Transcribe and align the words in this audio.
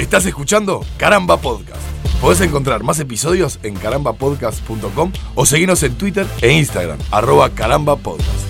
Estás 0.00 0.24
escuchando 0.24 0.80
Caramba 0.96 1.36
Podcast. 1.36 1.82
Podés 2.22 2.40
encontrar 2.40 2.82
más 2.82 2.98
episodios 3.00 3.60
en 3.62 3.74
carambapodcast.com 3.74 5.12
o 5.34 5.44
seguirnos 5.44 5.82
en 5.82 5.94
Twitter 5.98 6.26
e 6.40 6.52
Instagram, 6.52 6.98
arroba 7.10 7.50
carambapodcast. 7.50 8.46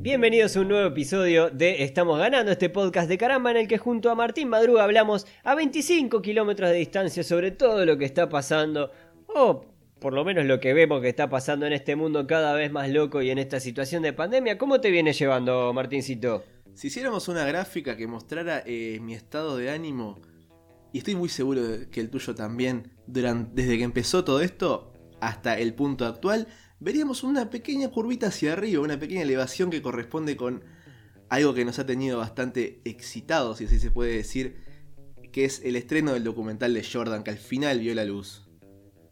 Bienvenidos 0.00 0.56
a 0.56 0.60
un 0.62 0.68
nuevo 0.68 0.88
episodio 0.88 1.50
de 1.50 1.84
Estamos 1.84 2.18
Ganando, 2.18 2.50
este 2.50 2.68
podcast 2.70 3.08
de 3.08 3.18
caramba 3.18 3.52
en 3.52 3.58
el 3.58 3.68
que 3.68 3.78
junto 3.78 4.10
a 4.10 4.16
Martín 4.16 4.48
Madruga 4.48 4.82
hablamos 4.82 5.28
a 5.44 5.54
25 5.54 6.22
kilómetros 6.22 6.70
de 6.70 6.76
distancia 6.76 7.22
sobre 7.22 7.52
todo 7.52 7.86
lo 7.86 7.96
que 7.96 8.04
está 8.04 8.28
pasando, 8.28 8.90
o 9.28 9.75
por 10.00 10.12
lo 10.12 10.24
menos 10.24 10.44
lo 10.44 10.60
que 10.60 10.74
vemos 10.74 11.00
que 11.00 11.08
está 11.08 11.28
pasando 11.28 11.66
en 11.66 11.72
este 11.72 11.96
mundo 11.96 12.26
cada 12.26 12.54
vez 12.54 12.70
más 12.70 12.90
loco 12.90 13.22
y 13.22 13.30
en 13.30 13.38
esta 13.38 13.60
situación 13.60 14.02
de 14.02 14.12
pandemia. 14.12 14.58
¿Cómo 14.58 14.80
te 14.80 14.90
viene 14.90 15.12
llevando, 15.12 15.72
Martincito? 15.72 16.44
Si 16.74 16.88
hiciéramos 16.88 17.28
una 17.28 17.44
gráfica 17.46 17.96
que 17.96 18.06
mostrara 18.06 18.62
eh, 18.66 18.98
mi 19.00 19.14
estado 19.14 19.56
de 19.56 19.70
ánimo, 19.70 20.20
y 20.92 20.98
estoy 20.98 21.14
muy 21.14 21.28
seguro 21.28 21.66
de 21.66 21.88
que 21.88 22.00
el 22.00 22.10
tuyo 22.10 22.34
también, 22.34 22.92
desde 23.06 23.78
que 23.78 23.84
empezó 23.84 24.24
todo 24.24 24.40
esto 24.40 24.92
hasta 25.20 25.58
el 25.58 25.74
punto 25.74 26.04
actual, 26.04 26.48
veríamos 26.78 27.22
una 27.22 27.48
pequeña 27.48 27.90
curvita 27.90 28.28
hacia 28.28 28.52
arriba, 28.52 28.82
una 28.82 28.98
pequeña 28.98 29.22
elevación 29.22 29.70
que 29.70 29.82
corresponde 29.82 30.36
con 30.36 30.62
algo 31.28 31.54
que 31.54 31.64
nos 31.64 31.78
ha 31.78 31.86
tenido 31.86 32.18
bastante 32.18 32.80
excitados, 32.84 33.58
si 33.58 33.64
así 33.64 33.78
se 33.78 33.90
puede 33.90 34.14
decir, 34.14 34.62
que 35.32 35.44
es 35.44 35.62
el 35.64 35.76
estreno 35.76 36.12
del 36.12 36.24
documental 36.24 36.72
de 36.74 36.84
Jordan, 36.84 37.24
que 37.24 37.30
al 37.30 37.38
final 37.38 37.80
vio 37.80 37.94
la 37.94 38.04
luz. 38.04 38.45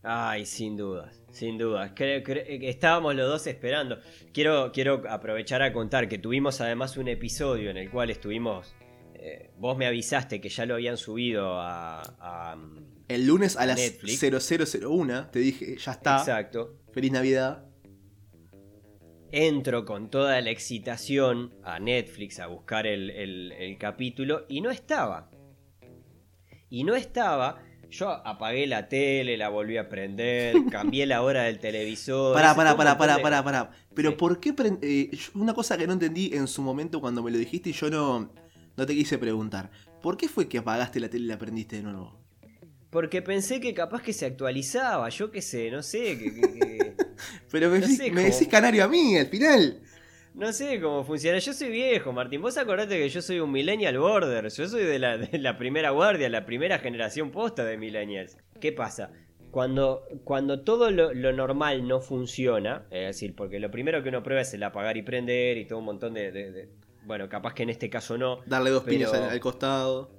Ay, 0.07 0.45
sin 0.45 0.77
dudas, 0.77 1.23
sin 1.31 1.57
dudas. 1.57 1.93
Creo, 1.95 2.23
que 2.23 2.69
estábamos 2.69 3.15
los 3.15 3.27
dos 3.27 3.47
esperando. 3.47 3.99
Quiero, 4.35 4.71
quiero 4.71 5.03
aprovechar 5.09 5.63
a 5.63 5.73
contar 5.73 6.09
que 6.11 6.19
tuvimos 6.19 6.61
además 6.61 6.99
un 6.99 7.09
episodio 7.09 7.71
en 7.71 7.79
el 7.79 7.91
cual 7.91 8.11
estuvimos. 8.11 8.75
Eh, 9.15 9.51
vos 9.57 9.79
me 9.79 9.87
avisaste 9.87 10.43
que 10.43 10.51
ya 10.51 10.67
lo 10.67 10.75
habían 10.75 10.99
subido 10.99 11.59
a. 11.59 12.59
el 13.09 13.27
lunes 13.27 13.57
a, 13.57 13.65
las 13.65 13.81
0001 13.81 15.31
te 15.31 15.39
dije, 15.39 15.79
ya 15.79 15.93
está. 15.93 16.19
Exacto. 16.19 16.77
Feliz 16.93 17.11
Navidad. 17.11 17.65
Entro 19.33 19.87
con 19.87 20.11
toda 20.11 20.39
la 20.43 20.51
excitación 20.51 21.55
a 21.63 21.81
Netflix 21.81 22.41
a 22.41 22.47
buscar 22.47 22.87
el 22.87 23.77
capítulo 23.81 24.45
y 24.51 24.61
no 24.61 24.71
estaba. 24.71 25.31
Y 26.69 26.85
no 26.85 26.95
estaba 26.95 27.63
yo 27.95 28.11
apagué 28.11 28.67
la 28.67 28.89
tele, 28.89 29.37
la 29.37 29.49
volví 29.49 29.77
a 29.77 29.89
prender, 29.89 30.55
cambié 30.71 31.07
la 31.07 31.23
hora 31.23 31.45
del 31.45 31.59
televisor. 31.59 32.35
Pará, 32.35 32.55
pará, 32.55 32.77
pará, 32.77 32.99
pará, 32.99 33.19
pará, 33.23 33.45
pará. 33.45 33.71
Pero 33.95 34.17
¿por 34.17 34.41
qué? 34.41 34.55
Eh, 34.83 35.11
una 35.35 35.55
cosa 35.55 35.79
que 35.79 35.87
no 35.87 35.93
entendí 35.93 36.31
en 36.35 36.47
su 36.49 36.63
momento 36.63 37.01
cuando 37.01 37.23
me 37.23 37.31
lo 37.31 37.39
dijiste 37.39 37.71
y 37.71 37.73
yo 37.73 37.89
no, 37.91 38.33
no 38.77 38.87
te 38.87 38.95
quise 38.95 39.19
preguntar. 39.19 39.71
¿Por 40.03 40.17
qué 40.17 40.29
fue 40.29 40.49
que 40.49 40.59
apagaste 40.59 41.01
la 41.01 41.09
tele 41.09 41.25
y 41.25 41.29
la 41.29 41.39
prendiste 41.39 41.77
de 41.77 41.85
nuevo? 41.85 42.19
Porque 42.91 43.23
pensé 43.23 43.61
que 43.61 43.75
capaz 43.75 44.03
que 44.03 44.13
se 44.13 44.27
actualizaba, 44.27 45.09
yo 45.09 45.31
qué 45.31 45.43
sé, 45.43 45.71
no 45.71 45.83
sé. 45.83 46.19
Que, 46.19 46.95
Pero 47.51 47.71
me, 47.71 47.79
me 47.79 48.25
decís 48.25 48.49
canario 48.49 48.85
a 48.85 48.89
mí 48.89 49.17
al 49.17 49.27
final. 49.27 49.81
No 50.35 50.53
sé 50.53 50.81
cómo 50.81 51.05
funciona. 51.05 51.39
Yo 51.39 51.53
soy 51.53 51.71
viejo, 51.71 52.13
Martín. 52.13 52.43
Vos 52.43 52.59
acordate 52.59 52.99
que 52.99 53.09
yo 53.09 53.23
soy 53.23 53.39
un 53.39 53.53
millennial 53.53 53.97
border. 53.99 54.49
Yo 54.49 54.67
soy 54.69 54.83
de 54.83 54.99
la, 54.99 55.59
primera 55.59 55.91
guardia, 55.91 56.29
la 56.29 56.45
primera 56.45 56.81
generación 56.81 57.31
posta 57.31 57.65
de 57.65 57.79
millennials. 57.79 58.37
¿Qué 58.61 58.73
pasa? 58.73 59.13
Cuando, 59.53 60.03
cuando 60.25 60.63
todo 60.63 60.91
lo, 60.91 61.33
normal 61.33 61.87
no 61.87 62.01
funciona, 62.01 62.85
es 62.91 63.07
decir, 63.07 63.37
porque 63.37 63.61
lo 63.61 63.71
primero 63.71 64.03
que 64.03 64.09
uno 64.09 64.25
prueba 64.25 64.43
es 64.43 64.53
el 64.55 64.65
apagar 64.65 64.97
y 64.97 65.03
prender 65.03 65.57
y 65.57 65.67
todo 65.67 65.79
un 65.79 65.85
montón 65.85 66.15
de... 66.15 66.69
bueno, 67.05 67.29
capaz 67.29 67.55
que 67.55 67.63
en 67.63 67.71
este 67.71 67.89
caso 67.89 68.19
no. 68.19 68.41
Darle 68.45 68.71
dos 68.71 68.83
piñas 68.83 69.15
al, 69.15 69.39
costado. 69.39 70.11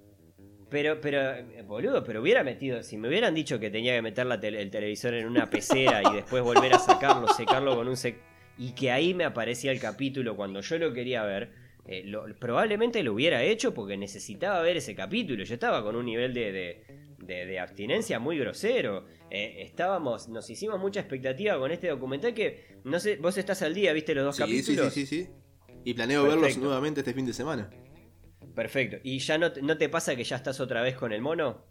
Pero, 0.69 1.01
pero, 1.01 1.33
boludo, 1.65 2.05
pero 2.05 2.21
hubiera 2.21 2.41
metido, 2.45 2.81
si 2.83 2.95
me 2.95 3.09
hubieran 3.09 3.35
dicho 3.35 3.59
que 3.59 3.69
tenía 3.69 3.93
que 3.93 4.01
meter 4.01 4.25
el 4.25 4.71
televisor 4.71 5.13
en 5.15 5.27
una 5.27 5.49
pecera 5.49 6.01
y 6.09 6.15
después 6.15 6.41
volver 6.41 6.73
a 6.73 6.79
sacarlo, 6.79 7.27
secarlo 7.27 7.75
con 7.75 7.89
un 7.89 7.97
sec 7.97 8.17
y 8.57 8.71
que 8.71 8.91
ahí 8.91 9.13
me 9.13 9.25
aparecía 9.25 9.71
el 9.71 9.79
capítulo 9.79 10.35
cuando 10.35 10.61
yo 10.61 10.77
lo 10.77 10.93
quería 10.93 11.23
ver, 11.23 11.51
eh, 11.87 12.11
probablemente 12.39 13.03
lo 13.03 13.13
hubiera 13.13 13.43
hecho 13.43 13.73
porque 13.73 13.97
necesitaba 13.97 14.61
ver 14.61 14.77
ese 14.77 14.95
capítulo. 14.95 15.43
Yo 15.43 15.53
estaba 15.53 15.83
con 15.83 15.95
un 15.95 16.05
nivel 16.05 16.33
de, 16.33 16.83
de, 17.19 17.59
abstinencia 17.59 18.19
muy 18.19 18.39
grosero. 18.39 19.05
Eh, 19.29 19.57
estábamos, 19.59 20.27
nos 20.29 20.49
hicimos 20.49 20.79
mucha 20.79 20.99
expectativa 20.99 21.57
con 21.59 21.71
este 21.71 21.89
documental 21.89 22.33
que, 22.33 22.79
no 22.83 22.99
sé, 22.99 23.17
vos 23.17 23.37
estás 23.37 23.61
al 23.61 23.73
día, 23.73 23.93
viste 23.93 24.15
los 24.15 24.23
dos 24.25 24.37
capítulos. 24.37 24.93
Sí, 24.93 25.05
sí, 25.05 25.05
sí, 25.05 25.25
sí. 25.25 25.29
Y 25.83 25.93
planeo 25.93 26.23
verlos 26.23 26.57
nuevamente 26.57 27.01
este 27.01 27.13
fin 27.13 27.25
de 27.25 27.33
semana. 27.33 27.69
Perfecto. 28.55 28.97
¿Y 29.03 29.19
ya 29.19 29.37
no, 29.37 29.51
no 29.61 29.77
te 29.77 29.89
pasa 29.89 30.15
que 30.15 30.23
ya 30.23 30.37
estás 30.37 30.59
otra 30.59 30.81
vez 30.81 30.95
con 30.95 31.11
el 31.11 31.21
mono? 31.21 31.65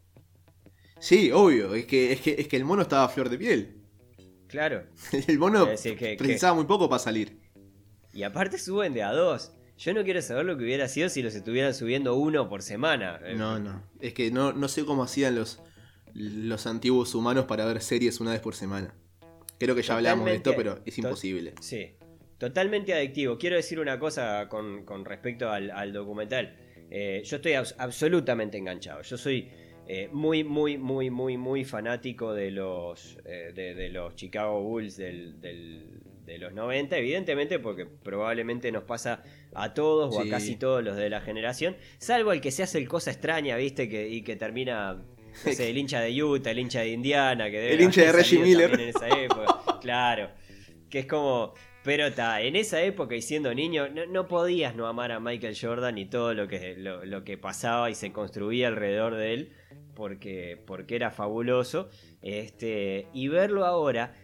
Sí, 1.00 1.32
obvio. 1.32 1.74
Es 1.74 1.86
que, 1.86 2.12
es 2.12 2.20
que, 2.20 2.36
es 2.38 2.46
que 2.46 2.56
el 2.56 2.64
mono 2.64 2.82
estaba 2.82 3.04
a 3.04 3.08
flor 3.08 3.28
de 3.28 3.38
piel. 3.38 3.83
Claro. 4.48 4.84
El 5.28 5.38
mono 5.38 5.66
precisaba 5.66 6.54
muy 6.54 6.64
poco 6.64 6.88
para 6.88 6.98
salir. 6.98 7.38
Y 8.12 8.22
aparte 8.22 8.58
suben 8.58 8.94
de 8.94 9.02
a 9.02 9.12
dos. 9.12 9.52
Yo 9.76 9.92
no 9.92 10.04
quiero 10.04 10.22
saber 10.22 10.44
lo 10.44 10.56
que 10.56 10.64
hubiera 10.64 10.86
sido 10.86 11.08
si 11.08 11.22
los 11.22 11.34
estuvieran 11.34 11.74
subiendo 11.74 12.14
uno 12.14 12.48
por 12.48 12.62
semana. 12.62 13.20
No, 13.36 13.58
no. 13.58 13.82
Es 14.00 14.14
que 14.14 14.30
no, 14.30 14.52
no 14.52 14.68
sé 14.68 14.84
cómo 14.84 15.02
hacían 15.02 15.34
los, 15.34 15.60
los 16.14 16.66
antiguos 16.66 17.14
humanos 17.14 17.46
para 17.46 17.64
ver 17.64 17.82
series 17.82 18.20
una 18.20 18.30
vez 18.30 18.40
por 18.40 18.54
semana. 18.54 18.94
Creo 19.58 19.74
que 19.74 19.82
ya 19.82 19.96
hablamos 19.96 20.26
de 20.26 20.36
esto, 20.36 20.54
pero 20.56 20.80
es 20.84 20.96
imposible. 20.98 21.54
Sí. 21.60 21.96
Totalmente 22.38 22.92
adictivo. 22.92 23.38
Quiero 23.38 23.56
decir 23.56 23.80
una 23.80 23.98
cosa 23.98 24.48
con, 24.48 25.04
respecto 25.04 25.50
al, 25.50 25.92
documental. 25.92 26.56
Eh, 26.90 27.22
yo 27.24 27.36
estoy 27.36 27.54
absolutamente 27.54 28.58
enganchado. 28.58 29.02
Yo 29.02 29.16
soy 29.16 29.50
eh, 29.86 30.08
muy, 30.12 30.44
muy, 30.44 30.78
muy, 30.78 31.10
muy, 31.10 31.36
muy 31.36 31.64
fanático 31.64 32.32
de 32.32 32.50
los, 32.50 33.18
eh, 33.24 33.52
de, 33.54 33.88
los 33.90 34.14
Chicago 34.14 34.62
Bulls 34.62 34.96
del, 34.96 35.40
de 35.40 36.38
los 36.38 36.52
90, 36.52 36.96
evidentemente 36.96 37.58
porque 37.58 37.86
probablemente 37.86 38.72
nos 38.72 38.84
pasa 38.84 39.22
a 39.54 39.74
todos 39.74 40.14
o 40.16 40.20
a 40.20 40.28
casi 40.28 40.56
todos 40.56 40.82
los 40.82 40.96
de 40.96 41.10
la 41.10 41.20
generación, 41.20 41.76
salvo 41.98 42.32
el 42.32 42.40
que 42.40 42.50
se 42.50 42.62
hace 42.62 42.78
el 42.78 42.88
cosa 42.88 43.10
extraña, 43.10 43.56
¿viste? 43.56 43.88
Que, 43.88 44.08
y 44.08 44.22
que 44.22 44.36
termina, 44.36 45.02
el 45.44 45.78
hincha 45.78 46.00
de 46.00 46.22
Utah, 46.22 46.50
el 46.50 46.60
hincha 46.60 46.80
de 46.80 46.88
Indiana, 46.88 47.50
que 47.50 47.60
debe 47.60 47.74
El 47.74 47.80
hincha 47.82 48.02
de 48.02 48.12
Reggie 48.12 48.38
Miller. 48.38 48.72
En 48.72 48.88
esa 48.88 49.08
época. 49.08 49.80
claro, 49.80 50.30
que 50.88 51.00
es 51.00 51.06
como... 51.06 51.54
Pero 51.84 52.06
está, 52.06 52.40
en 52.40 52.56
esa 52.56 52.82
época 52.82 53.14
y 53.14 53.20
siendo 53.20 53.54
niño, 53.54 53.88
no, 53.90 54.26
podías 54.26 54.74
no 54.74 54.86
amar 54.86 55.12
a 55.12 55.20
Michael 55.20 55.54
Jordan 55.60 55.98
y 55.98 56.06
todo 56.06 56.32
lo 56.32 56.48
que, 56.48 56.76
lo, 56.76 57.24
que 57.24 57.36
pasaba 57.36 57.90
y 57.90 57.94
se 57.94 58.10
construía 58.10 58.68
alrededor 58.68 59.14
de 59.14 59.34
él 59.34 59.52
porque, 59.94 60.58
porque 60.66 60.96
era 60.96 61.10
fabuloso. 61.10 61.90
Este, 62.22 63.08
y 63.12 63.28
verlo 63.28 63.66
ahora, 63.66 64.14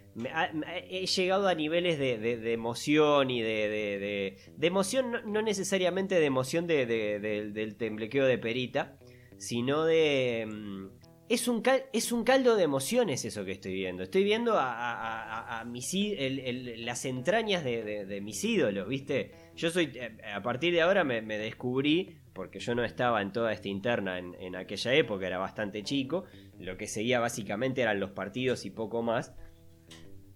he 0.88 1.04
llegado 1.04 1.48
a 1.48 1.54
niveles 1.54 1.98
de, 1.98 2.52
emoción 2.52 3.30
y 3.30 3.42
de, 3.42 4.38
de 4.56 4.66
emoción, 4.66 5.20
no, 5.26 5.42
necesariamente 5.42 6.18
de 6.18 6.24
emoción 6.24 6.66
del 6.66 7.76
temblequeo 7.76 8.24
de 8.24 8.38
perita, 8.38 8.98
sino 9.36 9.84
de... 9.84 10.88
Es 11.30 11.48
un, 11.48 11.62
es 11.94 12.12
un 12.12 12.24
caldo 12.24 12.56
de 12.56 12.64
emociones 12.64 13.24
eso 13.24 13.46
que 13.46 13.52
estoy 13.52 13.72
viendo. 13.72 14.02
Estoy 14.02 14.24
viendo 14.24 14.56
a, 14.58 15.64
las 15.64 17.04
entrañas 17.06 17.64
de, 17.64 18.20
mis 18.22 18.44
ídolos, 18.44 18.86
¿viste? 18.86 19.30
Yo 19.56 19.70
soy, 19.70 19.92
eh, 19.94 20.18
a 20.34 20.42
partir 20.42 20.74
de 20.74 20.82
ahora 20.82 21.04
me 21.04 21.38
descubrí 21.38 22.20
porque 22.32 22.58
yo 22.58 22.74
no 22.74 22.84
estaba 22.84 23.20
en 23.22 23.32
toda 23.32 23.52
esta 23.52 23.68
interna 23.68 24.18
en, 24.18 24.56
aquella 24.56 24.94
época, 24.94 25.26
era 25.26 25.38
bastante 25.38 25.82
chico, 25.82 26.24
lo 26.58 26.76
que 26.76 26.86
seguía 26.86 27.20
básicamente 27.20 27.82
eran 27.82 28.00
los 28.00 28.10
partidos 28.12 28.64
y 28.64 28.70
poco 28.70 29.02
más, 29.02 29.34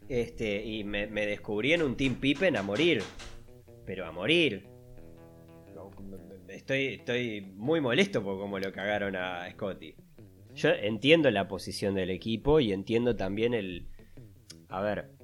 este, 0.08 0.64
y 0.64 0.84
me, 0.84 1.06
descubrí 1.08 1.72
en 1.72 1.82
un 1.82 1.96
Team 1.96 2.16
Pippen 2.16 2.56
a 2.56 2.62
morir, 2.62 3.02
pero 3.86 4.06
a 4.06 4.12
morir. 4.12 4.68
Estoy, 6.48 6.86
estoy 6.94 7.40
muy 7.40 7.80
molesto 7.80 8.22
por 8.22 8.38
cómo 8.38 8.58
lo 8.58 8.72
cagaron 8.72 9.16
a 9.16 9.50
Scotty. 9.50 9.94
Yo 10.54 10.70
entiendo 10.70 11.30
la 11.30 11.48
posición 11.48 11.94
del 11.94 12.10
equipo 12.10 12.60
y 12.60 12.72
entiendo 12.72 13.16
también 13.16 13.54
el... 13.54 13.88
A 14.68 14.80
ver, 14.80 15.14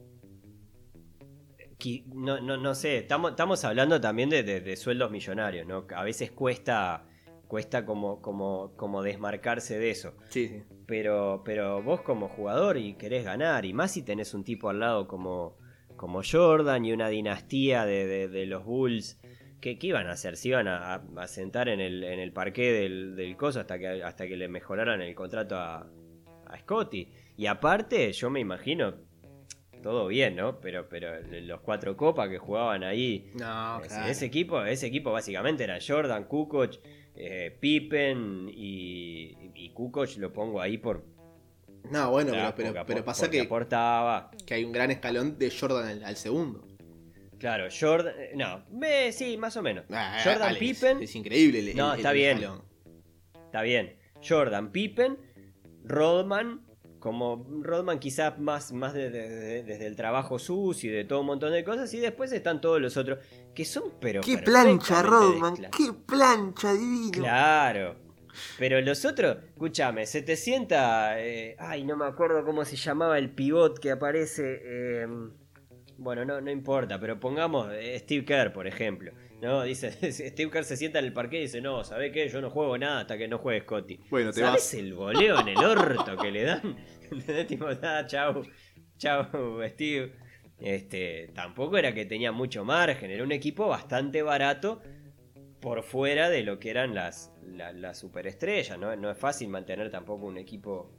no, 2.14 2.40
no, 2.40 2.56
no 2.56 2.74
sé, 2.74 2.98
estamos, 2.98 3.32
estamos 3.32 3.64
hablando 3.64 4.00
también 4.00 4.30
de, 4.30 4.76
sueldos 4.76 5.10
millonarios, 5.10 5.66
¿no? 5.66 5.86
A 5.94 6.04
veces 6.04 6.30
cuesta, 6.30 7.06
cuesta 7.46 7.84
como, 7.84 8.20
como, 8.20 8.72
como 8.76 9.02
desmarcarse 9.02 9.78
de 9.78 9.90
eso. 9.90 10.14
Sí, 10.28 10.62
Pero, 10.86 11.42
pero 11.44 11.82
vos 11.82 12.02
como 12.02 12.28
jugador 12.28 12.76
y 12.76 12.94
querés 12.94 13.24
ganar, 13.24 13.64
y 13.64 13.72
más 13.72 13.92
si 13.92 14.02
tenés 14.02 14.34
un 14.34 14.44
tipo 14.44 14.68
al 14.68 14.80
lado 14.80 15.08
como, 15.08 15.56
como 15.96 16.22
Jordan 16.22 16.84
y 16.84 16.92
una 16.92 17.08
dinastía 17.08 17.84
de, 17.84 18.46
los 18.46 18.64
Bulls. 18.64 19.20
¿Qué, 19.60 19.78
iban 19.82 20.06
a 20.06 20.12
hacer? 20.12 20.36
¿Se 20.36 20.48
iban 20.48 20.68
a, 20.68 21.02
sentar 21.26 21.68
en 21.68 21.80
el, 21.80 22.02
en 22.02 22.18
el 22.18 22.32
parqué 22.32 22.72
del, 22.72 23.14
del 23.14 23.36
coso 23.36 23.60
hasta 23.60 23.78
que, 23.78 24.02
hasta 24.02 24.26
que 24.26 24.36
le 24.36 24.48
mejoraran 24.48 25.02
el 25.02 25.14
contrato 25.14 25.56
a, 25.56 25.86
a 26.46 26.58
Scotty? 26.58 27.08
Y 27.36 27.46
aparte, 27.46 28.12
yo 28.12 28.30
me 28.30 28.40
imagino 28.40 28.94
todo 29.82 30.06
bien, 30.06 30.36
¿no? 30.36 30.60
Pero, 30.60 30.88
pero 30.88 31.20
los 31.42 31.60
cuatro 31.60 31.96
copas 31.96 32.28
que 32.28 32.38
jugaban 32.38 32.84
ahí. 32.84 33.30
No, 33.34 33.80
ese, 33.80 33.88
claro. 33.88 34.10
ese 34.10 34.26
equipo, 34.26 34.62
ese 34.64 34.86
equipo 34.86 35.12
básicamente 35.12 35.64
era 35.64 35.78
Jordan, 35.84 36.24
Kukoc, 36.24 36.76
eh, 37.14 37.56
Pippen 37.58 38.48
y, 38.52 39.36
y 39.54 39.70
Kukoc 39.70 40.16
lo 40.18 40.32
pongo 40.32 40.60
ahí 40.60 40.78
por. 40.78 41.04
No, 41.90 42.10
bueno, 42.10 42.32
pero, 42.56 42.84
pero, 42.86 43.04
pasa 43.04 43.30
que, 43.30 43.40
aportaba. 43.40 44.30
que 44.46 44.54
hay 44.54 44.64
un 44.64 44.72
gran 44.72 44.90
escalón 44.90 45.38
de 45.38 45.50
Jordan 45.50 45.88
al, 45.88 46.04
al 46.04 46.16
segundo. 46.16 46.69
Claro, 47.40 47.66
Jordan. 47.70 48.14
eh, 48.16 48.32
No, 48.36 48.64
me- 48.70 49.10
sí, 49.12 49.36
más 49.36 49.56
o 49.56 49.62
menos. 49.62 49.84
Ah, 49.90 50.20
Jordan 50.22 50.50
Alex, 50.50 50.60
Pippen. 50.60 51.02
Es 51.02 51.16
increíble 51.16 51.58
el, 51.58 51.76
No, 51.76 51.92
el- 51.94 51.98
está 51.98 52.10
el 52.10 52.16
bien. 52.16 52.40
Está 53.46 53.62
bien. 53.62 53.96
Jordan, 54.26 54.70
Pippen, 54.70 55.18
Rodman, 55.84 56.60
como 56.98 57.46
Rodman 57.62 57.98
quizás 57.98 58.38
más, 58.38 58.72
más 58.72 58.92
de- 58.92 59.08
de- 59.10 59.28
de- 59.30 59.62
desde 59.62 59.86
el 59.86 59.96
trabajo 59.96 60.38
sucio 60.38 60.90
y 60.90 60.94
de 60.94 61.04
todo 61.04 61.20
un 61.20 61.26
montón 61.26 61.52
de 61.52 61.64
cosas, 61.64 61.92
y 61.94 61.98
después 61.98 62.30
están 62.32 62.60
todos 62.60 62.80
los 62.80 62.96
otros, 62.98 63.18
que 63.54 63.64
son 63.64 63.84
pero... 64.00 64.20
Qué 64.20 64.38
plancha, 64.38 65.02
Rodman. 65.02 65.56
Qué 65.56 65.92
plancha, 66.06 66.72
divino. 66.74 67.10
Claro. 67.12 67.96
Pero 68.58 68.80
los 68.82 69.04
otros, 69.06 69.38
escúchame, 69.48 70.04
700... 70.06 70.78
eh, 71.16 71.56
ay, 71.58 71.84
no 71.84 71.96
me 71.96 72.04
acuerdo 72.04 72.44
cómo 72.44 72.64
se 72.64 72.76
llamaba 72.76 73.18
el 73.18 73.30
pivot 73.30 73.78
que 73.80 73.90
aparece... 73.90 74.60
eh, 74.62 75.06
bueno, 76.00 76.24
no, 76.24 76.40
no 76.40 76.50
importa, 76.50 76.98
pero 76.98 77.20
pongamos 77.20 77.68
eh, 77.72 77.98
Steve 78.00 78.24
Kerr, 78.24 78.52
por 78.52 78.66
ejemplo. 78.66 79.12
No, 79.40 79.62
dice, 79.62 79.90
Steve 80.12 80.50
Kerr 80.50 80.64
se 80.64 80.76
sienta 80.76 80.98
en 80.98 81.04
el 81.04 81.12
parque 81.12 81.38
y 81.38 81.42
dice, 81.42 81.60
no, 81.60 81.84
¿sabes 81.84 82.12
qué? 82.12 82.28
Yo 82.28 82.40
no 82.40 82.50
juego 82.50 82.76
nada 82.76 83.00
hasta 83.00 83.16
que 83.16 83.28
no 83.28 83.38
juegue 83.38 83.60
Scotty. 83.62 84.00
Bueno, 84.10 84.32
te 84.32 84.40
¿Sabes 84.40 84.62
vas. 84.64 84.74
el 84.74 84.94
voleo 84.94 85.40
en 85.40 85.48
el 85.48 85.58
orto 85.58 86.16
que 86.16 86.30
le 86.30 86.42
dan? 86.44 86.76
Tipo, 87.48 87.66
ah, 87.82 88.04
chau, 88.06 88.42
chau, 88.98 89.26
Steve. 89.68 90.12
Este, 90.58 91.30
tampoco 91.34 91.78
era 91.78 91.94
que 91.94 92.04
tenía 92.04 92.32
mucho 92.32 92.64
margen, 92.64 93.10
era 93.10 93.24
un 93.24 93.32
equipo 93.32 93.66
bastante 93.68 94.22
barato 94.22 94.82
por 95.60 95.82
fuera 95.82 96.28
de 96.28 96.42
lo 96.42 96.58
que 96.58 96.68
eran 96.70 96.94
las, 96.94 97.32
la- 97.42 97.72
las 97.72 97.98
superestrellas, 97.98 98.78
¿no? 98.78 98.94
No 98.96 99.10
es 99.10 99.16
fácil 99.16 99.48
mantener 99.48 99.90
tampoco 99.90 100.26
un 100.26 100.36
equipo, 100.36 100.92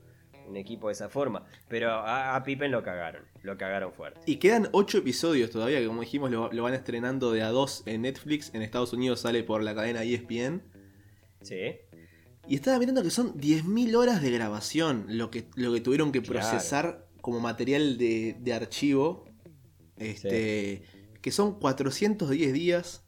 un 0.51 0.57
equipo 0.57 0.87
de 0.87 0.93
esa 0.93 1.09
forma. 1.09 1.45
Pero 1.67 1.89
a, 1.91 2.35
a 2.35 2.43
Pippen 2.43 2.71
lo 2.71 2.83
cagaron, 2.83 3.23
lo 3.43 3.57
cagaron 3.57 3.91
fuerte. 3.93 4.21
Y 4.25 4.35
quedan 4.37 4.69
8 4.71 4.99
episodios 4.99 5.49
todavía, 5.49 5.79
que 5.79 5.87
como 5.87 6.01
dijimos 6.01 6.29
lo, 6.29 6.51
lo 6.51 6.63
van 6.63 6.73
estrenando 6.75 7.31
de 7.31 7.41
a 7.41 7.49
2 7.49 7.83
en 7.87 8.01
Netflix. 8.03 8.51
En 8.53 8.61
Estados 8.61 8.93
Unidos 8.93 9.19
sale 9.21 9.43
por 9.43 9.63
la 9.63 9.73
cadena 9.73 10.03
ESPN. 10.03 10.61
Sí, 11.41 11.57
Y 12.47 12.55
estaba 12.55 12.77
mirando 12.77 13.01
que 13.01 13.09
son 13.09 13.33
10.000 13.39 13.95
horas 13.95 14.21
de 14.21 14.29
grabación 14.31 15.05
lo 15.09 15.31
que, 15.31 15.45
lo 15.55 15.73
que 15.73 15.81
tuvieron 15.81 16.11
que 16.11 16.21
Claro. 16.21 16.39
procesar 16.47 17.07
como 17.21 17.39
material 17.39 17.97
de, 17.97 18.35
de 18.39 18.53
archivo. 18.53 19.25
Este, 19.97 20.83
Que 21.21 21.31
son 21.31 21.59
410 21.59 22.53
días 22.53 23.03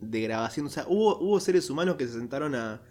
de 0.00 0.20
grabación. 0.20 0.66
O 0.66 0.68
sea, 0.70 0.84
hubo, 0.88 1.18
hubo 1.18 1.40
seres 1.40 1.70
humanos 1.70 1.96
que 1.96 2.06
se 2.06 2.14
sentaron 2.14 2.54
a, 2.54 2.82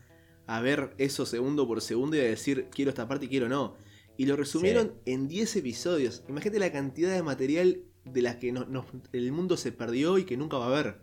a 0.47 0.61
ver 0.61 0.91
eso 0.97 1.25
segundo 1.25 1.67
por 1.67 1.81
segundo 1.81 2.15
y 2.15 2.19
a 2.19 2.23
decir 2.23 2.67
quiero 2.71 2.89
esta 2.89 3.07
parte 3.07 3.25
y 3.25 3.29
quiero 3.29 3.49
no. 3.49 3.75
Y 4.17 4.25
lo 4.27 4.35
resumieron 4.35 4.93
en 5.05 5.27
10 5.27 5.55
episodios. 5.57 6.23
Imagínate 6.29 6.59
la 6.59 6.71
cantidad 6.71 7.13
de 7.13 7.21
material 7.23 7.79
de 8.05 8.21
las 8.21 8.35
que 8.37 8.51
nos- 8.51 8.67
el 9.11 9.31
mundo 9.31 9.57
se 9.57 9.71
perdió 9.71 10.17
y 10.17 10.23
que 10.25 10.37
nunca 10.37 10.57
va 10.57 10.65
a 10.65 10.69
haber. 10.79 10.95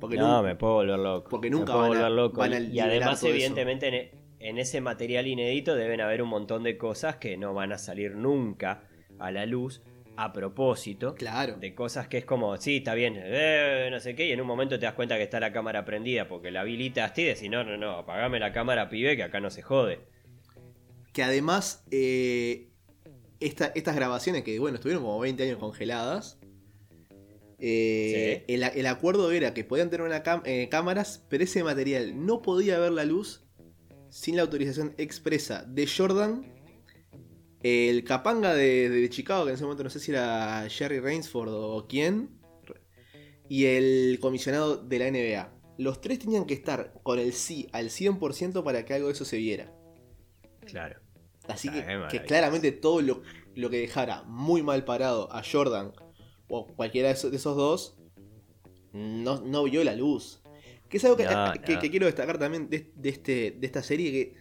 Porque 0.00 0.16
no, 0.16 0.42
me 0.42 0.56
puedo 0.56 0.74
volver 0.74 0.98
loco. 0.98 1.28
porque 1.30 1.50
nunca 1.50 1.74
van 1.74 1.84
a- 1.84 1.88
volver 1.88 2.10
loco. 2.10 2.38
van 2.40 2.52
a 2.54 2.58
Y- 2.60 2.80
además, 2.80 3.22
evidentemente, 3.22 3.88
en, 3.88 3.94
e- 3.94 4.10
en 4.40 4.58
ese 4.58 4.80
material 4.80 5.26
inédito 5.26 5.74
deben 5.76 6.00
haber 6.00 6.22
un 6.22 6.30
montón 6.30 6.62
de 6.62 6.78
cosas 6.78 7.16
que 7.16 7.36
no 7.36 7.52
van 7.52 7.72
a 7.72 7.78
salir 7.78 8.16
nunca 8.16 8.82
a 9.18 9.30
la 9.30 9.44
luz 9.44 9.82
a 10.24 10.32
propósito. 10.32 11.14
Claro. 11.14 11.56
De 11.56 11.74
cosas 11.74 12.06
que 12.08 12.18
es 12.18 12.24
como, 12.24 12.56
sí, 12.58 12.78
está 12.78 12.94
bien, 12.94 13.14
eh, 13.16 13.88
no 13.90 14.00
sé 14.00 14.14
qué, 14.14 14.26
y 14.26 14.32
en 14.32 14.40
un 14.40 14.46
momento 14.46 14.78
te 14.78 14.84
das 14.86 14.94
cuenta 14.94 15.16
que 15.16 15.22
está 15.22 15.40
la 15.40 15.52
cámara 15.52 15.84
prendida 15.84 16.28
porque 16.28 16.50
la 16.50 16.60
habilitaste 16.60 17.22
y 17.22 17.24
decís, 17.24 17.50
no, 17.50 17.64
no, 17.64 17.76
no, 17.76 17.90
apagame 17.92 18.38
la 18.38 18.52
cámara, 18.52 18.88
pibe, 18.90 19.16
que 19.16 19.22
acá 19.22 19.40
no 19.40 19.50
se 19.50 19.62
jode. 19.62 20.00
Que 21.12 21.22
además, 21.22 21.84
eh, 21.90 22.68
esta- 23.40 23.72
estas 23.74 23.96
grabaciones 23.96 24.42
que, 24.44 24.58
bueno, 24.58 24.76
estuvieron 24.76 25.02
como 25.02 25.18
20 25.18 25.42
años 25.44 25.58
congeladas. 25.58 26.38
eh, 27.62 28.44
Sí. 28.46 28.54
el, 28.54 28.62
el 28.62 28.86
acuerdo 28.86 29.30
era 29.32 29.52
que 29.52 29.64
podían 29.64 29.90
tener 29.90 30.06
una 30.06 30.22
cámaras, 30.70 31.24
pero 31.28 31.44
ese 31.44 31.62
material 31.62 32.24
no 32.24 32.40
podía 32.40 32.78
ver 32.78 32.92
la 32.92 33.04
luz 33.04 33.44
sin 34.08 34.36
la 34.36 34.42
autorización 34.42 34.94
expresa 34.96 35.62
de 35.68 35.86
Jordan, 35.86 36.46
el 37.62 38.04
capanga 38.04 38.54
de, 38.54 38.88
de 38.88 39.10
Chicago, 39.10 39.44
que 39.44 39.50
en 39.50 39.54
ese 39.54 39.64
momento 39.64 39.84
no 39.84 39.90
sé 39.90 40.00
si 40.00 40.10
era 40.12 40.66
Jerry 40.68 41.00
Rainsford 41.00 41.50
o 41.52 41.86
quién, 41.88 42.30
y 43.48 43.64
el 43.66 44.18
comisionado 44.20 44.76
de 44.76 44.98
la 44.98 45.10
NBA. 45.10 45.52
Los 45.78 46.00
tres 46.00 46.18
tenían 46.20 46.44
que 46.44 46.54
estar 46.54 46.92
con 47.02 47.18
el 47.18 47.32
sí 47.32 47.68
al 47.72 47.90
100% 47.90 48.62
para 48.62 48.84
que 48.84 48.94
algo 48.94 49.08
de 49.08 49.14
eso 49.14 49.24
se 49.24 49.38
viera. 49.38 49.72
Claro. 50.66 51.00
Así 51.48 51.68
Ah, 51.68 52.06
que, 52.10 52.18
que 52.18 52.24
claramente 52.26 52.70
todo 52.70 53.00
lo, 53.02 53.22
lo 53.56 53.70
que 53.70 53.78
dejara 53.78 54.22
muy 54.24 54.62
mal 54.62 54.84
parado 54.84 55.32
a 55.32 55.42
Jordan 55.42 55.92
o 56.48 56.66
cualquiera 56.66 57.08
de 57.08 57.14
esos, 57.14 57.30
de 57.30 57.38
esos 57.38 57.56
dos 57.56 57.96
no, 58.92 59.40
no 59.40 59.64
vio 59.64 59.82
la 59.84 59.94
luz. 59.96 60.42
Que 60.88 60.98
es 60.98 61.04
algo 61.04 61.16
que, 61.16 61.24
No, 61.24 61.52
que- 61.64 61.78
que 61.78 61.90
quiero 61.90 62.06
destacar 62.06 62.38
también 62.38 62.68
de, 62.68 62.92
de 62.94 63.08
este, 63.08 63.52
de 63.52 63.66
esta 63.66 63.82
serie 63.82 64.10
que 64.12 64.34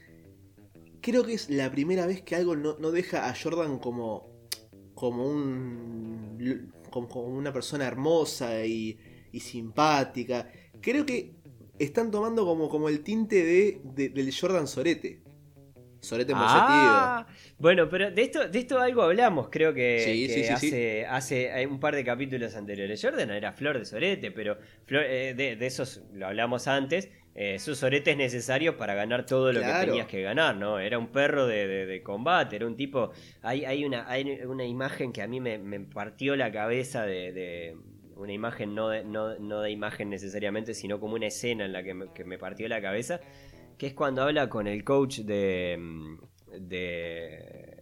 creo 1.01 1.23
que 1.25 1.33
es 1.33 1.49
la 1.49 1.71
primera 1.71 2.05
vez 2.05 2.21
que 2.21 2.35
algo 2.35 2.55
no, 2.55 2.77
no 2.79 2.91
deja 2.91 3.29
a 3.29 3.35
Jordan 3.35 3.79
como, 3.79 4.27
como, 4.95 5.25
un, 5.25 6.71
como, 6.89 7.07
como 7.07 7.27
una 7.27 7.53
persona 7.53 7.85
hermosa 7.87 8.65
y, 8.65 8.97
y 9.31 9.39
simpática. 9.39 10.51
Creo 10.81 11.05
que 11.05 11.31
están 11.77 12.11
tomando 12.11 12.45
como, 12.45 12.69
como 12.69 12.89
el 12.89 13.01
tinte 13.01 13.43
de, 13.43 13.81
de- 13.83 14.09
del 14.09 14.33
Jordan 14.33 14.67
Sorete. 14.67 15.21
Sorete 16.01 16.31
Ah, 16.33 17.27
bueno, 17.59 17.89
pero 17.89 18.09
de 18.09 18.21
esto, 18.21 18.47
de 18.47 18.59
esto 18.59 18.79
algo 18.79 19.01
hablamos, 19.01 19.49
creo 19.49 19.73
que, 19.73 20.05
Sí, 20.05 20.27
que 20.27 20.33
sí, 20.33 20.43
sí, 20.43 20.53
hace, 20.53 21.05
hace 21.05 21.67
un 21.67 21.79
par 21.79 21.93
de 21.93 22.05
capítulos 22.05 22.55
anteriores. 22.55 23.01
Jordan 23.01 23.29
era 23.31 23.51
flor 23.51 23.77
de 23.77 23.85
sorete, 23.85 24.31
pero 24.31 24.57
flor- 24.85 25.03
eh, 25.05 25.33
de, 25.35 25.57
de 25.57 25.65
esos 25.65 26.01
lo 26.13 26.27
hablamos 26.27 26.67
antes. 26.67 27.09
Eh, 27.41 27.55
esos 27.55 27.77
soretes 27.77 28.17
necesarios 28.17 28.75
para 28.75 28.95
ganar 28.95 29.25
todo 29.25 29.53
lo 29.53 29.61
que 29.61 29.65
tenías 29.85 30.07
que 30.07 30.21
ganar, 30.21 30.57
¿no? 30.57 30.77
Era 30.77 30.99
un 30.99 31.07
perro 31.07 31.47
de, 31.47 31.67
de- 31.67 31.85
de 31.85 32.03
combate, 32.03 32.57
era 32.57 32.67
un 32.67 32.75
tipo. 32.75 33.11
Hay, 33.41 33.63
hay, 33.63 33.85
una, 33.85 34.09
hay 34.09 34.41
una 34.45 34.65
imagen 34.65 35.13
que 35.13 35.21
a 35.21 35.27
mí 35.27 35.39
me, 35.39 35.57
me 35.57 35.79
partió 35.79 36.35
la 36.35 36.51
cabeza 36.51 37.05
de. 37.05 37.31
de- 37.31 37.77
una 38.17 38.33
imagen 38.33 38.75
no 38.75 38.89
de, 38.89 39.05
no, 39.05 39.39
no 39.39 39.61
de 39.61 39.71
imagen 39.71 40.09
necesariamente, 40.09 40.73
sino 40.73 40.99
como 40.99 41.13
una 41.15 41.27
escena 41.27 41.63
en 41.63 41.71
la 41.71 41.81
que 41.81 41.93
me, 41.93 42.11
que 42.11 42.25
me 42.25 42.37
partió 42.37 42.67
la 42.67 42.81
cabeza 42.81 43.21
que 43.77 43.87
es 43.87 43.93
cuando 43.93 44.23
habla 44.23 44.49
con 44.49 44.67
el 44.67 44.83
coach 44.83 45.19
de 45.19 45.77
mm, 45.79 46.17
de, 46.67 47.77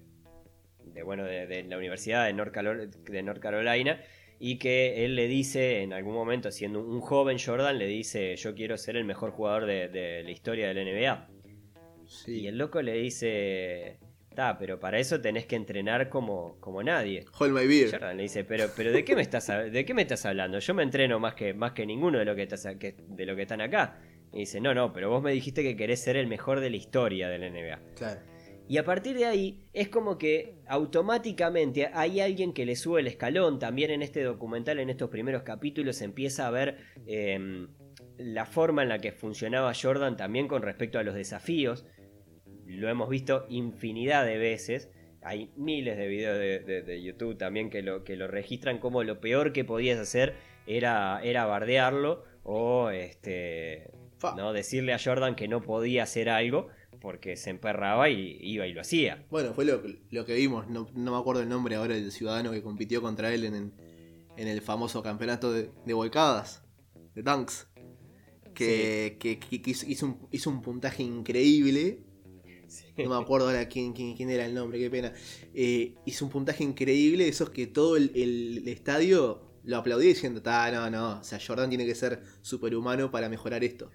de, 0.94 1.02
bueno 1.04 1.24
de, 1.24 1.48
de 1.48 1.64
la 1.64 1.78
universidad 1.80 2.26
de 2.28 2.34
North, 2.34 2.54
Carol- 2.54 2.88
de 2.92 3.24
North 3.24 3.40
Carolina 3.42 4.00
y 4.40 4.58
que 4.60 5.04
él 5.06 5.16
le 5.16 5.28
dice 5.28 5.82
en 5.82 5.94
algún 5.94 6.14
momento 6.14 6.52
siendo 6.52 6.80
un 6.82 7.02
joven 7.02 7.38
Jordan 7.44 7.78
le 7.80 7.88
dice 7.88 8.36
yo 8.36 8.54
quiero 8.54 8.78
ser 8.78 8.96
el 8.98 9.04
mejor 9.04 9.32
jugador 9.32 9.66
de, 9.66 9.88
de 9.90 10.24
la 10.24 10.32
historia 10.32 10.68
del 10.74 10.86
NBA 10.86 11.28
Sí. 12.06 12.42
y 12.42 12.48
el 12.48 12.58
loco 12.58 12.82
le 12.82 12.94
dice 12.94 13.98
ta 14.36 14.58
pero 14.58 14.80
para 14.80 15.00
eso 15.00 15.20
tenés 15.20 15.46
que 15.46 15.56
entrenar 15.56 16.08
como, 16.10 16.58
como 16.60 16.82
nadie 16.84 17.26
Hold 17.40 17.54
my 17.54 17.68
beer. 17.68 17.90
Jordan 17.92 18.16
le 18.18 18.24
dice, 18.24 18.44
pero, 18.44 18.68
pero 18.76 18.92
¿de 18.92 19.04
qué 19.04 19.16
me 19.16 19.22
estás 19.24 19.48
de 19.48 19.84
qué 19.86 19.94
me 19.94 20.04
estás 20.04 20.26
hablando? 20.26 20.60
Yo 20.60 20.74
me 20.74 20.84
entreno 20.84 21.20
más 21.20 21.34
que, 21.34 21.54
más 21.54 21.72
que 21.72 21.86
ninguno 21.86 22.20
de 22.20 22.26
lo 22.26 22.36
que, 22.36 22.44
estás, 22.44 22.66
que- 22.80 22.96
de 23.08 23.26
lo 23.26 23.36
que 23.36 23.42
están 23.42 23.62
acá. 23.62 24.00
Y 24.32 24.40
dice, 24.40 24.62
no, 24.62 24.74
no, 24.76 24.94
pero 24.94 25.10
vos 25.10 25.24
me 25.24 25.32
dijiste 25.32 25.64
que 25.64 25.76
querés 25.76 26.02
ser 26.02 26.16
el 26.18 26.28
mejor 26.28 26.60
de 26.60 26.70
la 26.70 26.76
historia 26.78 27.30
del 27.30 27.42
NBA. 27.52 27.80
Claro. 27.96 28.20
Y 28.70 28.78
a 28.78 28.84
partir 28.84 29.18
de 29.18 29.26
ahí 29.26 29.64
es 29.74 29.88
como 29.90 30.18
que 30.18 30.56
automáticamente 30.68 31.90
hay 31.94 32.20
alguien 32.20 32.54
que 32.54 32.66
le 32.66 32.76
sube 32.76 33.00
el 33.00 33.08
escalón. 33.08 33.60
También 33.60 33.92
en 33.92 34.02
este 34.02 34.24
documental, 34.24 34.80
en 34.80 34.90
estos 34.90 35.10
primeros 35.10 35.44
capítulos, 35.44 36.02
empieza 36.02 36.48
a 36.48 36.52
ver 36.52 36.78
eh, 37.06 37.68
la 38.18 38.46
forma 38.46 38.84
en 38.84 38.90
la 38.90 39.00
que 39.00 39.12
funcionaba 39.12 39.74
Jordan 39.74 40.18
también 40.18 40.48
con 40.48 40.62
respecto 40.62 41.00
a 41.00 41.04
los 41.04 41.16
desafíos. 41.16 41.86
Lo 42.66 42.90
hemos 42.90 43.10
visto 43.10 43.46
infinidad 43.50 44.26
de 44.26 44.38
veces. 44.38 44.92
Hay 45.22 45.52
miles 45.56 45.98
de 45.98 46.08
videos 46.08 46.38
de, 46.38 46.60
de- 46.60 46.82
de 46.82 47.02
YouTube 47.02 47.38
también 47.38 47.70
que 47.70 47.82
lo, 47.82 48.04
que 48.04 48.16
lo 48.18 48.28
registran 48.28 48.80
como 48.80 49.04
lo 49.04 49.20
peor 49.22 49.54
que 49.54 49.64
podías 49.66 50.00
hacer 50.00 50.36
era, 50.68 51.22
era 51.24 51.46
bardearlo 51.46 52.24
o 52.44 52.90
este. 52.90 53.92
¿no? 54.36 54.52
decirle 54.52 54.94
a 54.94 55.00
Jordan 55.00 55.36
que 55.36 55.48
no 55.48 55.62
podía 55.62 56.04
hacer 56.04 56.28
algo 56.30 56.70
porque 57.00 57.36
se 57.38 57.50
emperraba 57.50 58.10
y 58.10 58.38
iba 58.42 58.66
y 58.68 58.74
lo 58.74 58.82
hacía. 58.82 59.26
Bueno, 59.30 59.54
fue 59.54 59.66
lo, 59.66 59.82
lo 60.12 60.26
que 60.26 60.36
vimos. 60.36 60.68
No, 60.68 60.90
no 60.94 61.12
me 61.12 61.18
acuerdo 61.18 61.42
el 61.42 61.50
nombre 61.50 61.76
ahora 61.76 61.96
del 61.96 62.12
ciudadano 62.12 62.52
que 62.52 62.62
compitió 62.62 63.02
contra 63.02 63.34
él 63.34 63.46
en, 63.46 63.56
en- 63.56 63.74
en 64.38 64.48
el 64.48 64.62
famoso 64.62 65.02
campeonato 65.02 65.52
de, 65.52 65.72
de 65.86 65.94
volcadas, 65.94 66.62
de 67.16 67.24
Dunks. 67.24 67.68
Que, 68.54 69.18
que- 69.20 69.38
que- 69.40 69.62
que 69.62 69.70
hizo, 69.72 69.86
hizo 69.88 70.06
un, 70.08 70.28
hizo 70.32 70.50
un 70.50 70.62
puntaje 70.62 71.04
increíble. 71.04 72.00
no 72.98 73.10
me 73.10 73.16
acuerdo 73.16 73.48
ahora 73.48 73.68
quién, 73.68 73.94
quién, 73.94 74.30
era 74.30 74.46
el 74.46 74.54
nombre, 74.54 74.80
qué 74.80 74.90
pena. 74.90 75.14
Eh, 75.54 75.96
hizo 76.06 76.26
un 76.26 76.32
puntaje 76.32 76.64
increíble, 76.64 77.28
esos 77.28 77.50
que 77.52 77.68
todo 77.68 77.98
el, 77.98 78.64
estadio 78.68 79.44
lo 79.64 79.78
aplaudía 79.78 80.10
diciendo, 80.10 80.42
ah, 80.46 80.70
no, 80.74 80.90
no, 80.90 81.20
o 81.20 81.24
sea, 81.24 81.40
Jordan 81.46 81.70
tiene 81.70 81.86
que 81.86 81.94
ser 81.96 82.22
superhumano 82.42 83.12
para 83.12 83.30
mejorar 83.30 83.64
esto. 83.64 83.92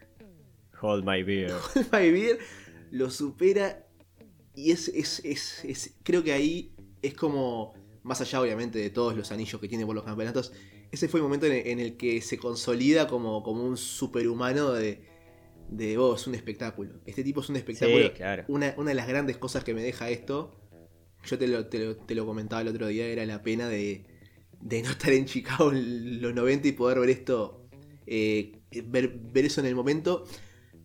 Hold 0.80 1.04
my 1.04 1.22
beer. 1.22 1.50
Hold 1.74 1.86
my 1.92 2.10
beer 2.10 2.38
lo 2.92 3.10
supera 3.10 3.86
y 4.54 4.70
es, 4.70 4.88
es, 4.88 5.20
es, 5.24 5.64
es, 5.64 5.94
creo 6.02 6.22
que 6.22 6.32
ahí 6.32 6.74
es 7.00 7.14
como, 7.14 7.72
más 8.02 8.20
allá 8.20 8.40
obviamente 8.40 8.78
de 8.78 8.90
todos 8.90 9.16
los 9.16 9.32
anillos 9.32 9.58
que 9.60 9.66
tiene 9.66 9.86
por 9.86 9.94
los 9.94 10.04
campeonatos, 10.04 10.52
ese 10.90 11.08
fue 11.08 11.20
el 11.20 11.24
momento 11.24 11.46
en 11.46 11.80
el, 11.80 11.96
que 11.96 12.20
se 12.20 12.36
consolida 12.36 13.08
como, 13.08 13.42
como 13.42 13.64
un 13.64 13.78
superhumano 13.78 14.72
de, 14.72 15.08
de, 15.70 15.96
oh, 15.96 16.16
es 16.16 16.26
un 16.26 16.34
espectáculo. 16.34 17.00
Este 17.06 17.24
tipo 17.24 17.40
es 17.40 17.48
un 17.48 17.56
espectáculo. 17.56 18.12
una, 18.48 18.74
una, 18.76 18.90
de 18.90 18.94
las 18.94 19.08
grandes 19.08 19.38
cosas 19.38 19.64
que 19.64 19.72
me 19.72 19.82
deja 19.82 20.10
esto, 20.10 20.54
yo 21.24 21.38
te 21.38 21.48
lo, 21.48 21.66
te 21.68 22.14
lo, 22.14 22.26
comentaba 22.26 22.60
el 22.60 22.68
otro 22.68 22.88
día, 22.88 23.06
era 23.06 23.24
la 23.24 23.42
pena 23.42 23.70
de, 23.70 24.04
de 24.60 24.82
no 24.82 24.90
estar 24.90 25.14
en 25.14 25.24
Chicago 25.24 25.72
en 25.72 26.20
los 26.20 26.34
90 26.34 26.68
y 26.68 26.72
poder 26.72 27.00
ver 27.00 27.08
esto, 27.08 27.66
eh, 28.06 28.60
ver, 28.84 29.08
ver 29.08 29.46
eso 29.46 29.62
en 29.62 29.66
el 29.66 29.74
momento 29.74 30.26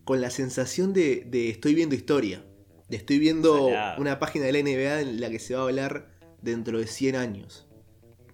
con 0.08 0.22
la 0.22 0.30
sensación 0.30 0.94
de, 0.94 1.24
de 1.26 1.50
estoy 1.50 1.74
viendo 1.74 1.94
historia. 1.94 2.42
De 2.88 2.96
estoy 2.96 3.18
viendo 3.18 3.68
una 3.98 4.18
página 4.18 4.46
de 4.46 4.52
la 4.54 4.62
NBA 4.62 5.00
en 5.02 5.20
la 5.20 5.28
que 5.28 5.38
se 5.38 5.54
va 5.54 5.60
a 5.60 5.64
hablar 5.64 6.08
dentro 6.40 6.78
de 6.78 6.86
100 6.86 7.14
años. 7.14 7.68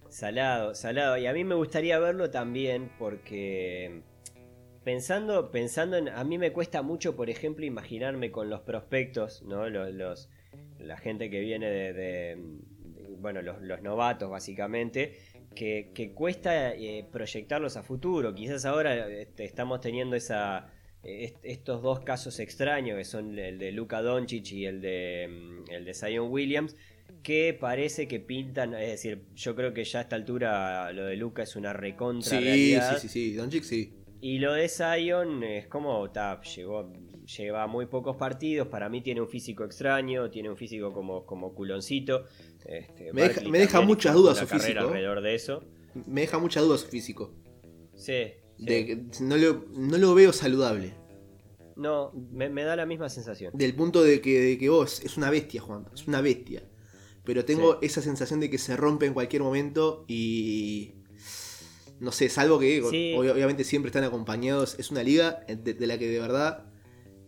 Salado, 0.09 0.77
salado. 0.77 1.19
Y 1.19 1.27
a 1.27 1.33
mí 1.33 1.43
me 1.43 1.57
gustaría 1.57 1.99
verlo 1.99 2.31
también 2.31 2.93
porque 2.97 4.03
pensando, 4.85 5.51
pensando 5.51 5.97
en... 5.97 6.11
A 6.11 6.23
mí 6.23 6.39
me 6.39 6.53
cuesta 6.53 6.83
mucho, 6.83 7.17
por 7.17 7.29
ejemplo, 7.29 7.67
imaginarme 7.67 8.31
con 8.31 8.51
los 8.51 8.61
prospectos, 8.61 9.43
¿no? 9.43 9.69
Los, 9.69 10.31
la 10.79 10.97
gente 10.97 11.29
que 11.29 11.41
viene 11.41 11.69
de... 11.69 12.39
bueno, 13.19 13.43
los, 13.43 13.83
novatos 13.83 14.31
básicamente, 14.31 15.19
que, 15.57 16.13
cuesta 16.15 16.73
eh, 16.73 17.05
proyectarlos 17.11 17.77
a 17.77 17.83
futuro. 17.83 18.33
Quizás 18.33 18.65
ahora 18.65 19.09
este, 19.09 19.43
estamos 19.43 19.81
teniendo 19.81 20.15
esa 20.15 20.71
estos 21.05 21.83
dos 21.83 22.01
casos 22.01 22.41
extraños, 22.41 22.97
que 22.97 23.05
son 23.05 23.39
el 23.39 23.59
de 23.59 23.73
Luca 23.73 24.03
Doncic 24.03 24.53
y 24.53 24.67
el 24.67 24.81
de, 24.81 25.29
mm, 25.29 25.71
el 25.71 25.85
de 25.85 25.95
Zion 25.95 26.31
Williams, 26.31 26.77
que 27.23 27.57
parece 27.59 28.09
que 28.09 28.21
pintan, 28.21 28.75
es 28.75 28.89
decir, 28.89 29.23
yo 29.35 29.55
creo 29.55 29.73
que 29.73 29.85
ya 29.85 30.01
a 30.01 30.03
esta 30.03 30.17
altura 30.17 30.93
lo 30.93 31.07
de 31.07 31.17
Luca 31.17 31.43
es 31.43 31.57
una 31.57 31.73
recontra 31.73 32.39
sí, 32.39 32.75
Sí, 32.75 32.81
sí, 33.01 33.09
sí, 33.09 33.35
Doncic 33.35 33.65
sí. 33.65 33.93
Y 34.21 34.39
lo 34.39 34.55
de 34.55 34.69
Zion 34.69 35.43
es 35.43 35.67
como, 35.67 36.11
ta, 36.11 36.41
llegó, 36.41 36.91
lleva 37.37 37.67
muy 37.67 37.87
pocos 37.87 38.17
partidos, 38.17 38.69
para 38.69 38.89
mí 38.89 39.03
tiene 39.03 39.21
un 39.21 39.29
físico 39.29 39.65
extraño, 39.65 40.31
tiene 40.31 40.49
un 40.49 40.57
físico 40.57 40.93
como, 40.93 41.27
como 41.27 41.55
culoncito. 41.55 42.25
Este, 42.65 43.13
me, 43.13 43.29
deja, 43.59 43.83
muchas 43.83 44.15
dudas 44.15 44.39
su 44.39 44.47
físico. 44.47 44.81
alrededor 44.81 45.21
de 45.21 45.35
eso. 45.35 45.63
Me 46.07 46.23
deja 46.23 46.39
muchas 46.39 46.63
dudas 46.63 46.81
su 46.81 46.89
físico. 46.89 47.35
Sí, 47.95 48.33
no, 48.59 49.37
lo, 49.37 49.65
no, 49.75 49.99
lo, 49.99 50.15
veo 50.15 50.33
saludable. 50.33 50.95
No, 51.77 52.13
me, 52.33 52.63
da 52.63 52.77
la 52.77 52.87
misma 52.87 53.09
sensación. 53.09 53.53
Del 53.55 53.75
punto 53.75 54.03
de 54.03 54.21
que, 54.21 54.41
de 54.41 54.59
que 54.59 54.69
vos 54.69 55.01
es 55.01 55.17
una 55.17 55.31
bestia, 55.31 55.61
Juan, 55.61 55.87
es 55.93 56.07
una 56.07 56.21
bestia. 56.21 56.63
Pero 57.25 57.45
tengo 57.45 57.79
esa 57.81 58.03
sensación 58.03 58.41
de 58.41 58.51
que 58.51 58.59
se 58.59 58.77
rompe 58.77 59.07
en 59.07 59.15
cualquier 59.15 59.43
momento 59.43 60.05
y. 60.09 60.95
No 62.01 62.13
sé, 62.13 62.29
salvo 62.29 62.59
que 62.59 62.83
obviamente 62.83 63.65
siempre 63.65 63.89
están 63.89 64.05
acompañados. 64.05 64.77
Es 64.79 64.91
una 64.91 65.03
liga 65.03 65.41
de, 65.49 65.87
la 65.87 65.97
que 65.97 66.09
de 66.09 66.19
verdad 66.19 66.67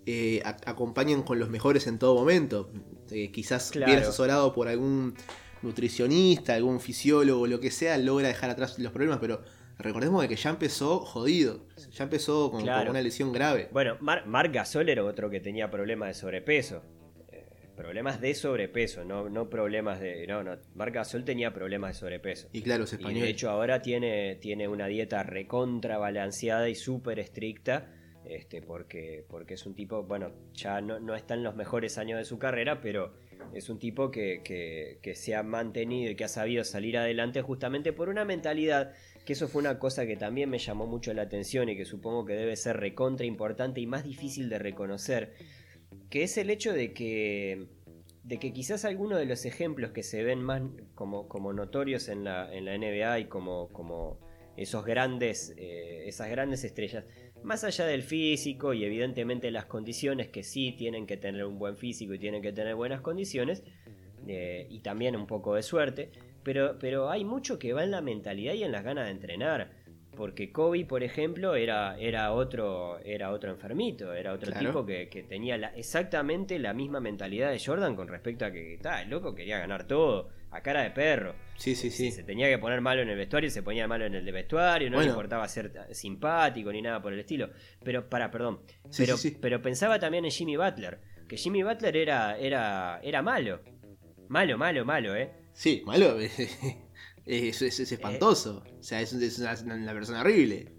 eh, 0.04 0.42
acompañan 0.44 1.22
con 1.22 1.38
los 1.38 1.48
mejores 1.48 1.86
en 1.86 1.98
todo 1.98 2.14
momento. 2.14 2.70
Eh, 3.10 3.30
quizás 3.30 3.70
bien 3.72 3.98
asesorado 3.98 4.52
por 4.52 4.68
algún 4.68 5.14
nutricionista, 5.62 6.54
algún 6.54 6.80
fisiólogo, 6.80 7.46
lo 7.46 7.60
que 7.60 7.70
sea, 7.70 7.96
logra 7.96 8.28
dejar 8.28 8.50
atrás 8.50 8.78
los 8.78 8.92
problemas, 8.92 9.18
pero 9.20 9.42
recordemos 9.78 10.26
que 10.26 10.36
ya 10.36 10.50
empezó 10.50 11.00
jodido, 11.00 11.66
ya 11.90 12.04
empezó 12.04 12.50
con, 12.50 12.62
una 12.62 13.02
lesión 13.02 13.32
grave. 13.32 13.68
Bueno, 13.72 13.96
Marc 14.00 14.52
Gasol 14.52 14.88
era 14.88 15.04
otro 15.04 15.30
que 15.30 15.40
tenía 15.40 15.70
problemas 15.70 16.08
de 16.08 16.14
sobrepeso. 16.14 16.82
Eh, 17.30 17.46
problemas 17.76 18.20
de 18.20 18.34
sobrepeso, 18.34 19.04
no, 19.04 19.28
no 19.28 19.50
problemas 19.50 20.00
de. 20.00 20.26
No, 20.26 20.42
no. 20.42 20.56
Marc 20.74 20.94
Gasol 20.94 21.24
tenía 21.24 21.52
problemas 21.52 21.94
de 21.94 22.00
sobrepeso. 22.00 22.48
Y 22.52 22.62
claro, 22.62 22.84
es 22.84 22.92
español. 22.92 23.18
Y 23.18 23.20
de 23.20 23.28
hecho, 23.28 23.50
ahora 23.50 23.82
tiene, 23.82 24.36
tiene 24.36 24.68
una 24.68 24.86
dieta 24.86 25.22
recontrabalanceada 25.22 26.68
y 26.68 26.74
súper 26.74 27.18
estricta. 27.18 27.92
Este, 28.24 28.60
porque, 28.60 29.24
porque 29.28 29.54
es 29.54 29.66
un 29.66 29.76
tipo, 29.76 30.02
bueno, 30.02 30.32
ya 30.52 30.80
no, 30.80 30.98
no 30.98 31.14
está 31.14 31.34
en 31.34 31.44
los 31.44 31.54
mejores 31.54 31.96
años 31.96 32.18
de 32.18 32.24
su 32.24 32.40
carrera, 32.40 32.80
pero 32.80 33.14
es 33.54 33.68
un 33.68 33.78
tipo 33.78 34.10
que, 34.10 34.42
que, 34.42 34.98
que 35.00 35.14
se 35.14 35.36
ha 35.36 35.44
mantenido 35.44 36.10
y 36.10 36.16
que 36.16 36.24
ha 36.24 36.28
sabido 36.28 36.64
salir 36.64 36.98
adelante 36.98 37.40
justamente 37.40 37.92
por 37.92 38.08
una 38.08 38.24
mentalidad 38.24 38.94
que 39.26 39.32
eso 39.32 39.48
fue 39.48 39.60
una 39.60 39.78
cosa 39.80 40.06
que 40.06 40.16
también 40.16 40.48
me 40.48 40.58
llamó 40.58 40.86
mucho 40.86 41.12
la 41.12 41.22
atención 41.22 41.68
y 41.68 41.76
que 41.76 41.84
supongo 41.84 42.24
que 42.24 42.34
debe 42.34 42.54
ser 42.54 42.76
recontra 42.78 43.26
importante 43.26 43.80
y 43.80 43.86
más 43.86 44.04
difícil 44.04 44.48
de 44.48 44.60
reconocer, 44.60 45.34
que 46.08 46.22
es 46.22 46.38
el 46.38 46.48
hecho 46.48 46.72
de 46.72 46.94
que, 46.94 47.66
de 48.22 48.38
que 48.38 48.52
quizás 48.52 48.84
algunos 48.84 49.18
de 49.18 49.26
los 49.26 49.44
ejemplos 49.44 49.90
que 49.90 50.04
se 50.04 50.22
ven 50.22 50.40
más 50.40 50.62
como, 50.94 51.26
como 51.26 51.52
notorios 51.52 52.08
en 52.08 52.22
la, 52.22 52.54
en 52.54 52.64
la 52.64 52.78
NBA 52.78 53.18
y 53.18 53.24
como, 53.24 53.68
como 53.70 54.20
esos 54.56 54.84
grandes, 54.84 55.52
eh, 55.58 56.04
esas 56.06 56.30
grandes 56.30 56.62
estrellas, 56.62 57.04
más 57.42 57.64
allá 57.64 57.84
del 57.84 58.04
físico 58.04 58.74
y 58.74 58.84
evidentemente 58.84 59.50
las 59.50 59.66
condiciones, 59.66 60.28
que 60.28 60.44
sí 60.44 60.72
tienen 60.78 61.04
que 61.04 61.16
tener 61.16 61.44
un 61.44 61.58
buen 61.58 61.76
físico 61.76 62.14
y 62.14 62.18
tienen 62.20 62.42
que 62.42 62.52
tener 62.52 62.76
buenas 62.76 63.00
condiciones, 63.00 63.64
eh, 64.28 64.68
y 64.70 64.80
también 64.80 65.16
un 65.16 65.26
poco 65.26 65.56
de 65.56 65.62
suerte, 65.64 66.10
pero, 66.46 66.78
pero 66.78 67.10
hay 67.10 67.24
mucho 67.24 67.58
que 67.58 67.72
va 67.72 67.82
en 67.82 67.90
la 67.90 68.00
mentalidad 68.00 68.54
y 68.54 68.62
en 68.62 68.70
las 68.70 68.84
ganas 68.84 69.06
de 69.06 69.10
entrenar. 69.10 69.68
Porque 70.16 70.52
Kobe, 70.52 70.84
por 70.84 71.02
ejemplo, 71.02 71.56
era, 71.56 71.98
era, 71.98 72.32
otro, 72.32 73.00
era 73.00 73.32
otro 73.32 73.50
enfermito, 73.50 74.14
era 74.14 74.32
otro 74.32 74.52
tipo 74.52 74.86
que, 74.86 75.26
tenía 75.28 75.56
exactamente 75.74 76.60
la 76.60 76.72
misma 76.72 77.00
mentalidad 77.00 77.50
de 77.50 77.58
Jordan 77.58 77.96
con 77.96 78.06
respecto 78.06 78.44
a 78.44 78.52
que 78.52 78.74
está, 78.74 79.02
el 79.02 79.10
loco 79.10 79.34
quería 79.34 79.58
ganar 79.58 79.88
todo, 79.88 80.28
a 80.52 80.62
cara 80.62 80.82
de 80.84 80.92
perro. 80.92 81.34
Sí, 81.56 81.74
sí, 81.74 81.90
sí. 81.90 82.12
Se 82.12 82.22
tenía 82.22 82.48
que 82.48 82.58
poner 82.58 82.80
malo 82.80 83.02
en 83.02 83.08
el 83.08 83.16
vestuario, 83.16 83.50
se 83.50 83.64
ponía 83.64 83.88
malo 83.88 84.06
en 84.06 84.14
el 84.14 84.24
de 84.24 84.32
vestuario, 84.32 84.88
no 84.88 85.00
le 85.00 85.08
importaba 85.08 85.48
ser 85.48 85.72
simpático 85.90 86.70
ni 86.70 86.80
nada 86.80 87.02
por 87.02 87.12
el 87.12 87.18
estilo. 87.18 87.50
Pero, 87.82 88.08
para, 88.08 88.30
perdón. 88.30 88.60
pero, 88.96 89.16
pero 89.40 89.60
pensaba 89.60 89.98
también 89.98 90.24
en 90.24 90.30
Jimmy 90.30 90.56
Butler, 90.56 91.00
que 91.28 91.36
Jimmy 91.36 91.64
Butler 91.64 91.96
era, 91.96 92.38
era, 92.38 93.00
era 93.02 93.20
malo. 93.20 93.60
Malo, 94.28 94.56
malo, 94.56 94.84
malo, 94.84 95.16
¿eh? 95.16 95.45
Sí, 95.56 95.82
malo. 95.86 96.16
Es, 97.26 97.60
es, 97.60 97.80
espantoso. 97.80 98.62
o 98.78 98.82
sea, 98.84 99.00
es, 99.00 99.12
una, 99.12 99.92
persona 99.92 100.20
horrible. 100.20 100.72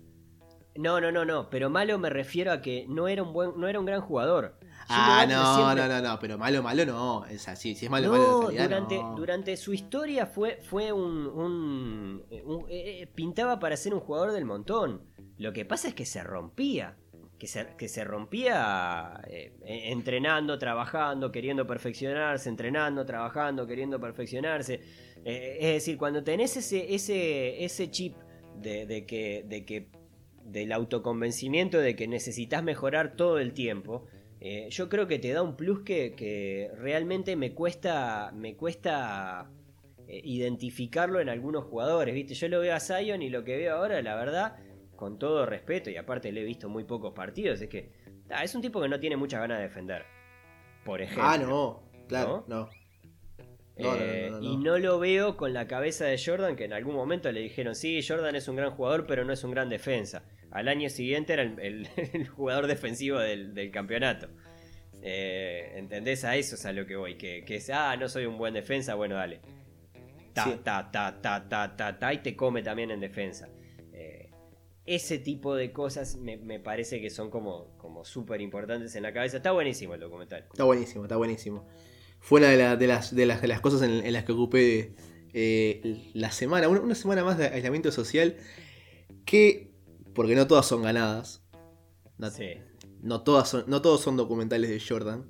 No, 0.78 1.02
no, 1.02 1.12
no, 1.12 1.26
no. 1.26 1.50
Pero 1.50 1.70
malo 1.70 2.00
me 2.00 2.10
refiero 2.10 2.54
a 2.54 2.62
que 2.62 2.86
no 2.88 3.10
era 3.10 3.22
un 3.22 3.34
buen, 3.34 3.60
no 3.60 3.68
era 3.68 3.82
un 3.82 3.86
gran 3.86 4.00
jugador. 4.00 4.58
Ah, 4.88 5.26
no, 5.28 5.76
no, 5.76 5.88
no, 5.90 6.02
no, 6.02 6.20
pero 6.20 6.38
malo, 6.38 6.64
malo 6.64 6.86
no. 6.86 7.26
Es 7.26 7.50
así, 7.50 7.76
si 7.76 7.84
es 7.84 7.92
malo, 7.92 8.12
malo 8.12 8.50
durante, 8.50 8.96
durante 9.18 9.58
su 9.58 9.74
historia 9.74 10.26
fue, 10.26 10.62
fue 10.64 10.94
un, 10.94 12.24
eh, 12.30 13.02
eh, 13.02 13.08
pintaba 13.14 13.60
para 13.60 13.76
ser 13.76 13.94
un 13.94 14.00
jugador 14.00 14.32
del 14.32 14.46
montón. 14.46 15.02
Lo 15.38 15.52
que 15.52 15.66
pasa 15.66 15.90
es 15.90 15.96
que 15.96 16.06
se 16.06 16.24
rompía 16.24 16.96
que 17.38 17.48
se, 17.48 17.68
que 17.78 17.88
se 17.88 18.04
rompía 18.04 19.22
eh, 19.28 19.52
e, 19.66 19.92
entrenando, 19.92 20.58
trabajando, 20.58 21.32
queriendo 21.32 21.68
perfeccionarse, 21.68 22.50
entrenando, 22.50 23.06
trabajando, 23.06 23.68
queriendo 23.68 24.00
perfeccionarse. 24.00 24.82
Eh, 25.24 25.58
es 25.60 25.74
decir, 25.74 25.98
cuando 25.98 26.24
tenés 26.24 26.58
ese, 26.58 26.94
ese, 26.94 27.64
ese 27.64 27.92
chip 27.92 28.16
de, 28.62 29.06
que, 29.06 29.46
de 29.48 29.66
que 29.66 29.88
del 30.44 30.72
autoconvencimiento 30.72 31.78
de 31.80 31.96
que 31.96 32.08
necesitas 32.08 32.64
mejorar 32.64 33.16
todo 33.16 33.38
el 33.38 33.54
tiempo, 33.54 34.06
eh, 34.40 34.68
yo 34.72 34.90
creo 34.90 35.08
que 35.08 35.20
te 35.20 35.32
da 35.32 35.44
un 35.44 35.56
plus 35.56 35.82
que, 35.82 36.14
que 36.16 36.72
realmente 36.78 37.36
me 37.36 37.54
cuesta, 37.54 38.32
me 38.34 38.56
cuesta 38.56 39.52
identificarlo 40.08 41.20
en 41.20 41.30
algunos 41.30 41.66
jugadores. 41.66 42.16
¿viste? 42.16 42.34
Yo 42.34 42.48
lo 42.48 42.62
veo 42.62 42.74
a 42.74 42.80
Zion 42.80 43.22
y 43.22 43.30
lo 43.30 43.44
que 43.44 43.58
veo 43.58 43.76
ahora, 43.76 44.02
la 44.02 44.16
verdad, 44.16 44.56
con 44.98 45.18
todo 45.18 45.46
respeto, 45.46 45.90
y 45.90 45.96
aparte 45.96 46.34
le 46.34 46.42
he 46.42 46.44
visto 46.44 46.68
muy 46.68 46.84
pocos 46.84 47.14
partidos, 47.14 47.62
es 47.62 47.70
que 47.70 47.90
es 48.44 48.56
un 48.56 48.62
tipo 48.62 48.82
que 48.82 48.90
no 48.90 49.00
tiene 49.00 49.16
muchas 49.16 49.40
ganas 49.40 49.60
de 49.60 49.64
defender. 49.64 50.06
Por 50.84 51.02
ejemplo. 51.02 51.24
Ah, 51.24 51.38
no, 51.38 51.84
claro, 52.08 52.44
no. 52.48 52.70
Eh, 53.78 54.32
y 54.42 54.58
no 54.58 54.80
lo 54.80 55.00
veo 55.00 55.38
con 55.38 55.54
la 55.54 55.68
cabeza 55.68 56.06
de 56.06 56.18
Jordan, 56.18 56.56
que 56.56 56.66
en 56.66 56.74
algún 56.74 56.96
momento 56.96 57.32
le 57.32 57.42
dijeron, 57.42 57.76
sí, 57.76 58.02
Jordan 58.06 58.36
es 58.36 58.48
un 58.48 58.56
gran 58.56 58.72
jugador, 58.72 59.06
pero 59.06 59.24
no 59.24 59.34
es 59.34 59.44
un 59.44 59.52
gran 59.52 59.70
defensa. 59.70 60.24
Al 60.52 60.68
año 60.68 60.90
siguiente 60.90 61.34
era 61.34 61.44
el, 61.44 61.88
jugador 62.36 62.68
defensivo 62.68 63.20
del, 63.20 63.72
campeonato. 63.72 64.30
Eh, 65.04 65.74
¿Entendés? 65.76 66.26
A 66.26 66.36
eso 66.36 66.56
es 66.56 66.66
a 66.66 66.74
lo 66.74 66.86
que 66.88 66.96
voy. 66.96 67.18
Que, 67.18 67.46
que, 67.46 67.58
es, 67.58 67.70
ah, 67.70 67.96
no 67.98 68.10
soy 68.10 68.26
un 68.26 68.38
buen 68.38 68.54
defensa, 68.54 68.96
bueno, 68.96 69.16
dale. 69.16 69.42
Ta, 70.34 70.58
ta, 70.64 70.90
ta, 70.92 71.22
ta, 71.22 71.48
ta, 71.48 71.76
ta, 71.76 72.00
ta, 72.00 72.14
y 72.14 72.20
te 72.20 72.36
come 72.36 72.64
también 72.64 72.92
en 72.92 73.00
defensa. 73.00 73.48
Ese 74.88 75.20
tipo 75.20 75.54
de 75.56 75.72
cosas 75.72 76.16
me, 76.16 76.38
me 76.38 76.60
parece 76.60 77.00
que 77.02 77.10
son 77.12 77.30
como, 77.30 77.78
como 77.78 78.04
súper 78.06 78.42
importantes 78.42 78.96
en 78.96 79.04
la 79.04 79.14
cabeza. 79.14 79.38
Está 79.38 79.52
buenísimo 79.52 79.94
el 79.94 80.00
documental. 80.00 80.46
Está 80.52 80.64
buenísimo, 80.64 81.04
está 81.04 81.18
buenísimo. 81.18 81.68
Fue 82.20 82.40
una 82.40 82.50
de, 82.50 82.58
la- 82.58 82.76
de 82.76 82.88
las, 82.88 83.16
de, 83.16 83.26
las, 83.26 83.42
de 83.42 83.48
las 83.48 83.62
cosas 83.62 83.84
en, 83.84 83.92
en 84.06 84.14
las 84.14 84.24
que 84.24 84.32
ocupé 84.32 84.96
eh, 85.34 86.10
la 86.16 86.32
semana, 86.32 86.68
una, 86.70 86.80
una 86.82 86.96
semana 86.96 87.24
más 87.24 87.38
de 87.38 87.46
aislamiento 87.48 87.92
social, 87.92 88.38
que, 89.26 89.72
porque 90.16 90.36
no 90.36 90.48
todas 90.48 90.66
son 90.66 90.82
ganadas, 90.82 91.44
no, 92.18 92.32
Sí, 92.32 92.54
no 93.02 93.22
todas 93.24 93.50
son, 93.50 93.66
no 93.68 93.82
todos 93.82 94.02
son 94.02 94.18
documentales 94.18 94.70
de 94.70 94.80
Jordan. 94.80 95.30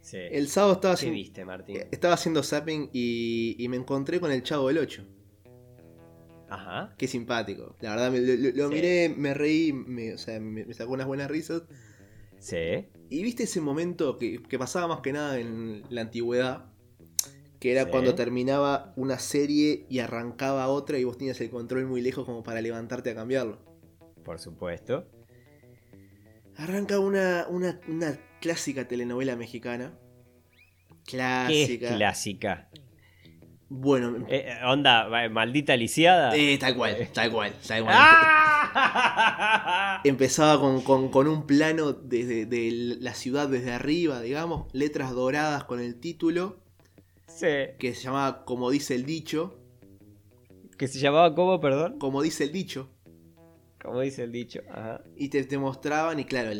sí. 0.00 0.18
El 0.30 0.48
sábado 0.48 0.74
estaba 0.74 0.94
¿Qué 0.94 0.96
haciendo, 0.96 1.14
viste, 1.16 1.44
Martín? 1.44 1.78
estaba 1.90 2.14
haciendo 2.14 2.42
zapping 2.42 2.90
y, 2.92 3.56
y 3.58 3.68
me 3.68 3.76
encontré 3.76 4.20
con 4.20 4.30
el 4.32 4.42
Chavo 4.42 4.68
del 4.68 4.78
8. 4.78 5.06
Ajá. 6.54 6.94
Qué 6.98 7.06
simpático. 7.08 7.76
La 7.80 7.90
verdad, 7.90 8.10
me- 8.12 8.20
lo, 8.20 8.34
lo- 8.34 8.56
lo 8.56 8.68
Sí. 8.68 8.74
miré, 8.74 9.08
me 9.16 9.34
reí, 9.34 9.72
me, 9.72 10.14
o 10.14 10.18
sea, 10.18 10.38
me, 10.40 10.64
me 10.64 10.74
sacó 10.74 10.92
unas 10.92 11.06
buenas 11.06 11.30
risas. 11.30 11.62
Sí. 12.38 12.86
Y 13.08 13.22
viste 13.22 13.44
ese 13.44 13.60
momento 13.60 14.18
que, 14.18 14.42
que 14.42 14.58
pasaba 14.58 14.88
más 14.88 15.00
que 15.00 15.12
nada 15.12 15.38
en 15.38 15.82
la 15.90 16.00
antigüedad, 16.02 16.66
que 17.60 17.72
era 17.72 17.84
Sí. 17.84 17.90
cuando 17.90 18.14
terminaba 18.14 18.92
una 18.96 19.18
serie 19.18 19.86
y 19.88 20.00
arrancaba 20.00 20.66
otra 20.68 20.98
y 20.98 21.04
vos 21.04 21.16
tenías 21.18 21.40
el 21.40 21.50
control 21.50 21.86
muy 21.86 22.00
lejos 22.02 22.24
como 22.24 22.42
para 22.42 22.60
levantarte 22.60 23.10
a 23.10 23.14
cambiarlo. 23.14 23.58
Por 24.24 24.38
supuesto. 24.40 25.06
Arranca 26.56 26.98
una, 26.98 27.46
una, 27.48 27.80
una 27.88 28.18
clásica 28.40 28.86
telenovela 28.86 29.36
mexicana. 29.36 29.98
¿Qué 31.04 31.16
Clásica. 31.16 31.88
es 31.90 31.96
clásica? 31.96 32.70
Bueno, 33.74 34.26
Eh, 34.28 34.44
eh, 34.48 34.58
onda, 34.66 35.08
maldita 35.30 35.76
lisiada. 35.76 36.36
eh, 36.36 36.58
tal 36.58 36.76
cual, 36.76 37.08
tal 37.12 37.30
cual, 37.32 37.52
tal 37.66 37.82
cual. 37.82 37.94
¡Ah! 38.74 40.00
Empezaba 40.04 40.60
con, 40.60 40.82
con- 40.82 41.08
con 41.10 41.26
un 41.28 41.46
plano 41.46 41.92
desde 41.92 42.44
de 42.46 42.96
la 43.00 43.14
ciudad 43.14 43.48
desde 43.48 43.72
arriba, 43.72 44.20
digamos, 44.20 44.66
letras 44.74 45.12
doradas 45.12 45.64
con 45.64 45.80
el 45.80 45.98
título, 46.00 46.58
Sí. 47.26 47.46
que 47.78 47.94
se 47.94 48.02
llamaba 48.02 48.44
Como 48.44 48.70
dice 48.70 48.94
el 48.94 49.06
dicho. 49.06 49.58
¿Que 50.76 50.86
se 50.88 50.98
llamaba 50.98 51.34
cómo, 51.34 51.60
perdón? 51.60 51.98
Como 51.98 52.22
dice 52.22 52.44
el 52.44 52.52
dicho. 52.52 52.90
Como 53.82 54.00
dice 54.00 54.22
el 54.24 54.32
dicho. 54.32 54.60
Ajá. 54.70 55.02
Y 55.16 55.28
te, 55.28 55.42
te 55.44 55.56
mostraban, 55.58 56.18
y 56.20 56.24
claro, 56.24 56.50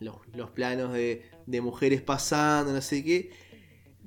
los, 0.00 0.14
los 0.34 0.50
planos 0.50 0.92
de, 0.92 1.22
de 1.46 1.60
mujeres 1.60 2.00
pasando, 2.02 2.72
no 2.72 2.80
sé 2.80 3.04
qué. 3.04 3.30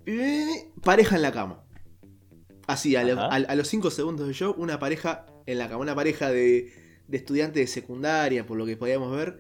Eh, 0.08 0.72
pareja 0.84 1.16
en 1.16 1.22
la 1.22 1.32
cama. 1.32 1.64
Así, 2.68 2.96
a, 2.96 3.04
lo- 3.04 3.20
a- 3.20 3.28
a 3.36 3.56
los 3.56 3.68
5 3.68 3.92
segundos 3.92 4.28
de 4.28 4.34
show, 4.34 4.54
una 4.58 4.80
pareja 4.80 5.26
en 5.46 5.58
la 5.60 5.68
cama. 5.70 5.82
Una 5.82 5.96
pareja 5.96 6.32
de, 6.32 6.72
de 7.08 7.18
estudiantes 7.18 7.62
de 7.62 7.68
secundaria, 7.68 8.46
por 8.46 8.58
lo 8.58 8.66
que 8.66 8.76
podíamos 8.78 9.16
ver. 9.16 9.40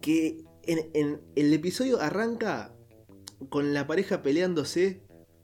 Que 0.00 0.38
en, 0.64 0.90
en- 0.94 1.20
el 1.36 1.52
episodio 1.54 2.00
arranca 2.00 2.74
con 3.48 3.72
la 3.74 3.86
pareja 3.86 4.22
peleándose 4.22 5.02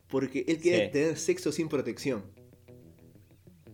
porque 0.08 0.44
él 0.48 0.60
quería 0.60 0.86
Sí. 0.86 0.92
tener 0.92 1.16
sexo 1.16 1.52
sin 1.52 1.68
protección. 1.68 2.24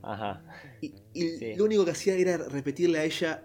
Ajá. 0.03 0.43
Y, 0.81 0.95
y 1.13 1.29
Sí. 1.39 1.55
lo 1.57 1.65
único 1.65 1.85
que 1.85 1.91
hacía 1.91 2.15
era 2.15 2.37
repetirle 2.39 2.99
a 2.99 3.05
ella 3.05 3.45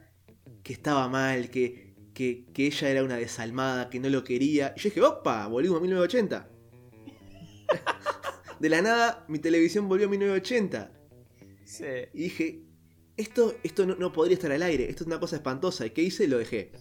que 0.64 0.74
estaba 0.74 1.08
mal, 1.10 1.50
que, 1.50 1.94
que, 2.14 2.46
que 2.54 2.68
ella 2.68 2.90
era 2.90 3.04
una 3.04 3.18
desalmada, 3.18 3.90
que 3.90 4.00
no 4.00 4.10
lo 4.10 4.24
quería. 4.24 4.74
Y 4.76 4.80
yo 4.80 4.90
dije, 4.90 5.02
opa, 5.02 5.48
volvimos 5.48 5.78
a 5.78 5.82
1980. 5.82 6.50
De 8.60 8.70
la 8.70 8.82
nada, 8.82 9.26
mi 9.28 9.40
televisión 9.40 9.88
volvió 9.88 10.08
a 10.08 10.10
1980. 10.10 10.92
Sí. 11.66 11.84
Y 12.14 12.24
dije, 12.24 12.62
esto, 13.18 13.54
esto 13.64 13.86
no, 13.86 13.96
no 13.96 14.12
podría 14.12 14.36
estar 14.36 14.52
al 14.52 14.62
aire, 14.64 14.90
esto 14.90 15.04
es 15.04 15.08
una 15.08 15.20
cosa 15.20 15.38
espantosa. 15.38 15.86
¿Y 15.86 15.92
qué 15.92 16.02
hice? 16.04 16.28
Lo 16.28 16.38
dejé. 16.38 16.72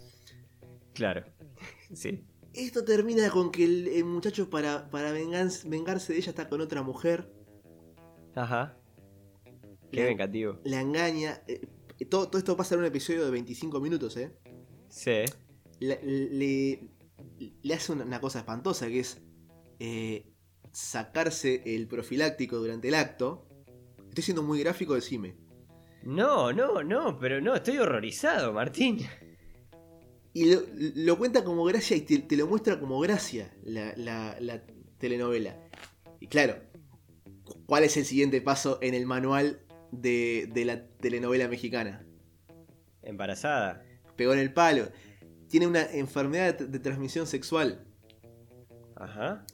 Claro. 0.93 1.25
Sí. 1.93 2.25
Esto 2.53 2.85
termina 2.85 3.31
con 3.31 3.51
que 3.51 3.65
el, 3.65 3.89
el 3.89 4.05
muchacho 4.05 4.49
para, 4.51 4.89
para 4.91 5.11
vengarse 5.13 6.13
de 6.13 6.19
ella 6.19 6.31
está 6.31 6.49
con 6.49 6.61
otra 6.61 6.83
mujer. 6.83 7.33
Ajá. 8.35 8.77
Qué 9.91 10.01
La- 10.01 10.07
vengativo. 10.07 10.61
La 10.65 10.81
engaña. 10.81 11.43
eh, 11.49 11.61
todo, 12.09 12.29
todo 12.29 12.39
esto 12.39 12.57
pasa 12.57 12.75
en 12.75 12.81
un 12.81 12.87
episodio 12.87 13.25
de 13.25 13.31
25 13.31 13.81
minutos, 13.81 14.17
¿eh? 14.17 14.33
Sí. 14.89 15.23
le, 15.81 16.01
le- 16.03 16.89
le 17.63 17.75
hace 17.75 17.93
una, 17.93 18.05
una 18.05 18.21
cosa 18.21 18.41
espantosa 18.41 18.87
que 18.89 19.01
es 19.01 19.21
eh, 19.81 20.27
sacarse 20.75 21.63
el 21.65 21.87
profiláctico 21.87 22.57
durante 22.59 22.89
el 22.89 22.95
acto. 22.97 23.47
Estoy 24.09 24.25
siendo 24.25 24.43
muy 24.43 24.59
gráfico, 24.61 24.95
decime. 24.95 25.37
No, 26.03 26.53
no, 26.53 26.83
no, 26.83 27.19
pero 27.19 27.41
no, 27.41 27.55
estoy 27.55 27.79
horrorizado, 27.79 28.53
Martín. 28.53 28.99
Y 30.33 30.53
lo, 30.53 30.63
lo 30.75 31.17
cuenta 31.17 31.45
como 31.45 31.65
gracia 31.65 31.97
y 31.97 32.01
te, 32.03 32.19
te 32.19 32.37
lo 32.37 32.47
muestra 32.47 32.79
como 32.81 32.99
gracia 33.01 33.55
la, 33.63 33.95
la- 33.97 34.37
la 34.41 34.63
telenovela. 34.99 35.57
Y 36.21 36.27
claro, 36.27 36.57
¿cuál 37.67 37.85
es 37.85 37.97
el 37.97 38.05
siguiente 38.05 38.41
paso 38.41 38.79
en 38.83 38.95
el 38.95 39.07
manual 39.07 39.61
de, 39.93 40.51
de 40.53 40.65
la 40.65 40.87
telenovela 40.99 41.47
mexicana? 41.49 42.05
Embarazada. 43.03 43.85
Pegó 44.17 44.33
en 44.33 44.41
el 44.41 44.53
palo. 44.53 44.89
Tiene 45.49 45.67
una 45.69 45.83
enfermedad 45.85 46.59
de, 46.59 46.67
de 46.67 46.79
transmisión 46.81 47.27
sexual. 47.29 47.87
Ajá. 48.97 49.47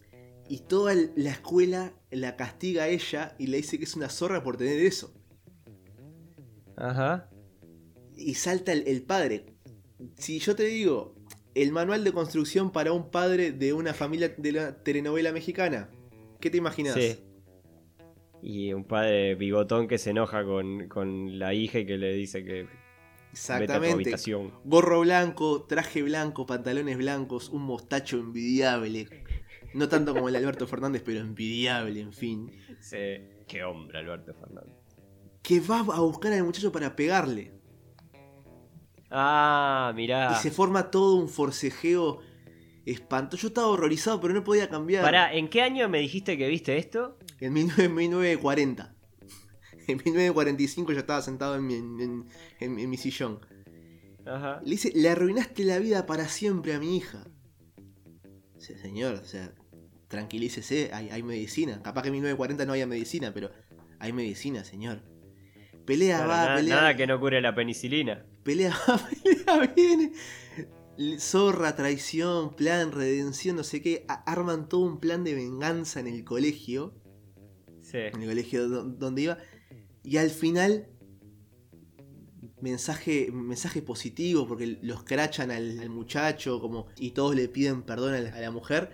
Y 0.50 0.58
toda 0.58 0.96
la 1.14 1.30
escuela 1.30 1.92
la 2.10 2.34
castiga 2.34 2.82
a 2.82 2.88
ella 2.88 3.36
y 3.38 3.46
le 3.46 3.58
dice 3.58 3.78
que 3.78 3.84
es 3.84 3.94
una 3.94 4.08
zorra 4.08 4.42
por 4.42 4.56
tener 4.56 4.80
eso. 4.80 5.14
Ajá. 6.76 7.30
Y 8.16 8.34
salta 8.34 8.72
el, 8.72 8.82
el 8.88 9.02
padre. 9.02 9.46
Si 10.16 10.40
yo 10.40 10.56
te 10.56 10.64
digo, 10.64 11.14
el 11.54 11.70
manual 11.70 12.02
de 12.02 12.10
construcción 12.10 12.72
para 12.72 12.90
un 12.90 13.12
padre 13.12 13.52
de 13.52 13.72
una 13.72 13.94
familia 13.94 14.34
de 14.36 14.50
la 14.50 14.82
telenovela 14.82 15.30
mexicana, 15.30 15.88
¿qué 16.40 16.50
te 16.50 16.56
imaginas? 16.56 16.94
Sí. 16.94 17.20
Y 18.42 18.72
un 18.72 18.82
padre 18.82 19.36
bigotón 19.36 19.86
que 19.86 19.98
se 19.98 20.10
enoja 20.10 20.44
con, 20.44 20.88
con 20.88 21.38
la 21.38 21.54
hija 21.54 21.78
y 21.78 21.86
que 21.86 21.96
le 21.96 22.12
dice 22.12 22.42
que 22.42 22.66
Exactamente. 23.30 23.94
habitación. 23.94 24.52
Gorro 24.64 25.00
blanco, 25.02 25.62
traje 25.62 26.02
blanco, 26.02 26.44
pantalones 26.44 26.98
blancos, 26.98 27.50
un 27.50 27.62
mostacho 27.62 28.18
envidiable. 28.18 29.08
No 29.74 29.88
tanto 29.88 30.12
como 30.14 30.28
el 30.28 30.36
Alberto 30.36 30.66
Fernández, 30.66 31.02
pero 31.04 31.20
envidiable, 31.20 32.00
en 32.00 32.12
fin. 32.12 32.50
Sí. 32.80 32.96
Qué 33.46 33.62
hombre, 33.64 33.98
Alberto 33.98 34.34
Fernández. 34.34 34.74
Que 35.42 35.60
va 35.60 35.78
a 35.80 36.00
buscar 36.00 36.32
al 36.32 36.44
muchacho 36.44 36.70
para 36.72 36.94
pegarle. 36.96 37.52
Ah, 39.10 39.92
mirá. 39.94 40.32
Y 40.32 40.42
se 40.42 40.50
forma 40.50 40.90
todo 40.90 41.16
un 41.16 41.28
forcejeo 41.28 42.20
espantoso. 42.86 43.42
Yo 43.42 43.48
estaba 43.48 43.66
horrorizado, 43.68 44.20
pero 44.20 44.34
no 44.34 44.44
podía 44.44 44.68
cambiar. 44.68 45.02
Pará, 45.02 45.34
¿en 45.34 45.48
qué 45.48 45.62
año 45.62 45.88
me 45.88 45.98
dijiste 45.98 46.36
que 46.38 46.48
viste 46.48 46.76
esto? 46.76 47.18
En 47.40 47.54
19- 47.54 47.88
1940. 47.90 48.94
En 49.88 49.96
1945 49.96 50.92
yo 50.92 50.98
estaba 51.00 51.22
sentado 51.22 51.56
en 51.56 51.66
mi, 51.66 51.74
en- 51.74 52.00
en- 52.00 52.24
en- 52.60 52.78
en 52.78 52.90
mi 52.90 52.96
sillón. 52.96 53.40
Ajá. 54.26 54.60
Le 54.62 54.70
dice, 54.70 54.92
le 54.94 55.08
arruinaste 55.08 55.64
la 55.64 55.78
vida 55.78 56.06
para 56.06 56.28
siempre 56.28 56.74
a 56.74 56.78
mi 56.78 56.96
hija. 56.96 57.24
Dice, 58.54 58.78
señor, 58.78 59.14
o 59.14 59.24
sea, 59.24 59.52
tranquilícese, 60.10 60.90
hay, 60.92 61.08
hay 61.08 61.22
medicina. 61.22 61.80
Capaz 61.82 62.02
que 62.02 62.08
en 62.08 62.14
1940 62.14 62.66
no 62.66 62.72
haya 62.74 62.86
medicina, 62.86 63.32
pero 63.32 63.50
hay 63.98 64.12
medicina, 64.12 64.64
señor. 64.64 65.02
Pelea 65.86 66.18
Claro, 66.18 66.28
va, 66.30 66.36
nada, 66.44 66.56
pelea, 66.56 66.74
nada 66.76 66.96
que 66.96 67.06
no 67.06 67.18
cure 67.18 67.40
la 67.40 67.54
penicilina. 67.54 68.26
pelea 68.42 68.76
va, 68.88 69.00
pelea 69.24 69.72
viene. 69.74 70.12
Zorra, 71.18 71.74
traición, 71.76 72.54
plan, 72.54 72.92
redención, 72.92 73.56
no 73.56 73.64
sé 73.64 73.80
qué. 73.80 74.04
Arman 74.26 74.68
todo 74.68 74.82
un 74.82 75.00
plan 75.00 75.24
de 75.24 75.34
venganza 75.34 76.00
en 76.00 76.08
el 76.08 76.24
colegio. 76.24 76.92
Sí. 77.82 77.96
en 77.98 78.22
el 78.22 78.28
colegio 78.28 78.68
do- 78.68 78.84
donde 78.84 79.22
iba. 79.22 79.38
Y 80.04 80.18
al 80.18 80.30
final, 80.30 80.86
mensaje, 82.60 83.30
mensaje 83.32 83.80
positivo, 83.82 84.46
porque 84.46 84.78
los 84.82 85.02
crachan 85.04 85.50
al, 85.50 85.78
al 85.80 85.88
muchacho 85.90 86.60
como, 86.60 86.86
y 86.98 87.12
todos 87.12 87.34
le 87.34 87.48
piden 87.48 87.82
perdón 87.82 88.14
a 88.14 88.20
la, 88.20 88.34
a 88.34 88.40
la 88.40 88.50
mujer. 88.50 88.90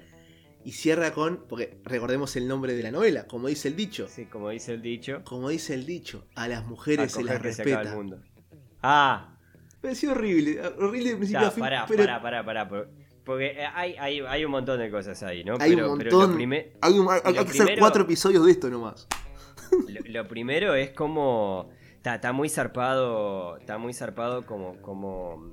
Y 0.66 0.72
cierra 0.72 1.12
con, 1.12 1.44
porque 1.48 1.78
recordemos 1.84 2.34
el 2.34 2.48
nombre 2.48 2.74
de 2.74 2.82
la 2.82 2.90
novela, 2.90 3.26
como 3.28 3.46
dice 3.46 3.68
el 3.68 3.76
dicho. 3.76 4.08
Sí, 4.08 4.24
como 4.26 4.50
dice 4.50 4.74
el 4.74 4.82
dicho. 4.82 5.22
Como 5.24 5.48
dice 5.48 5.74
el 5.74 5.86
dicho, 5.86 6.26
a 6.34 6.48
las 6.48 6.64
a 6.64 6.66
mujeres 6.66 7.12
se 7.12 7.22
las 7.22 7.40
que 7.40 7.52
se 7.52 7.62
el 7.62 7.68
respeta. 7.68 7.94
mundo. 7.94 8.18
Ah, 8.82 9.32
Pareció 9.80 10.10
horrible, 10.10 10.60
horrible 10.78 11.10
de 11.10 11.16
principio 11.16 11.46
a 11.46 11.50
fin, 11.52 11.60
pará, 11.62 11.84
pero 11.86 12.02
pará, 12.02 12.20
pará, 12.20 12.44
pará. 12.44 12.68
por- 12.68 12.88
Porque 13.24 13.64
hay, 13.74 13.94
hay, 13.96 14.20
hay 14.20 14.44
un 14.44 14.50
montón 14.50 14.80
de 14.80 14.90
cosas 14.90 15.22
ahí, 15.22 15.44
¿no? 15.44 15.54
hay 15.60 15.74
pero, 15.76 15.92
un 15.92 15.98
montón. 15.98 16.34
prime- 16.34 16.72
hay, 16.80 16.98
un- 16.98 17.08
hay- 17.10 17.32
que 17.32 17.38
hacer 17.38 17.78
cuatro 17.78 18.02
episodios 18.02 18.44
de 18.44 18.50
esto 18.50 18.68
nomás. 18.68 19.06
lo, 19.70 20.00
lo 20.22 20.28
primero 20.28 20.74
es 20.74 20.90
como. 20.90 21.70
Está, 21.94 22.16
está 22.16 22.32
muy 22.32 22.48
zarpado. 22.48 23.56
Está 23.58 23.78
muy 23.78 23.92
zarpado 23.94 24.44
como, 24.46 24.80
como. 24.82 25.52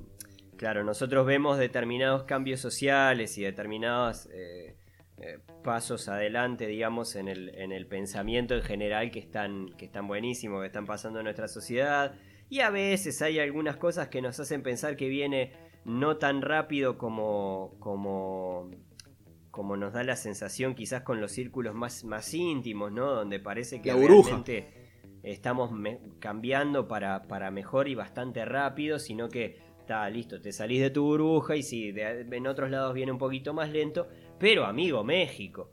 Claro, 0.57 0.83
nosotros 0.83 1.25
vemos 1.27 1.59
determinados 1.59 2.23
cambios 2.23 2.59
sociales 2.59 3.37
y 3.37 3.43
determinadas 3.43 4.27
eh, 4.33 4.75
eh, 5.17 5.39
pasos 5.63 6.09
adelante, 6.09 6.67
digamos, 6.67 7.15
en 7.15 7.27
el, 7.27 7.49
en 7.55 7.71
el 7.71 7.85
pensamiento 7.87 8.55
en 8.55 8.61
general 8.63 9.11
que 9.11 9.19
están, 9.19 9.67
que 9.77 9.85
están 9.85 10.07
buenísimos, 10.07 10.61
que 10.61 10.67
están 10.67 10.85
pasando 10.85 11.19
en 11.19 11.25
nuestra 11.25 11.47
sociedad. 11.47 12.15
Y 12.49 12.59
a 12.61 12.69
veces 12.69 13.21
hay 13.21 13.39
algunas 13.39 13.77
cosas 13.77 14.09
que 14.09 14.21
nos 14.21 14.39
hacen 14.39 14.63
pensar 14.63 14.95
que 14.95 15.07
viene 15.07 15.51
no 15.85 16.17
tan 16.17 16.41
rápido 16.41 16.97
como, 16.97 17.75
como, 17.79 18.69
como 19.51 19.77
nos 19.77 19.93
da 19.93 20.03
la 20.03 20.15
sensación 20.15 20.75
quizás 20.75 21.01
con 21.03 21.19
los 21.21 21.31
círculos 21.31 21.73
más, 21.75 22.03
más 22.03 22.33
íntimos, 22.33 22.91
¿no? 22.91 23.11
Donde 23.11 23.39
parece 23.39 23.81
que 23.81 23.89
La 23.89 23.95
realmente 23.95 24.67
estamos 25.23 25.71
cambiando 26.19 26.87
para, 26.87 27.23
para 27.23 27.49
mejor 27.51 27.87
y 27.87 27.95
bastante 27.95 28.43
rápido, 28.45 28.99
sino 28.99 29.29
que 29.29 29.57
está 29.79 30.09
listo, 30.09 30.39
te 30.41 30.51
salís 30.51 30.81
de 30.81 30.89
tu 30.89 31.03
burbuja 31.03 31.55
y 31.55 31.63
sí, 31.63 31.91
de- 31.91 32.21
en 32.21 32.47
otros 32.47 32.69
lados 32.71 32.93
viene 32.93 33.11
un 33.11 33.17
poquito 33.17 33.53
más 33.53 33.69
lento, 33.69 34.07
pero 34.43 34.65
amigo, 34.65 35.05
México. 35.05 35.71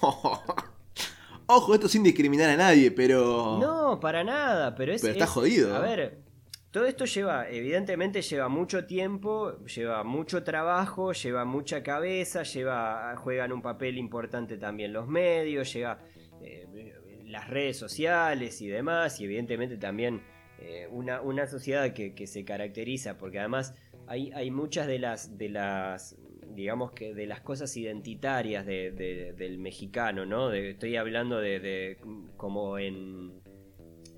Ojo, 1.48 1.74
esto 1.74 1.86
sin 1.86 2.02
discriminar 2.02 2.48
a 2.48 2.56
nadie, 2.56 2.90
pero. 2.90 3.58
No, 3.60 4.00
para 4.00 4.24
nada, 4.24 4.74
pero 4.74 4.94
es... 4.94 5.02
Pero 5.02 5.12
está 5.12 5.26
es- 5.26 5.30
jodido. 5.30 5.76
A 5.76 5.80
ver, 5.80 6.22
todo 6.70 6.86
esto 6.86 7.04
lleva, 7.04 7.46
evidentemente 7.50 8.22
lleva 8.22 8.48
mucho 8.48 8.86
tiempo, 8.86 9.58
lleva 9.66 10.02
mucho 10.02 10.42
trabajo, 10.44 11.12
lleva 11.12 11.44
mucha 11.44 11.82
cabeza, 11.82 12.42
lleva, 12.42 13.14
juegan 13.18 13.52
un 13.52 13.60
papel 13.60 13.98
importante 13.98 14.56
también 14.56 14.94
los 14.94 15.06
medios, 15.06 15.70
llega 15.74 15.98
eh, 16.40 16.94
las 17.26 17.50
redes 17.50 17.76
sociales 17.76 18.62
y 18.62 18.68
demás, 18.68 19.20
y 19.20 19.24
evidentemente 19.24 19.76
también 19.76 20.22
eh, 20.58 20.88
una, 20.90 21.20
una 21.20 21.46
sociedad 21.46 21.92
que, 21.92 22.14
que 22.14 22.26
se 22.26 22.46
caracteriza, 22.46 23.18
porque 23.18 23.40
además 23.40 23.74
hay, 24.06 24.32
hay 24.32 24.50
muchas 24.50 24.86
de 24.86 25.00
las, 25.00 25.36
de 25.36 25.50
las, 25.50 26.16
digamos 26.56 26.92
que 26.92 27.14
de 27.14 27.26
las 27.26 27.40
cosas 27.42 27.76
identitarias 27.76 28.66
de- 28.66 28.90
de- 28.90 29.32
del 29.34 29.58
mexicano, 29.58 30.26
¿no? 30.26 30.48
De- 30.48 30.70
estoy 30.70 30.96
hablando 30.96 31.38
de, 31.38 31.98
como 32.36 32.78
en, 32.78 33.32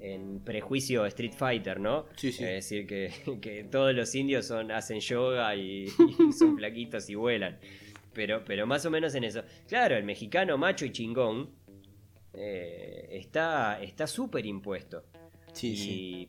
en 0.01 0.41
prejuicio 0.45 1.05
Street 1.07 1.33
Fighter, 1.37 1.81
¿no? 1.81 2.07
Sí, 2.17 2.33
sí. 2.33 2.45
Es 2.45 2.51
decir, 2.71 2.87
que, 2.87 3.11
que 3.43 3.65
todos 3.65 3.95
los 3.95 4.15
indios 4.15 4.47
son, 4.47 4.71
hacen 4.71 5.01
yoga 5.01 5.55
y, 5.57 5.87
y 6.29 6.33
son 6.33 6.57
flaquitos 6.57 7.11
y 7.11 7.15
vuelan. 7.17 7.59
Pero, 8.15 8.43
pero 8.45 8.67
más 8.67 8.85
o 8.87 8.91
menos 8.91 9.15
en 9.15 9.25
eso. 9.25 9.43
Claro, 9.69 9.97
el 9.97 10.05
mexicano 10.05 10.57
macho 10.57 10.85
y 10.87 10.91
chingón 10.93 11.51
eh, 12.33 13.09
está 13.13 13.81
está 13.83 14.07
súper 14.07 14.47
impuesto. 14.47 15.05
Sí, 15.53 15.69
y, 15.73 15.77
sí. 15.77 16.29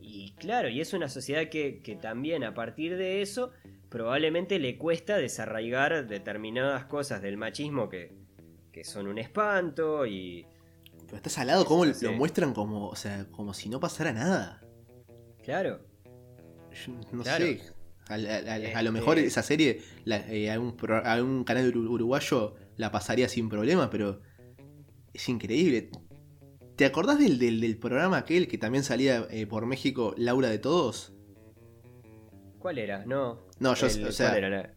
y 0.00 0.30
claro, 0.32 0.68
y 0.68 0.80
es 0.80 0.92
una 0.92 1.08
sociedad 1.08 1.48
que, 1.48 1.80
que 1.80 1.96
también 1.96 2.44
a 2.44 2.54
partir 2.54 2.96
de 2.96 3.22
eso 3.22 3.52
probablemente 3.92 4.58
le 4.58 4.78
cuesta 4.78 5.18
desarraigar 5.18 6.06
determinadas 6.08 6.86
cosas 6.86 7.20
del 7.20 7.36
machismo 7.36 7.90
que, 7.90 8.16
que 8.72 8.84
son 8.84 9.06
un 9.06 9.18
espanto 9.18 10.06
y... 10.06 10.46
Pero 11.04 11.16
está 11.16 11.28
salado 11.28 11.66
cómo 11.66 11.84
Sí. 11.84 12.06
lo 12.06 12.12
muestran 12.14 12.54
como, 12.54 12.88
o 12.88 12.96
sea, 12.96 13.26
como 13.30 13.52
si 13.52 13.68
no 13.68 13.78
pasara 13.80 14.12
nada. 14.14 14.62
Claro, 15.44 15.80
Yo 16.72 16.92
no 17.12 17.22
Claro. 17.22 17.44
sé. 17.44 17.60
A, 18.08 18.14
a- 18.14 18.16
a- 18.16 18.18
a 18.54 18.56
Este- 18.56 18.82
lo 18.82 18.92
mejor 18.92 19.18
esa 19.18 19.42
serie, 19.42 19.82
la- 20.06 20.26
eh, 20.32 20.50
algún, 20.50 20.74
pro- 20.74 21.04
algún 21.04 21.44
canal 21.44 21.70
uru- 21.70 21.90
uruguayo 21.90 22.54
la 22.78 22.90
pasaría 22.90 23.28
sin 23.28 23.50
problema, 23.50 23.90
pero 23.90 24.22
es 25.12 25.28
increíble. 25.28 25.90
¿Te 26.76 26.86
acordás 26.86 27.18
del, 27.18 27.38
del, 27.38 27.60
del 27.60 27.76
programa 27.78 28.16
aquel 28.16 28.48
que 28.48 28.56
también 28.56 28.84
salía 28.84 29.26
eh, 29.30 29.46
por 29.46 29.66
México, 29.66 30.14
Laura 30.16 30.48
de 30.48 30.58
Todos? 30.58 31.12
¿cuál 32.58 32.78
era? 32.78 33.04
No. 33.04 33.40
No, 33.62 33.74
yo, 33.74 33.86
El- 33.86 34.06
o 34.06 34.12
sea. 34.12 34.38
La, 34.38 34.72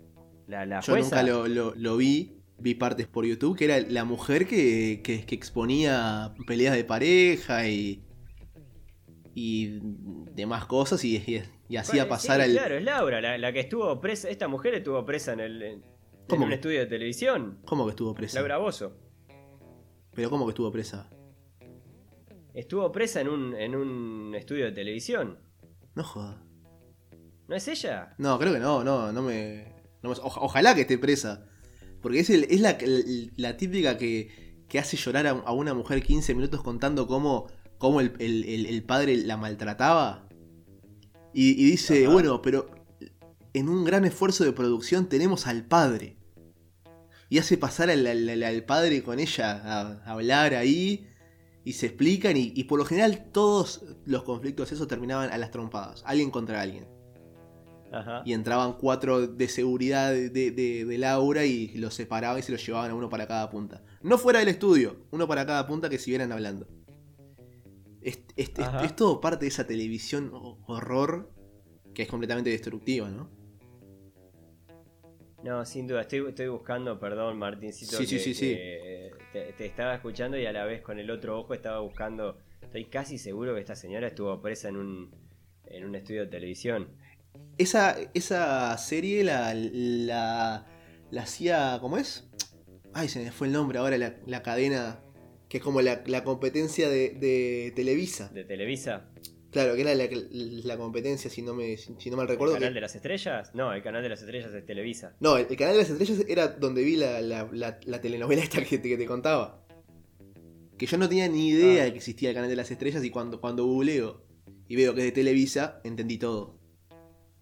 la, 0.48 0.66
la 0.66 0.80
yo 0.82 0.96
nunca 0.98 1.24
lo, 1.24 1.48
lo- 1.48 1.74
lo 1.76 1.98
vi, 1.98 2.38
vi 2.60 2.76
partes 2.76 3.08
por 3.08 3.26
YouTube, 3.26 3.58
que 3.58 3.66
era 3.66 3.80
la 3.80 4.06
mujer 4.06 4.48
que, 4.48 5.02
que, 5.04 5.26
que 5.26 5.36
exponía 5.36 6.34
peleas 6.46 6.76
de 6.76 6.84
pareja 6.84 7.68
y, 7.68 8.04
y 9.34 9.80
demás 10.34 10.66
cosas 10.66 11.04
y, 11.04 11.18
y- 11.18 11.44
y 11.68 11.78
hacía 11.78 12.08
pasar 12.08 12.38
Sí, 12.38 12.44
al... 12.44 12.52
Claro, 12.52 12.76
es 12.78 12.84
Laura, 12.84 13.22
la, 13.22 13.38
la 13.40 13.52
que 13.52 13.60
estuvo 13.62 14.00
presa. 14.00 14.30
Esta 14.30 14.48
mujer 14.48 14.76
estuvo 14.76 15.04
presa 15.04 15.34
en, 15.34 15.40
el, 15.40 15.62
en, 15.64 15.84
un 16.30 16.52
estudio 16.52 16.80
de 16.80 16.86
televisión. 16.86 17.58
¿Cómo 17.66 17.86
que 17.86 17.90
estuvo 17.92 18.14
presa? 18.14 18.38
Laura 18.40 18.58
Bozo. 18.58 18.96
¿Pero 20.14 20.30
cómo 20.30 20.46
que 20.46 20.52
estuvo 20.52 20.72
presa? 20.72 21.10
Estuvo 22.54 22.90
presa 22.92 23.20
en 23.22 23.28
un, 23.30 23.56
en 23.56 23.76
un 23.76 24.34
estudio 24.36 24.66
de 24.66 24.72
televisión. 24.72 25.40
No 25.96 26.04
joda. 26.04 26.42
¿No 27.48 27.56
es 27.56 27.68
ella? 27.68 28.14
No, 28.18 28.40
creo 28.40 28.54
que 28.54 28.60
no, 28.60 28.84
no, 28.84 29.12
no 29.12 29.22
me. 29.22 29.74
no 30.02 30.10
me- 30.10 30.16
oja- 30.16 30.42
ojalá 30.42 30.74
que 30.76 30.82
esté 30.82 30.98
presa. 30.98 31.46
Porque 32.02 32.20
es, 32.20 32.30
el- 32.30 32.46
es 32.50 32.60
la, 32.62 32.78
la 33.38 33.58
típica 33.58 33.98
que, 33.98 34.64
que 34.68 34.80
hace 34.80 34.98
llorar 34.98 35.28
a, 35.28 35.32
a 35.32 35.52
una 35.54 35.74
mujer 35.74 36.02
15 36.04 36.34
minutos 36.36 36.62
contando 36.64 37.08
cómo, 37.08 37.48
cómo 37.78 38.02
el, 38.02 38.14
el- 38.20 38.44
el- 38.46 38.66
el 38.66 38.84
padre 38.84 39.18
la 39.18 39.38
maltrataba. 39.38 40.28
Y, 41.34 41.52
y 41.52 41.72
dice, 41.72 42.06
Ajá. 42.06 42.14
bueno, 42.14 42.42
pero 42.42 42.70
en 43.54 43.70
un 43.70 43.84
gran 43.86 44.06
esfuerzo 44.06 44.44
de 44.44 44.52
producción 44.52 45.08
tenemos 45.08 45.48
al 45.48 45.66
padre. 45.66 46.18
Y 47.30 47.40
hace 47.40 47.58
pasar 47.58 47.90
al, 47.90 48.06
al- 48.08 48.30
al- 48.30 48.44
al 48.44 48.64
padre 48.66 49.04
con 49.04 49.20
ella 49.20 49.52
a, 49.52 49.82
a 50.04 50.12
hablar 50.12 50.54
ahí. 50.56 51.08
Y 51.64 51.74
se 51.74 51.88
explican. 51.88 52.38
Y, 52.38 52.54
y 52.56 52.66
por 52.66 52.78
lo 52.80 52.86
general 52.86 53.30
todos 53.32 53.84
los 54.06 54.24
conflictos 54.24 54.72
esos 54.72 54.88
terminaban 54.88 55.32
a 55.32 55.38
las 55.38 55.50
trompadas. 55.52 56.04
Alguien 56.06 56.30
contra 56.32 56.62
alguien 56.62 56.86
Ajá. 57.96 58.22
y 58.26 58.34
entraban 58.34 58.74
cuatro 58.74 59.26
de 59.28 59.48
seguridad 59.48 60.12
de, 60.12 60.30
de- 60.30 60.86
de 60.86 60.98
Laura 60.98 61.46
y 61.46 61.70
los 61.78 61.94
separaban 61.94 62.40
y 62.40 62.42
se 62.42 62.52
los 62.52 62.66
llevaban 62.66 62.92
a 62.92 62.96
uno 62.96 63.10
para 63.10 63.28
cada 63.28 63.50
punta. 63.50 63.84
No 64.02 64.18
fuera 64.18 64.40
del 64.40 64.50
estudio, 64.50 64.98
uno 65.12 65.28
para 65.28 65.46
cada 65.46 65.66
punta 65.68 65.90
que 65.90 65.98
siguieran 65.98 66.32
hablando. 66.32 66.68
Es, 68.02 68.20
es- 68.36 68.52
es- 68.84 68.96
todo 68.96 69.20
parte 69.22 69.46
de 69.46 69.50
esa 69.50 69.66
televisión 69.66 70.30
ho- 70.34 70.60
horror 70.68 71.32
que 71.94 72.04
es 72.04 72.08
completamente 72.10 72.50
destructiva, 72.50 73.10
¿no? 73.10 73.30
No, 75.44 75.64
sin 75.66 75.88
duda, 75.88 76.02
estoy, 76.02 76.28
estoy 76.28 76.48
buscando, 76.48 77.00
perdón, 77.00 77.38
Martincito. 77.38 77.98
Sí, 77.98 78.06
sí, 78.08 78.16
que- 78.18 78.22
sí, 78.24 78.34
sí. 78.34 78.48
que 78.56 79.12
Te, 79.32 79.54
te 79.54 79.66
estaba 79.66 79.94
escuchando 79.96 80.38
y 80.38 80.46
a 80.46 80.52
la 80.54 80.66
vez 80.66 80.82
con 80.82 80.98
el 80.98 81.12
otro 81.12 81.40
ojo 81.40 81.54
estaba 81.54 81.80
buscando. 81.82 82.38
Estoy 82.62 82.86
casi 82.86 83.18
seguro 83.18 83.54
que 83.54 83.60
esta 83.60 83.76
señora 83.76 84.08
estuvo 84.08 84.42
presa 84.42 84.70
en 84.70 84.78
un, 84.78 85.12
en 85.66 85.86
un 85.86 85.94
estudio 85.96 86.22
de 86.22 86.28
televisión. 86.28 86.88
Esa, 87.58 87.96
esa 88.14 88.78
serie 88.78 89.24
la, 89.24 89.54
la, 89.54 90.66
la 91.12 91.22
hacía, 91.22 91.78
¿cómo 91.82 91.98
es? 91.98 92.28
Ay, 92.94 93.08
se 93.10 93.24
me 93.24 93.32
fue 93.32 93.48
el 93.48 93.54
nombre 93.54 93.80
ahora, 93.80 93.98
la, 93.98 94.16
la 94.26 94.42
cadena 94.44 95.00
que 95.50 95.58
es 95.58 95.64
como 95.64 95.82
la, 95.82 96.04
la 96.08 96.24
competencia 96.24 96.90
de, 96.90 97.12
de 97.12 97.72
Televisa. 97.76 98.30
¿De 98.34 98.44
Televisa? 98.44 99.10
Claro, 99.52 99.76
que 99.76 99.82
era 99.82 99.96
la, 99.96 100.06
la 100.12 100.78
competencia, 100.78 101.30
si 101.30 101.42
no, 101.42 101.54
me, 101.54 101.78
si 101.78 102.10
no 102.10 102.18
mal 102.18 102.26
¿El 102.26 102.32
recuerdo. 102.32 102.56
canal 102.56 102.70
que- 102.70 102.74
de 102.76 102.82
las 102.82 102.96
estrellas? 102.96 103.52
No, 103.54 103.72
el 103.72 103.82
canal 103.82 104.04
de 104.04 104.10
las 104.10 104.20
estrellas 104.20 104.54
es 104.54 104.66
Televisa. 104.66 105.16
No, 105.22 105.38
el, 105.38 105.48
el 105.50 105.56
canal 105.56 105.76
de 105.76 105.80
las 105.84 105.90
estrellas 105.90 106.26
era 106.28 106.48
donde 106.50 106.84
vi 106.84 106.98
la, 106.98 107.22
la- 107.22 107.48
la- 107.54 107.80
la 107.86 108.02
telenovela 108.02 108.42
esta 108.44 108.62
que 108.64 108.78
te, 108.80 108.90
que 108.90 108.98
te 108.98 109.06
contaba. 109.06 109.66
Que 110.78 110.86
yo 110.88 110.98
no 110.98 111.08
tenía 111.08 111.30
ni 111.30 111.50
idea 111.50 111.84
Ah. 111.84 111.86
de 111.86 111.92
que 111.92 111.98
existía 112.00 112.30
el 112.30 112.36
canal 112.36 112.50
de 112.50 112.56
las 112.58 112.70
estrellas 112.70 113.02
y 113.06 113.10
cuando, 113.12 113.40
cuando 113.40 113.64
googleo 113.66 114.26
y 114.68 114.76
veo 114.76 114.94
que 114.94 115.02
es 115.02 115.06
de 115.06 115.12
Televisa, 115.14 115.80
entendí 115.86 116.18
todo. 116.18 116.60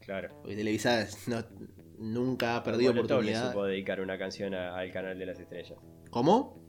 Claro. 0.06 0.30
Porque 0.42 0.56
Televisa 0.56 1.08
no- 1.28 1.44
nunca 1.98 2.58
ha 2.58 2.64
perdido 2.64 2.94
Molotov 2.94 3.22
le 3.22 3.32
oportunidad. 3.32 3.52
supo 3.52 3.66
dedicar 3.66 4.02
una 4.02 4.18
canción 4.18 4.54
a- 4.54 4.78
al 4.78 4.92
canal 4.92 5.18
de 5.18 5.26
las 5.26 5.40
estrellas. 5.40 5.78
¿Cómo? 6.10 6.62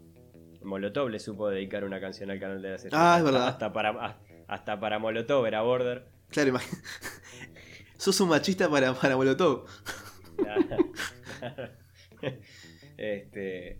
Molotov 0.62 1.08
le 1.10 1.18
supo 1.18 1.48
dedicar 1.50 1.84
una 1.84 2.00
canción 2.00 2.30
al 2.30 2.38
canal 2.40 2.62
de 2.62 2.70
las 2.70 2.84
estrellas. 2.84 3.06
Ah, 3.06 3.18
es 3.18 3.24
verdad. 3.24 3.48
Hasta 3.48 3.72
para, 3.72 4.18
hasta 4.48 4.80
para 4.80 4.98
Molotov 4.98 5.44
era 5.46 5.62
Border. 5.62 6.06
Claro, 6.30 6.48
imagínate. 6.50 6.86
Sos 7.98 8.20
un 8.20 8.28
machista 8.28 8.68
para, 8.70 8.94
para 8.94 9.16
Molotov. 9.16 9.66
este. 12.96 13.78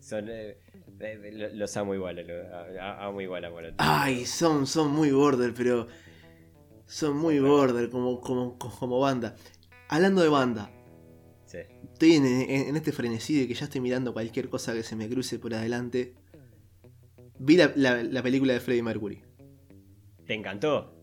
Son. 0.00 0.28
eh, 0.28 0.58
eh, 1.00 1.30
lo- 1.32 1.48
los 1.54 1.76
amo 1.76 1.94
igual, 1.94 2.18
a 2.18 2.22
lo- 2.22 2.54
a- 2.54 2.66
a- 2.90 3.06
amo 3.06 3.20
igual 3.20 3.44
a 3.44 3.50
Molotov. 3.50 3.76
Ay, 3.78 4.24
son, 4.26 4.66
son 4.66 4.90
muy 4.90 5.10
border, 5.12 5.52
pero. 5.54 5.86
Son 6.86 7.16
muy 7.16 7.38
border 7.40 7.88
como, 7.90 8.20
como, 8.20 8.58
como 8.58 9.00
banda. 9.00 9.36
Hablando 9.88 10.22
de 10.22 10.28
banda, 10.28 10.70
Sí. 11.46 11.58
Estoy 11.92 12.14
en, 12.14 12.24
en- 12.24 12.68
en 12.68 12.76
este 12.76 12.92
frenesí 12.92 13.38
de 13.38 13.46
que 13.46 13.52
ya 13.52 13.64
estoy 13.66 13.82
mirando 13.82 14.14
cualquier 14.14 14.48
cosa 14.48 14.72
que 14.72 14.82
se 14.82 14.96
me 14.96 15.06
cruce 15.08 15.38
por 15.38 15.52
adelante. 15.52 16.14
Vi 17.38 17.56
la, 17.58 17.72
la- 17.76 18.02
la 18.02 18.22
película 18.22 18.54
de 18.54 18.60
Freddie 18.60 18.82
Mercury. 18.82 19.22
¿Te 20.26 20.32
encantó? 20.34 20.94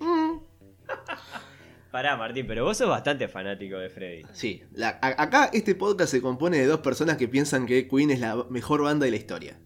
Mm. 0.00 0.38
Pará, 1.90 2.16
Martín, 2.16 2.46
pero 2.46 2.64
vos 2.64 2.76
sos 2.76 2.88
bastante 2.88 3.28
fanático 3.28 3.76
de 3.78 3.88
Freddy. 3.90 4.22
Sí, 4.32 4.62
la- 4.72 4.98
a- 5.00 5.22
acá 5.22 5.50
este 5.52 5.74
podcast 5.74 6.10
se 6.10 6.20
compone 6.22 6.58
de 6.58 6.66
dos 6.66 6.80
personas 6.80 7.16
que 7.16 7.28
piensan 7.28 7.66
que 7.66 7.86
Queen 7.88 8.10
es 8.10 8.20
la 8.20 8.46
mejor 8.50 8.82
banda 8.82 9.04
de 9.04 9.10
la 9.12 9.16
historia. 9.18 9.60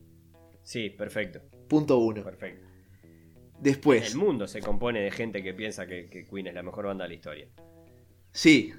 Sí, 0.63 0.91
perfecto. 0.91 1.41
Punto 1.69 1.99
uno. 1.99 2.23
Perfecto. 2.25 2.67
Después, 3.61 4.13
El 4.13 4.19
mundo 4.19 4.47
se 4.47 4.61
compone 4.61 5.01
de 5.01 5.11
gente 5.11 5.43
que 5.43 5.53
piensa 5.55 5.87
que, 5.87 6.09
que 6.09 6.25
Queen 6.25 6.47
es 6.47 6.55
la 6.55 6.63
mejor 6.63 6.87
banda 6.87 7.05
de 7.05 7.09
la 7.09 7.15
historia. 7.15 7.49
Sí, 8.33 8.73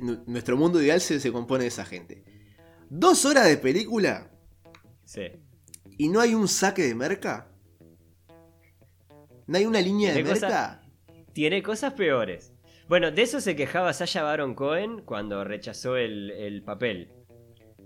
nu- 0.00 0.22
nuestro 0.26 0.56
mundo 0.56 0.80
ideal 0.80 1.00
se, 1.00 1.20
se 1.20 1.30
compone 1.32 1.64
de 1.64 1.68
esa 1.68 1.84
gente. 1.84 2.24
Dos 2.88 3.24
horas 3.24 3.46
de 3.48 3.56
película 3.58 4.30
Sí. 5.04 5.22
y 5.98 6.08
no 6.08 6.20
hay 6.20 6.34
un 6.34 6.48
saque 6.48 6.82
de 6.82 6.94
merca. 6.94 7.48
No 9.46 9.58
hay 9.58 9.66
una 9.66 9.80
línea 9.80 10.14
de 10.14 10.22
merca. 10.24 10.82
Tiene 11.32 11.62
cosas 11.62 11.92
peores. 11.94 12.52
Bueno, 12.88 13.10
de 13.10 13.22
eso 13.22 13.40
se 13.40 13.56
quejaba 13.56 13.92
Sasha 13.92 14.22
Baron 14.22 14.54
Cohen 14.54 15.02
cuando 15.04 15.44
rechazó 15.44 15.96
el, 15.96 16.30
el 16.30 16.62
papel. 16.62 17.10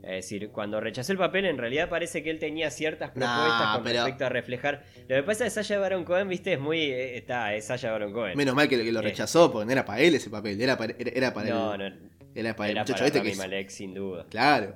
Es 0.07 0.25
decir, 0.25 0.51
cuando 0.51 0.81
rechazó 0.81 1.11
el 1.13 1.19
papel, 1.19 1.47
en 1.47 1.59
realidad 1.59 1.89
parece 1.89 2.23
que 2.23 2.31
él 2.31 2.39
tenía 2.39 2.71
ciertas 2.71 3.15
Nah, 3.17 3.35
propuestas 3.37 3.75
con 3.75 3.85
pero- 3.85 3.97
respecto 4.05 4.25
a 4.27 4.29
reflejar. 4.29 4.85
Lo 5.09 5.17
que 5.17 5.23
pasa 5.25 5.47
es 5.47 5.53
que 5.55 5.63
Sasha 5.63 5.79
Baron 5.81 6.05
Cohen, 6.05 6.29
viste, 6.29 6.53
es 6.53 6.61
muy. 6.61 6.79
eh, 6.83 7.17
Está, 7.19 7.55
es 7.55 7.65
Sasha 7.67 7.91
Baron 7.91 8.13
Cohen. 8.13 8.37
Menos 8.37 8.55
mal 8.55 8.69
que, 8.69 8.83
que 8.83 8.93
lo 8.93 9.01
Eh. 9.01 9.03
rechazó, 9.03 9.51
porque 9.51 9.67
no 9.67 9.73
era 9.73 9.85
para 9.85 10.01
él 10.01 10.15
ese 10.15 10.31
papel, 10.31 10.61
era 10.61 10.79
para, 10.79 10.95
era, 10.99 11.11
era 11.13 11.35
para 11.35 11.51
no, 11.51 11.75
el, 11.75 11.79
no. 12.01 12.09
era 12.35 12.55
para 12.55 12.71
el 12.71 12.77
Era 12.77 12.83
muchacho 12.83 12.99
para 12.99 13.07
este 13.09 13.23
que 13.23 13.31
es- 13.31 13.39
Malek, 13.39 13.69
sin 13.69 13.95
duda. 13.95 14.27
Claro. 14.31 14.75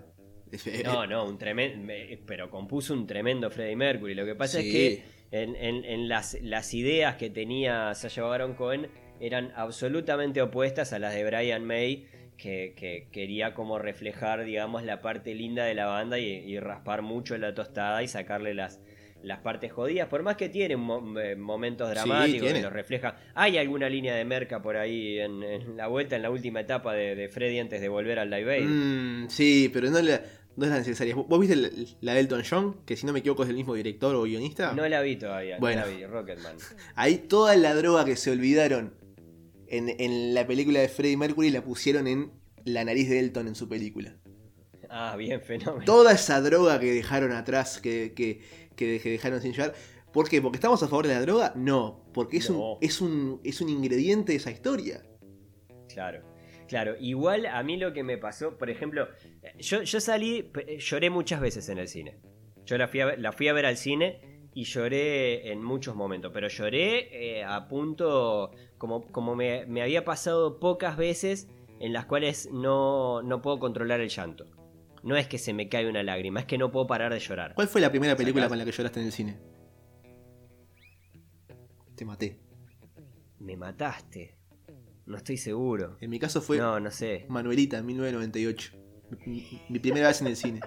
No, 0.85 1.07
no, 1.07 1.27
un 1.27 1.39
tremendo. 1.39 1.93
Pero 2.27 2.51
compuso 2.51 2.93
un 2.93 3.07
tremendo 3.07 3.51
Freddie 3.51 3.77
Mercury. 3.77 4.15
Lo 4.15 4.25
que 4.25 4.35
pasa 4.35 4.61
Sí. 4.61 4.67
es 4.67 4.73
que 4.75 5.03
en, 5.31 5.55
en- 5.55 5.85
en 5.85 6.09
las, 6.09 6.37
las 6.43 6.75
ideas 6.75 7.15
que 7.15 7.31
tenía 7.31 7.95
Sasha 7.95 8.23
Baron 8.25 8.55
Cohen 8.55 8.89
eran 9.21 9.53
absolutamente 9.55 10.43
opuestas 10.43 10.93
a 10.93 10.99
las 10.99 11.15
de 11.15 11.25
Brian 11.25 11.65
May, 11.65 12.07
que, 12.41 12.75
que 12.77 13.09
quería 13.13 13.53
como 13.55 13.79
reflejar, 13.79 14.45
digamos, 14.45 14.83
la 14.85 15.01
parte 15.03 15.35
linda 15.35 15.65
de 15.65 15.75
la 15.75 15.87
banda 15.87 16.19
y, 16.19 16.25
y 16.27 16.59
raspar 16.59 17.03
mucho 17.03 17.37
la 17.37 17.55
tostada 17.55 18.03
y 18.03 18.09
sacarle 18.09 18.55
las, 18.55 18.81
las 19.23 19.41
partes 19.41 19.71
jodidas. 19.73 20.09
Por 20.09 20.23
más 20.23 20.37
que 20.37 20.49
tiene 20.49 20.75
eh, 20.75 21.37
momentos 21.37 21.91
dramáticos 21.91 22.53
que 22.53 22.63
los 22.63 22.73
refleja. 22.73 23.17
Hay 23.35 23.59
alguna 23.59 23.89
línea 23.89 24.15
de 24.15 24.25
merca 24.25 24.63
por 24.63 24.77
ahí 24.77 25.19
en, 25.19 25.43
en 25.43 25.77
la 25.77 25.89
vuelta, 25.89 26.17
en 26.17 26.23
la 26.23 26.31
última 26.31 26.61
etapa 26.61 26.95
de, 26.95 27.15
de 27.15 27.29
Freddy 27.29 27.59
antes 27.59 27.81
de 27.81 27.89
volver 27.89 28.19
al 28.19 28.31
Live 28.31 28.53
Aid. 28.55 28.67
Mm, 28.67 29.29
sí, 29.29 29.71
pero 29.73 29.91
no, 29.91 30.01
la- 30.01 30.23
no 30.57 30.65
es 30.65 30.71
la 30.71 30.79
necesaria. 30.79 31.15
¿Vos 31.15 31.39
viste 31.41 31.57
la, 31.57 31.69
la 32.01 32.15
de 32.15 32.21
Elton 32.21 32.43
John? 32.49 32.77
Que 32.87 32.97
si 32.97 33.05
no 33.07 33.13
me 33.13 33.19
equivoco 33.21 33.43
es 33.43 33.49
del 33.49 33.57
mismo 33.57 33.75
director 33.75 34.15
o 34.17 34.23
guionista. 34.23 34.73
No 34.73 34.89
la 34.89 35.03
vi 35.03 35.17
todavía, 35.17 35.59
Bueno. 35.59 35.83
no 35.83 35.87
la 35.87 35.93
vi, 35.97 36.07
Rocketman. 36.07 36.57
Ahí 36.95 37.19
toda 37.19 37.55
la 37.57 37.75
droga 37.75 38.05
que 38.07 38.17
se 38.17 38.31
olvidaron 38.31 38.95
en, 39.71 39.89
en 39.99 40.35
la 40.35 40.47
película 40.47 40.81
de 40.81 40.89
Freddie 40.89 41.17
Mercury 41.17 41.51
la 41.51 41.63
pusieron 41.65 42.07
en 42.07 42.33
la 42.65 42.85
nariz 42.85 43.09
de 43.09 43.19
Elton 43.21 43.49
en 43.49 43.55
su 43.55 43.69
película. 43.69 44.17
Ah, 44.91 45.17
bien, 45.17 45.41
fenómeno. 45.41 45.85
Toda 45.85 46.13
esa 46.13 46.41
droga 46.41 46.79
que 46.81 46.93
dejaron 46.93 47.33
atrás, 47.33 47.81
que, 47.81 48.13
que, 48.15 48.41
que- 48.77 48.99
dejaron 49.11 49.41
sin 49.41 49.53
llevar. 49.53 49.73
¿Por 50.13 50.29
qué? 50.29 50.43
¿Porque 50.43 50.57
estamos 50.57 50.83
a 50.83 50.89
favor 50.89 51.07
de 51.07 51.15
la 51.15 51.21
droga? 51.21 51.53
No, 51.55 52.05
porque 52.13 52.39
es, 52.39 52.51
No. 52.51 52.73
Un, 52.73 52.79
es, 52.81 53.01
un, 53.01 53.41
es 53.45 53.61
un 53.61 53.69
ingrediente 53.69 54.33
de 54.33 54.39
esa 54.39 54.51
historia. 54.51 55.03
Claro, 55.89 56.23
claro. 56.69 56.97
Igual 56.99 57.47
a 57.47 57.63
mí 57.63 57.77
lo 57.77 57.93
que 57.93 58.03
me 58.03 58.19
pasó, 58.19 58.59
por 58.59 58.71
ejemplo, 58.71 59.09
yo, 59.59 59.83
yo 59.83 60.01
salí, 60.01 60.43
p- 60.43 60.79
lloré 60.79 61.11
muchas 61.11 61.41
veces 61.41 61.69
en 61.69 61.79
el 61.79 61.87
cine. 61.89 62.19
Yo 62.67 62.77
la 62.77 62.89
fui 62.89 63.01
a 63.01 63.17
la 63.17 63.33
fui 63.33 63.49
a 63.49 63.53
ver 63.53 63.67
al 63.67 63.77
cine 63.77 64.21
y 64.55 64.65
lloré 64.65 65.53
en 65.53 65.63
muchos 65.63 65.95
momentos, 65.95 66.33
pero 66.35 66.49
lloré 66.49 67.39
eh, 67.39 67.45
a 67.45 67.69
punto, 67.69 68.51
como, 68.79 69.07
como 69.13 69.37
me, 69.37 69.67
me 69.67 69.83
había 69.83 70.05
pasado 70.05 70.59
pocas 70.59 70.97
veces 70.97 71.49
en 71.79 71.93
las 71.93 72.07
cuales 72.07 72.49
no, 72.53 73.23
no 73.23 73.41
puedo 73.43 73.59
controlar 73.59 74.01
el 74.01 74.09
llanto. 74.09 74.47
No 75.03 75.17
es 75.17 75.29
que 75.29 75.39
se 75.39 75.55
me 75.55 75.69
cae 75.69 75.89
una 75.89 76.03
lágrima, 76.03 76.41
es 76.41 76.47
que 76.47 76.59
no 76.59 76.71
puedo 76.71 76.87
parar 76.87 77.13
de 77.13 77.21
llorar. 77.21 77.55
¿Cuál 77.55 77.69
fue 77.69 77.81
la 77.81 77.91
primera 77.91 78.17
película 78.17 78.45
Sacás. 78.45 78.51
con 78.51 78.59
la 78.59 78.65
que 78.65 78.73
lloraste 78.73 79.01
en 79.01 79.07
el 79.07 79.13
cine? 79.13 79.39
Te 81.95 82.05
maté. 82.05 82.39
Me 83.39 83.57
mataste. 83.57 84.37
No 85.07 85.17
estoy 85.17 85.39
seguro. 85.39 85.97
En 86.01 86.11
mi 86.11 86.19
caso 86.19 86.43
fue 86.43 86.59
No, 86.59 86.79
no 86.79 86.91
sé. 86.91 87.25
Manuelita, 87.29 87.79
en 87.79 87.87
1998. 87.87 88.73
Mi, 89.27 89.45
mi 89.69 89.79
primera 89.79 90.09
vez 90.09 90.21
en 90.21 90.27
el 90.29 90.37
cine. 90.37 90.61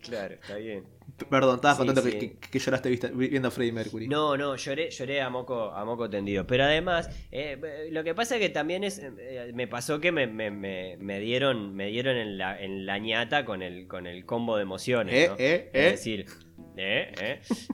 Claro, 0.00 0.34
está 0.34 0.56
bien. 0.56 0.84
Perdón, 1.28 1.56
estabas 1.56 1.76
Sí, 1.78 1.84
contando 1.86 2.02
sí. 2.02 2.10
que, 2.12 2.18
que- 2.18 2.50
que 2.50 2.58
lloraste 2.58 2.90
viendo 3.12 3.48
a 3.48 3.50
Freddie 3.50 3.72
Mercury. 3.72 4.08
No, 4.08 4.36
no, 4.36 4.54
lloré, 4.56 4.90
lloré 4.90 5.20
a 5.20 5.28
moco, 5.30 5.72
a 5.72 5.84
moco 5.84 6.08
tendido. 6.08 6.46
Pero 6.46 6.64
además, 6.64 7.08
eh, 7.32 7.58
eh, 7.62 7.88
lo 7.90 8.04
que 8.04 8.14
pasa 8.14 8.36
es 8.36 8.40
que 8.40 8.48
también 8.50 8.84
es. 8.84 8.98
eh, 9.00 9.50
me 9.54 9.66
pasó 9.66 10.00
que 10.00 10.12
me, 10.12 10.26
me- 10.26 10.50
me- 10.50 10.96
me 10.98 11.18
dieron, 11.20 11.74
me 11.74 11.86
dieron 11.88 12.16
en 12.16 12.38
la, 12.38 12.60
en 12.60 12.86
la 12.86 12.98
ñata 12.98 13.44
con 13.44 13.62
el, 13.62 13.86
con 13.88 14.06
el 14.06 14.24
combo 14.26 14.56
de 14.56 14.62
emociones. 14.62 15.14
Eh, 15.14 15.28
¿no? 15.28 15.34
eh, 15.38 15.70
Es 15.72 15.86
eh. 15.86 15.90
decir, 15.90 16.26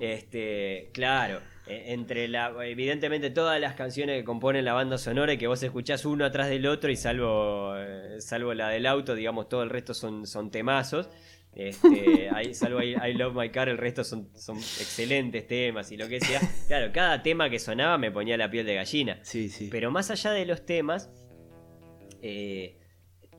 este, 0.01 0.91
claro. 0.93 1.41
Entre 1.67 2.29
la. 2.29 2.53
Evidentemente, 2.67 3.31
todas 3.31 3.59
las 3.59 3.73
canciones 3.75 4.19
que 4.19 4.25
componen 4.25 4.67
la 4.67 4.75
banda 4.75 4.99
sonora 4.99 5.33
y 5.33 5.39
que 5.39 5.47
vos 5.47 5.63
escuchás 5.63 6.05
uno 6.05 6.27
atrás 6.27 6.51
del 6.51 6.67
otro, 6.67 6.91
y 6.91 6.97
salvo. 6.97 7.73
salvo 8.19 8.53
la 8.53 8.69
del 8.69 8.85
auto, 8.85 9.15
digamos, 9.15 9.49
todo 9.49 9.63
el 9.63 9.71
resto 9.71 9.95
son, 9.95 10.27
son 10.27 10.51
temazos. 10.51 11.09
Este, 11.57 12.31
ahí, 12.31 12.53
salvo 12.53 12.83
I, 12.83 12.95
I 12.97 13.15
Love 13.15 13.35
My 13.35 13.49
Car, 13.51 13.69
el 13.69 13.79
resto 13.79 14.03
son, 14.03 14.29
son 14.37 14.57
excelentes 14.57 15.47
temas 15.47 15.93
y 15.93 15.97
lo 15.97 16.09
que 16.09 16.21
sea. 16.21 16.41
Claro, 16.67 16.91
cada 16.93 17.23
tema 17.23 17.49
que 17.49 17.59
sonaba 17.61 17.97
me 17.99 18.11
ponía 18.11 18.37
la 18.37 18.51
piel 18.51 18.67
de 18.67 18.75
gallina. 18.75 19.21
Sí, 19.23 19.49
sí. 19.49 19.69
Pero 19.71 19.91
más 19.93 20.11
allá 20.11 20.33
de 20.33 20.47
los 20.47 20.67
temas, 20.67 21.11
eh, 22.23 22.79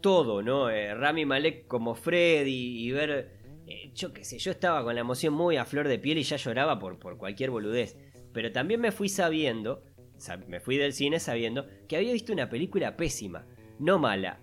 todo, 0.01 0.41
¿no? 0.41 0.69
Eh, 0.69 0.93
Rami 0.93 1.25
Malek 1.25 1.67
como 1.67 1.95
Freddy 1.95 2.86
y 2.86 2.91
ver. 2.91 3.32
eh, 3.67 3.91
yo 3.93 4.13
qué 4.13 4.23
sé, 4.23 4.38
yo 4.38 4.51
estaba 4.51 4.84
con 4.84 4.95
la 4.95 5.01
emoción 5.01 5.34
muy 5.34 5.58
a 5.58 5.65
flor 5.65 5.88
de 5.88 5.99
piel 5.99 6.17
y 6.19 6.23
ya 6.23 6.38
lloraba 6.38 6.80
por, 6.80 6.99
por 6.99 7.17
cualquier 7.17 7.49
boludez. 7.49 7.97
Pero 8.32 8.51
también 8.51 8.80
me 8.82 8.91
fui 8.91 9.10
sabiendo, 9.10 9.84
sab- 10.17 10.45
me 10.47 10.60
fui 10.60 10.78
del 10.78 10.93
cine 10.93 11.19
sabiendo 11.19 11.65
que 11.88 11.97
había 11.97 12.13
visto 12.13 12.32
una 12.32 12.49
película 12.49 12.95
pésima. 12.95 13.45
No 13.80 13.99
mala, 13.99 14.39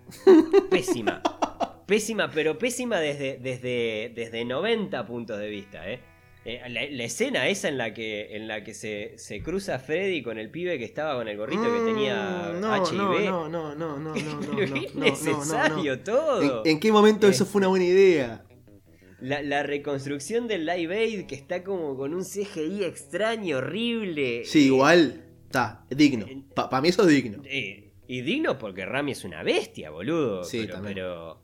pésima. 0.69 1.23
Pésima, 1.85 2.29
pero 2.31 2.57
pésima 2.57 2.99
desde, 2.99 3.37
desde, 3.37 4.11
desde 4.15 4.45
90 4.45 5.05
puntos 5.05 5.39
de 5.39 5.49
vista, 5.49 5.89
¿eh? 5.89 5.99
Eh, 6.45 6.59
la, 6.67 6.81
la 6.89 7.03
escena 7.05 7.47
esa 7.47 7.69
en 7.69 7.77
la 7.77 7.93
que, 7.93 8.35
en 8.35 8.49
la 8.49 8.65
que 8.65 8.73
se, 8.73 9.13
se 9.17 9.41
cruza 9.41 9.79
Freddy 9.79 10.21
con 10.21 10.37
el 10.37 10.49
pibe 10.51 10.77
que 10.77 10.83
estaba 10.83 11.15
con 11.15 11.29
el 11.29 11.37
gorrito 11.37 11.63
que 11.63 11.79
tenía 11.91 12.51
Mm, 12.53 12.59
no, 12.59 12.75
HIV. 12.75 13.25
No, 13.29 13.47
no, 13.49 13.75
no, 13.75 13.97
no, 13.97 14.13
no, 14.15 14.15
es 14.59 14.93
necesario 14.95 15.99
todo. 16.01 16.63
¿En, 16.65 16.71
en 16.71 16.79
qué 16.81 16.91
momento 16.91 17.27
Eh. 17.27 17.29
eso 17.29 17.45
fue 17.45 17.59
una 17.59 17.69
buena 17.69 17.85
idea? 17.85 18.43
La, 19.21 19.41
la 19.41 19.63
reconstrucción 19.63 20.49
del 20.49 20.65
Live 20.65 20.93
Aid 20.97 21.25
que 21.27 21.35
está 21.35 21.63
como 21.63 21.95
con 21.95 22.13
un 22.13 22.25
CGI 22.25 22.83
extraño, 22.83 23.59
horrible. 23.59 24.43
Sí, 24.43 24.59
Eh, 24.63 24.65
igual. 24.65 25.23
Está, 25.45 25.85
digno. 25.89 26.25
Para 26.55 26.81
mí 26.81 26.89
eso 26.89 27.03
es 27.03 27.07
digno. 27.07 27.41
eh, 27.45 27.93
y 28.05 28.21
digno 28.21 28.57
porque 28.59 28.85
Rami 28.85 29.13
es 29.13 29.23
una 29.23 29.43
bestia, 29.43 29.91
boludo. 29.91 30.43
Sí, 30.43 30.61
pero, 30.63 30.73
también. 30.73 30.95
pero, 30.95 31.41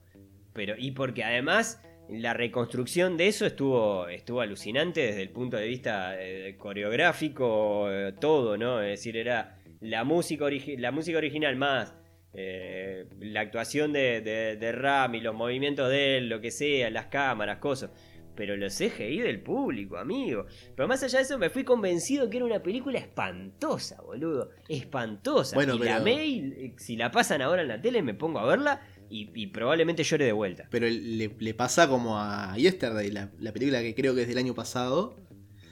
pero- 0.59 0.75
Y 0.77 0.91
porque 0.91 1.23
además 1.23 1.81
la 2.09 2.33
reconstrucción 2.33 3.15
de 3.15 3.27
eso 3.27 3.45
estuvo, 3.45 4.07
estuvo 4.09 4.41
alucinante 4.41 4.99
desde 5.01 5.21
el 5.21 5.29
punto 5.29 5.55
de 5.57 5.67
vista 5.67 6.15
eh, 6.21 6.55
coreográfico, 6.57 7.89
eh, 7.91 8.13
todo, 8.19 8.57
¿no? 8.57 8.81
Es 8.81 8.99
decir, 8.99 9.15
era 9.15 9.57
la 9.79 10.03
música, 10.03 10.45
la 10.77 10.91
música 10.91 11.17
original 11.17 11.55
más. 11.55 11.95
eh, 12.33 13.05
la 13.21 13.41
actuación 13.41 13.91
de, 13.93 14.21
de, 14.21 14.55
de 14.57 14.71
Rami, 14.71 15.19
los 15.21 15.33
movimientos 15.33 15.89
de 15.89 16.17
él, 16.17 16.29
lo 16.29 16.39
que 16.41 16.51
sea, 16.51 16.89
las 16.91 17.07
cámaras, 17.07 17.57
cosas. 17.57 17.89
Pero 18.35 18.55
los 18.55 18.77
CGI 18.77 19.19
del 19.21 19.41
público, 19.41 19.97
amigo. 19.97 20.45
Pero 20.75 20.87
más 20.87 21.01
allá 21.03 21.17
de 21.17 21.23
eso, 21.23 21.37
me 21.39 21.49
fui 21.49 21.63
convencido 21.63 22.29
que 22.29 22.37
era 22.37 22.45
una 22.45 22.61
película 22.61 22.99
espantosa, 22.99 24.01
boludo. 24.01 24.51
Espantosa. 24.69 25.55
Bueno, 25.55 25.73
y 25.75 25.79
la 25.79 26.03
pero- 26.03 26.17
eh, 26.19 26.73
si 26.77 26.95
la 26.95 27.09
pasan 27.11 27.41
ahora 27.41 27.63
en 27.63 27.67
la 27.67 27.81
tele, 27.81 28.01
me 28.01 28.13
pongo 28.13 28.39
a 28.39 28.45
verla 28.45 28.81
y, 29.09 29.29
y 29.33 29.47
probablemente 29.47 30.03
llore 30.03 30.25
de 30.25 30.31
vuelta. 30.31 30.67
Pero 30.69 30.87
le, 30.87 31.35
le 31.37 31.53
pasa 31.53 31.87
como 31.89 32.17
a 32.19 32.55
Yesterday, 32.57 33.11
la, 33.11 33.31
la 33.39 33.51
película 33.53 33.81
que 33.81 33.95
creo 33.95 34.13
que 34.15 34.23
es 34.23 34.27
del 34.27 34.37
año 34.37 34.53
pasado, 34.55 35.15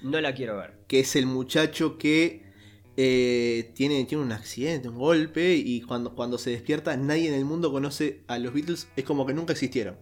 No 0.02 0.20
la 0.22 0.34
quiero 0.34 0.58
ver. 0.58 0.74
que 0.88 1.00
es 1.02 1.16
el 1.16 1.26
muchacho 1.26 1.98
que 1.98 2.46
eh, 2.98 3.72
tiene, 3.76 4.04
tiene 4.06 4.24
un 4.24 4.32
accidente, 4.32 4.90
un 4.90 4.98
golpe, 4.98 5.54
y 5.56 5.82
cuando, 5.82 6.16
cuando 6.16 6.38
se 6.38 6.50
despierta 6.50 6.98
nadie 6.98 7.28
en 7.28 7.36
el 7.36 7.46
mundo 7.46 7.72
conoce 7.72 8.24
a 8.28 8.40
los 8.40 8.54
Beatles, 8.54 8.88
es 8.96 9.04
como 9.04 9.26
que 9.26 9.34
nunca 9.34 9.54
existieron. 9.54 9.98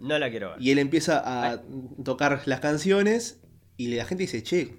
No 0.00 0.18
la 0.18 0.28
quiero 0.30 0.50
ver. 0.50 0.60
Y 0.62 0.70
él 0.70 0.78
empieza 0.78 1.22
a 1.24 1.62
tocar 2.04 2.42
las 2.46 2.60
canciones 2.60 3.40
y 3.78 3.88
la 3.94 4.04
gente 4.04 4.24
dice, 4.24 4.42
che, 4.42 4.76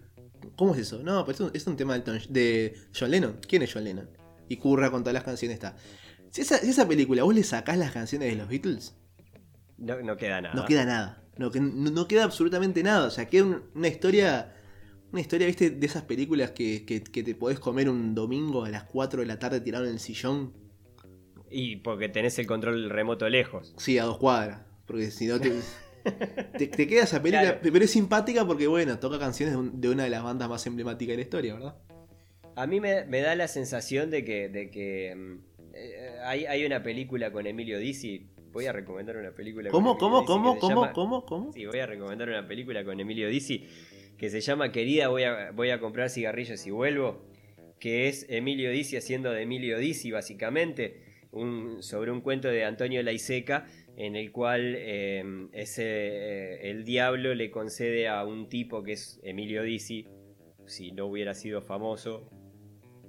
¿cómo 0.56 0.75
es 0.75 0.82
eso? 0.82 1.01
No, 1.01 1.25
pues 1.25 1.38
es 1.39 1.41
un, 1.41 1.51
es 1.56 1.65
un 1.65 1.78
tema 1.78 1.97
de 1.97 2.75
John 2.97 3.10
Lennon. 3.10 3.39
¿Quién 3.47 3.63
es 3.63 3.73
John 3.73 3.86
Lennon? 3.86 4.08
Y 4.49 4.58
curra 4.58 4.91
con 4.91 5.01
todas 5.01 5.15
las 5.15 5.23
canciones 5.23 5.56
está. 5.56 5.75
Si 6.36 6.41
esa, 6.41 6.58
si 6.58 6.69
esa 6.69 6.86
película 6.86 7.24
vos 7.24 7.34
le 7.34 7.43
sacás 7.43 7.78
las 7.78 7.91
canciones 7.93 8.30
de 8.30 8.36
los 8.36 8.50
Beatles, 8.50 8.93
No, 9.78 10.02
no 10.02 10.17
queda 10.17 10.41
nada. 10.41 10.54
no 10.54 10.65
queda 10.65 10.84
nada. 10.84 11.24
No, 11.38 11.50
no, 11.50 12.08
queda 12.10 12.26
absolutamente 12.26 12.84
nada. 12.84 13.08
O 13.08 13.10
sea, 13.10 13.28
queda 13.30 13.43
un- 13.45 13.63
una 13.74 13.88
historia. 13.88 14.54
Una 15.13 15.21
historia, 15.21 15.48
viste, 15.48 15.69
de 15.69 15.86
esas 15.86 16.04
películas 16.04 16.52
que, 16.52 16.84
que- 16.86 17.02
que 17.04 17.24
te 17.24 17.36
podés 17.36 17.58
comer 17.60 17.89
un 17.89 18.13
domingo 18.15 18.65
a 18.65 18.69
las 18.69 18.84
4 18.84 19.21
de 19.21 19.28
la 19.28 19.39
tarde 19.39 19.62
tirado 19.62 19.86
en 19.86 19.91
el 19.91 20.00
sillón. 20.02 20.52
Y 21.50 21.78
porque 21.78 22.10
tenés 22.10 22.38
el 22.38 22.48
control 22.48 22.89
remoto 22.89 23.30
lejos. 23.30 23.74
Sí, 23.78 23.98
a 23.98 24.04
dos 24.04 24.17
cuadras. 24.17 24.60
Porque 24.86 25.12
si 25.12 25.28
no 25.28 25.39
te. 25.39 25.54
Te, 26.58 26.67
te 26.67 26.86
queda 26.88 27.04
esa 27.06 27.19
película, 27.21 27.54
Claro. 27.58 27.60
pero 27.63 27.84
es 27.86 27.89
simpática 27.91 28.45
porque, 28.45 28.67
bueno, 28.67 29.00
toca 29.00 29.17
canciones 29.17 29.58
de 29.74 29.89
una 29.89 30.04
de 30.04 30.10
las 30.12 30.21
bandas 30.21 30.48
más 30.50 30.67
emblemáticas 30.67 31.13
de 31.13 31.15
la 31.15 31.21
historia, 31.24 31.54
¿verdad? 31.56 31.76
A 32.56 32.67
mí 32.67 32.80
me, 32.80 33.06
me 33.06 33.21
da 33.21 33.34
la 33.36 33.48
sensación 33.48 34.12
de 34.12 34.24
que, 34.24 34.48
de 34.50 34.69
que 34.69 35.15
mm, 35.15 35.54
eh, 35.75 36.17
hay, 36.23 36.45
hay 36.45 36.65
una 36.65 36.81
película 36.81 37.31
con 37.31 37.45
Emilio 37.47 37.77
Dizzi. 37.79 38.27
Voy 38.51 38.65
a 38.67 38.71
recomendar 38.71 39.17
una 39.17 39.31
película 39.31 39.69
¿Cómo, 39.69 39.97
con 39.97 40.07
Emilio 40.09 40.25
cómo, 40.25 40.49
Dizzi 40.53 40.59
cómo, 40.61 40.73
cómo, 40.75 40.81
llama- 40.81 40.93
cómo, 40.93 41.25
cómo? 41.25 41.53
Sí, 41.53 41.65
voy 41.65 41.79
a 41.79 41.85
recomendar 41.85 42.29
una 42.29 42.47
película 42.47 42.83
con 42.85 42.99
Emilio 42.99 43.27
Dizzi 43.27 43.65
que 44.17 44.29
se 44.29 44.39
llama 44.39 44.71
Querida, 44.71 45.09
voy 45.09 45.23
a, 45.23 45.51
voy 45.51 45.71
a 45.71 45.79
comprar 45.79 46.09
cigarrillos 46.09 46.65
y 46.65 46.71
vuelvo. 46.71 47.25
Que 47.79 48.07
es 48.07 48.25
Emilio 48.29 48.71
Dizzi 48.71 48.95
haciendo 48.95 49.31
de 49.31 49.41
Emilio 49.41 49.77
Dizzi, 49.77 50.11
básicamente. 50.11 51.03
Un, 51.31 51.83
sobre 51.83 52.11
un 52.11 52.21
cuento 52.21 52.47
de 52.47 52.63
Antonio 52.63 53.03
Laiseca 53.03 53.67
en 53.97 54.15
el 54.15 54.31
cual 54.31 54.73
eh, 54.77 55.21
ese, 55.51 55.83
eh, 55.85 56.69
el 56.69 56.85
diablo 56.85 57.35
le 57.35 57.51
concede 57.51 58.07
a 58.07 58.23
un 58.23 58.47
tipo 58.47 58.83
que 58.83 58.93
es 58.93 59.19
Emilio 59.21 59.61
Dizzi, 59.63 60.07
si 60.65 60.93
no 60.93 61.07
hubiera 61.07 61.33
sido 61.33 61.61
famoso 61.61 62.29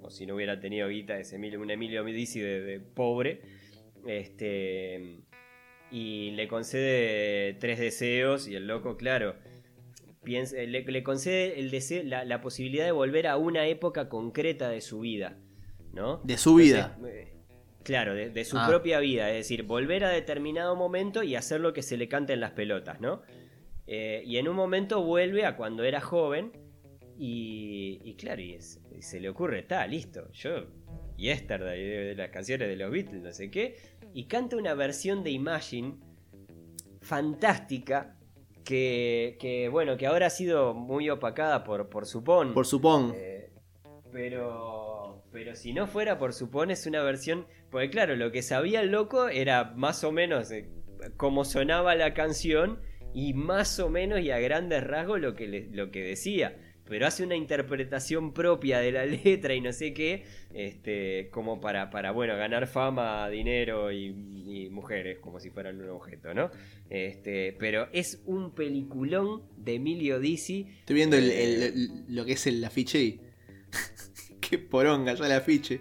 o 0.07 0.11
si 0.11 0.27
no 0.27 0.35
hubiera 0.37 0.61
tenido 0.61 0.89
guita, 0.89 1.19
es 1.19 1.33
Emilio, 1.33 1.61
un 1.61 1.71
Emilio 1.71 2.05
Dizzi 2.05 2.41
de, 2.41 2.61
de 2.61 2.81
pobre, 2.81 3.41
este, 4.07 5.19
y 5.91 6.31
le 6.33 6.49
concede 6.49 7.55
tres 7.55 7.79
deseos 7.79 8.49
y 8.49 8.55
el 8.55 8.67
loco, 8.67 8.97
claro, 8.97 9.35
piensa, 10.25 10.57
le, 10.57 10.83
le 10.83 11.03
concede 11.03 11.59
el 11.61 11.71
deseo, 11.71 12.03
la, 12.05 12.25
la 12.25 12.41
posibilidad 12.41 12.85
de 12.85 12.93
volver 12.93 13.27
a 13.27 13.37
una 13.37 13.67
época 13.67 14.09
concreta 14.09 14.69
de 14.69 14.81
su 14.81 15.01
vida, 15.01 15.39
¿no? 15.93 16.19
De 16.25 16.37
su 16.39 16.55
vida. 16.55 16.95
Entonces, 16.97 17.27
eh, 17.29 17.33
Claro, 17.83 18.15
de, 18.17 18.31
de 18.31 18.45
su 18.45 18.59
Ah. 18.59 18.67
propia 18.69 18.99
vida, 18.99 19.31
es 19.31 19.37
decir, 19.37 19.63
volver 19.63 20.03
a 20.03 20.09
determinado 20.09 20.75
momento 20.75 21.23
y 21.23 21.37
hacer 21.37 21.61
lo 21.61 21.73
que 21.73 21.83
se 21.83 21.97
le 21.97 22.09
cante 22.09 22.33
en 22.33 22.41
las 22.41 22.51
pelotas, 22.51 23.01
¿no? 23.01 23.23
Eh, 23.87 24.25
y 24.27 24.39
en 24.39 24.49
un 24.49 24.57
momento 24.57 25.05
vuelve 25.05 25.45
a 25.47 25.57
cuando 25.57 25.85
era 25.85 26.01
joven 26.01 26.51
y, 27.19 28.01
y 28.05 28.15
claro, 28.15 28.41
y, 28.43 28.55
es- 28.55 28.81
y 28.97 29.03
se 29.03 29.21
le 29.21 29.29
ocurre, 29.29 29.61
está, 29.61 29.87
listo, 29.87 30.31
yo, 30.33 30.67
Yesterday, 31.17 31.83
de, 31.83 32.05
de 32.05 32.15
las 32.15 32.31
canciones 32.31 32.69
de 32.69 32.77
los 32.77 32.91
Beatles, 32.91 33.23
no 33.23 33.33
sé 33.33 33.51
qué, 33.51 33.77
y 34.15 34.25
canta 34.25 34.57
una 34.57 34.75
versión 34.75 35.23
de 35.25 35.31
Imagine 35.31 35.95
fantástica 37.01 38.17
que, 38.65 39.37
que, 39.41 39.69
bueno, 39.69 39.97
que 39.97 40.07
ahora 40.07 40.27
ha 40.27 40.31
sido 40.31 40.75
muy 40.75 41.09
opacada 41.11 41.65
por, 41.65 41.89
por 41.89 42.07
Supón. 42.07 42.53
Por 42.53 42.67
supón. 42.67 43.13
Eh, 43.15 43.51
pero, 44.13 45.23
pero 45.33 45.55
si 45.55 45.73
no 45.73 45.87
fuera 45.87 46.19
por 46.19 46.33
Supón 46.33 46.71
es 46.71 46.87
una 46.87 47.03
versión, 47.03 47.47
porque 47.71 47.91
claro, 47.91 48.17
lo 48.17 48.33
que 48.33 48.43
sabía 48.43 48.81
el 48.81 48.91
loco 48.91 49.29
era 49.29 49.65
más 49.77 50.03
o 50.05 50.11
menos 50.13 50.51
eh, 50.51 50.69
cómo 51.17 51.45
sonaba 51.45 51.95
la 51.95 52.13
canción 52.15 52.81
y 53.15 53.35
más 53.35 53.79
o 53.79 53.89
menos 53.89 54.21
y 54.21 54.31
a 54.31 54.39
grandes 54.41 54.83
rasgos 54.85 55.21
lo 55.21 55.35
que, 55.35 55.47
le- 55.47 55.69
lo 55.71 55.91
que 55.91 56.03
decía. 56.03 56.57
Pero 56.89 57.07
hace 57.07 57.25
una 57.25 57.35
interpretación 57.35 58.33
propia 58.33 58.79
de 58.79 58.93
la 58.93 59.05
letra 59.25 59.55
y 59.55 59.61
no 59.61 59.73
sé 59.73 59.93
qué, 59.93 60.25
este, 60.55 61.29
como 61.33 61.61
para, 61.61 61.91
para 61.91 62.13
bueno, 62.13 62.37
ganar 62.37 62.67
fama, 62.69 63.29
dinero 63.29 63.91
y, 63.93 64.07
y 64.47 64.71
mujeres, 64.71 65.19
como 65.19 65.41
si 65.41 65.51
fueran 65.51 65.81
un 65.81 65.89
objeto, 65.91 66.33
¿no? 66.33 66.51
Este, 66.89 67.57
pero 67.59 67.89
es 67.93 68.23
un 68.27 68.55
peliculón 68.55 69.43
de 69.57 69.75
Emilio 69.75 70.21
Dizzi. 70.21 70.69
Estoy 70.81 70.95
viendo 70.97 71.17
el- 71.17 71.31
eh, 71.31 71.45
el- 71.45 71.63
el- 71.63 72.05
lo 72.15 72.25
que 72.25 72.33
es 72.33 72.47
el 72.47 72.65
afiche 72.65 73.03
y. 73.03 73.21
Qué 74.41 74.59
poronga 74.59 75.15
ya 75.15 75.27
el 75.27 75.33
afiche. 75.33 75.81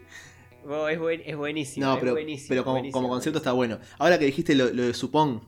Oh, 0.67 0.87
es, 0.89 0.97
buen- 0.97 1.21
es 1.23 1.35
buenísimo. 1.37 1.85
No, 1.85 1.93
es 1.93 1.99
pero, 1.99 2.11
buenísimo, 2.13 2.49
pero 2.49 2.63
como, 2.63 2.73
buenísimo, 2.77 2.93
como 2.99 3.09
concepto 3.09 3.37
está 3.37 3.51
bueno. 3.51 3.79
Ahora 3.99 4.17
que 4.17 4.25
dijiste 4.25 4.55
lo, 4.55 4.73
lo 4.73 4.81
de 4.87 4.93
supón, 4.95 5.41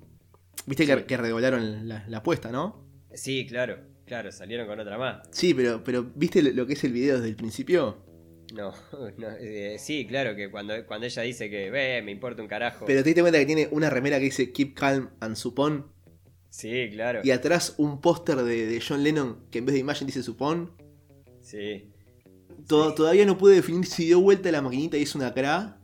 viste 0.68 0.86
que, 0.86 1.06
que 1.06 1.18
redoblaron 1.18 1.88
la, 1.88 2.06
la 2.08 2.18
apuesta, 2.20 2.52
¿no? 2.52 2.86
Sí, 3.16 3.48
claro, 3.48 3.80
claro, 4.08 4.32
salieron 4.32 4.66
con 4.68 4.80
otra 4.80 4.98
más. 4.98 5.28
Sí, 5.32 5.54
pero, 5.54 5.84
pero 5.84 6.04
¿viste 6.16 6.42
lo, 6.42 6.52
lo 6.52 6.66
que 6.66 6.74
es 6.74 6.84
el 6.84 6.94
video 6.94 7.18
desde 7.18 7.30
el 7.30 7.36
principio? 7.36 7.98
No, 8.56 8.72
no, 9.18 9.28
eh, 9.40 9.76
sí, 9.78 10.08
claro, 10.08 10.36
que 10.36 10.50
cuando, 10.50 10.74
cuando 10.88 11.06
ella 11.06 11.22
dice 11.22 11.50
que, 11.50 11.70
ve, 11.70 12.02
me 12.02 12.12
importa 12.12 12.42
un 12.42 12.48
carajo. 12.48 12.86
Pero 12.86 13.02
te 13.04 13.10
diste 13.10 13.22
cuenta 13.22 13.38
que 13.40 13.46
tiene 13.46 13.68
una 13.72 13.90
remera 13.90 14.18
que 14.18 14.24
dice 14.26 14.52
Keep 14.52 14.74
Calm 14.74 15.10
and 15.20 15.36
Supón 15.36 15.92
Sí, 16.50 16.90
claro. 16.92 17.20
y 17.24 17.32
atrás 17.32 17.76
un 17.78 18.00
póster 18.02 18.38
de, 18.38 18.66
de 18.66 18.82
John 18.82 19.04
Lennon 19.04 19.46
que 19.52 19.60
en 19.60 19.66
vez 19.66 19.74
de 19.74 19.80
Imagine 19.82 20.08
dice 20.08 20.24
Supón. 20.24 20.72
Sí. 21.42 21.92
To- 22.68 22.94
Todavía 22.96 23.26
no 23.26 23.38
pude 23.38 23.56
definir 23.56 23.86
si 23.86 24.06
dio 24.06 24.20
vuelta 24.22 24.52
la 24.52 24.62
maquinita 24.62 24.98
y 24.98 25.04
es 25.04 25.14
una 25.14 25.34
cra 25.34 25.78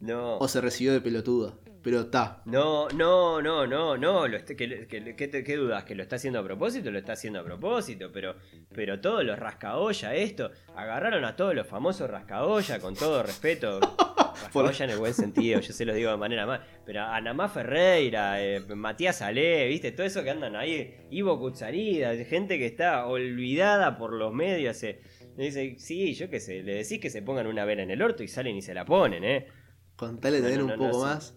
No. 0.00 0.38
o 0.38 0.48
se 0.48 0.60
recibió 0.60 0.92
de 0.92 1.00
pelotuda. 1.00 1.56
Pero 1.86 2.00
está. 2.00 2.42
No, 2.46 2.88
no, 2.88 3.40
no, 3.40 3.64
no, 3.64 3.96
no. 3.96 4.26
Lo 4.26 4.44
que- 4.44 4.56
que- 4.56 5.44
¿Qué 5.44 5.56
dudas? 5.56 5.84
¿Que 5.84 5.94
lo 5.94 6.02
está 6.02 6.16
haciendo 6.16 6.40
a 6.40 6.42
propósito? 6.44 6.90
Lo 6.90 6.98
está 6.98 7.12
haciendo 7.12 7.38
a 7.38 7.44
propósito, 7.44 8.10
pero, 8.12 8.34
pero 8.74 9.00
todos 9.00 9.24
los 9.24 9.38
rascaolla, 9.38 10.12
esto. 10.16 10.50
Agarraron 10.74 11.24
a 11.24 11.36
todos 11.36 11.54
los 11.54 11.64
famosos 11.64 12.10
rascaolla, 12.10 12.80
con 12.80 12.96
todo 12.96 13.22
respeto. 13.22 13.78
Rascaolla 14.42 14.84
en 14.84 14.90
el 14.90 14.98
buen 14.98 15.14
sentido, 15.14 15.60
yo 15.60 15.72
se 15.72 15.84
lo 15.84 15.94
digo 15.94 16.10
de 16.10 16.16
manera 16.16 16.44
más. 16.44 16.58
Pero 16.84 17.02
a 17.02 17.20
Namá 17.20 17.48
Ferreira, 17.48 18.42
eh, 18.42 18.58
Matías 18.60 19.22
Ale, 19.22 19.68
¿viste? 19.68 19.92
Todo 19.92 20.04
eso 20.08 20.24
que 20.24 20.30
andan 20.30 20.56
ahí. 20.56 20.92
Ivo 21.12 21.38
Cutzarida, 21.38 22.12
gente 22.24 22.58
que 22.58 22.66
está 22.66 23.06
olvidada 23.06 23.96
por 23.96 24.12
los 24.12 24.32
medios. 24.34 24.82
eh. 24.82 25.00
Dice, 25.36 25.76
sí, 25.78 26.14
yo 26.14 26.28
qué 26.28 26.40
sé, 26.40 26.64
le 26.64 26.74
decís 26.74 26.98
que 26.98 27.10
se 27.10 27.22
pongan 27.22 27.46
una 27.46 27.64
vela 27.64 27.82
en 27.84 27.92
el 27.92 28.02
orto 28.02 28.24
y 28.24 28.28
salen 28.28 28.56
y 28.56 28.62
se 28.62 28.74
la 28.74 28.84
ponen, 28.84 29.22
¿eh? 29.22 29.46
Con 29.94 30.18
tal 30.20 30.32
de 30.32 30.40
No, 30.40 30.44
tener 30.46 30.58
no, 30.58 30.64
un 30.66 30.78
poco 30.80 30.98
no, 30.98 31.04
más. 31.04 31.34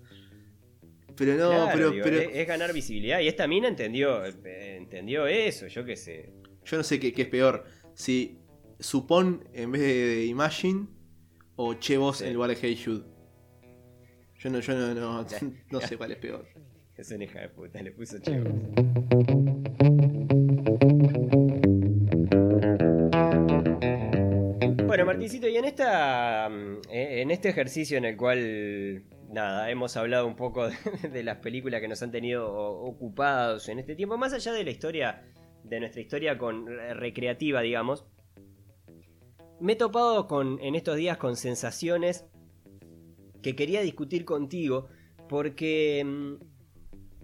Pero 1.19 1.35
no, 1.35 1.49
Claro, 1.49 1.69
pero, 1.73 1.91
digo, 1.91 2.03
pero 2.03 2.17
es, 2.17 2.29
es 2.33 2.47
ganar 2.47 2.73
visibilidad. 2.73 3.19
Y 3.19 3.27
esta 3.27 3.45
mina 3.45 3.67
entendió, 3.67 4.25
eh, 4.25 4.77
entendió 4.77 5.27
eso, 5.27 5.67
yo 5.67 5.83
qué 5.85 5.95
sé. 5.95 6.31
yo 6.65 6.77
no 6.77 6.83
sé 6.83 6.99
qué, 6.99 7.11
qué 7.13 7.23
es 7.23 7.27
peor. 7.27 7.65
Si 7.93 8.39
Supón 8.79 9.43
en 9.53 9.71
vez 9.73 9.81
de, 9.81 9.87
de 9.93 10.25
Imagine 10.25 10.87
o 11.57 11.73
Che 11.73 11.97
Vos 11.97 12.19
Sí. 12.19 12.25
en 12.25 12.33
lugar 12.33 12.49
de 12.51 12.57
Hey 12.61 12.81
Jude. 12.83 13.03
Yo 14.39 14.49
no, 14.49 14.61
yo 14.61 14.73
no, 14.73 14.93
no, 14.93 15.25
no 15.71 15.81
sé 15.81 15.97
cuál 15.97 16.13
es 16.13 16.17
peor. 16.17 16.47
Es 16.95 17.11
una 17.11 17.25
hija 17.25 17.41
de 17.41 17.49
puta, 17.49 17.81
le 17.81 17.91
puso 17.91 18.17
chivo. 18.19 18.45
Bueno, 24.85 25.05
Martincito, 25.05 25.47
y 25.47 25.55
en 25.57 25.65
esta 25.65 26.49
mm, 26.49 26.81
eh, 26.91 27.21
en 27.21 27.31
este 27.31 27.49
ejercicio 27.49 27.97
en 27.97 28.05
el 28.05 28.17
cual 28.17 29.03
nada, 29.29 29.69
hemos 29.69 29.95
hablado 29.97 30.27
un 30.27 30.35
poco 30.35 30.69
de, 31.11 31.23
las 31.23 31.37
películas 31.37 31.81
que 31.81 31.87
nos 31.87 32.01
han 32.01 32.11
tenido 32.11 32.51
ocupados 32.51 33.69
en 33.69 33.79
este 33.79 33.95
tiempo, 33.95 34.17
más 34.17 34.33
allá 34.33 34.53
de 34.53 34.63
la 34.63 34.71
historia, 34.71 35.23
de 35.63 35.79
nuestra 35.79 36.01
historia 36.01 36.37
con 36.37 36.67
eh, 36.67 36.93
recreativa, 36.93 37.61
digamos. 37.61 38.05
Me 39.59 39.73
he 39.73 39.75
topado 39.75 40.27
con 40.27 40.59
en 40.61 40.75
estos 40.75 40.95
días 40.95 41.17
con 41.17 41.35
sensaciones 41.35 42.25
que 43.41 43.55
quería 43.55 43.81
discutir 43.81 44.25
contigo 44.25 44.87
porque 45.27 46.03
mm, 46.05 46.35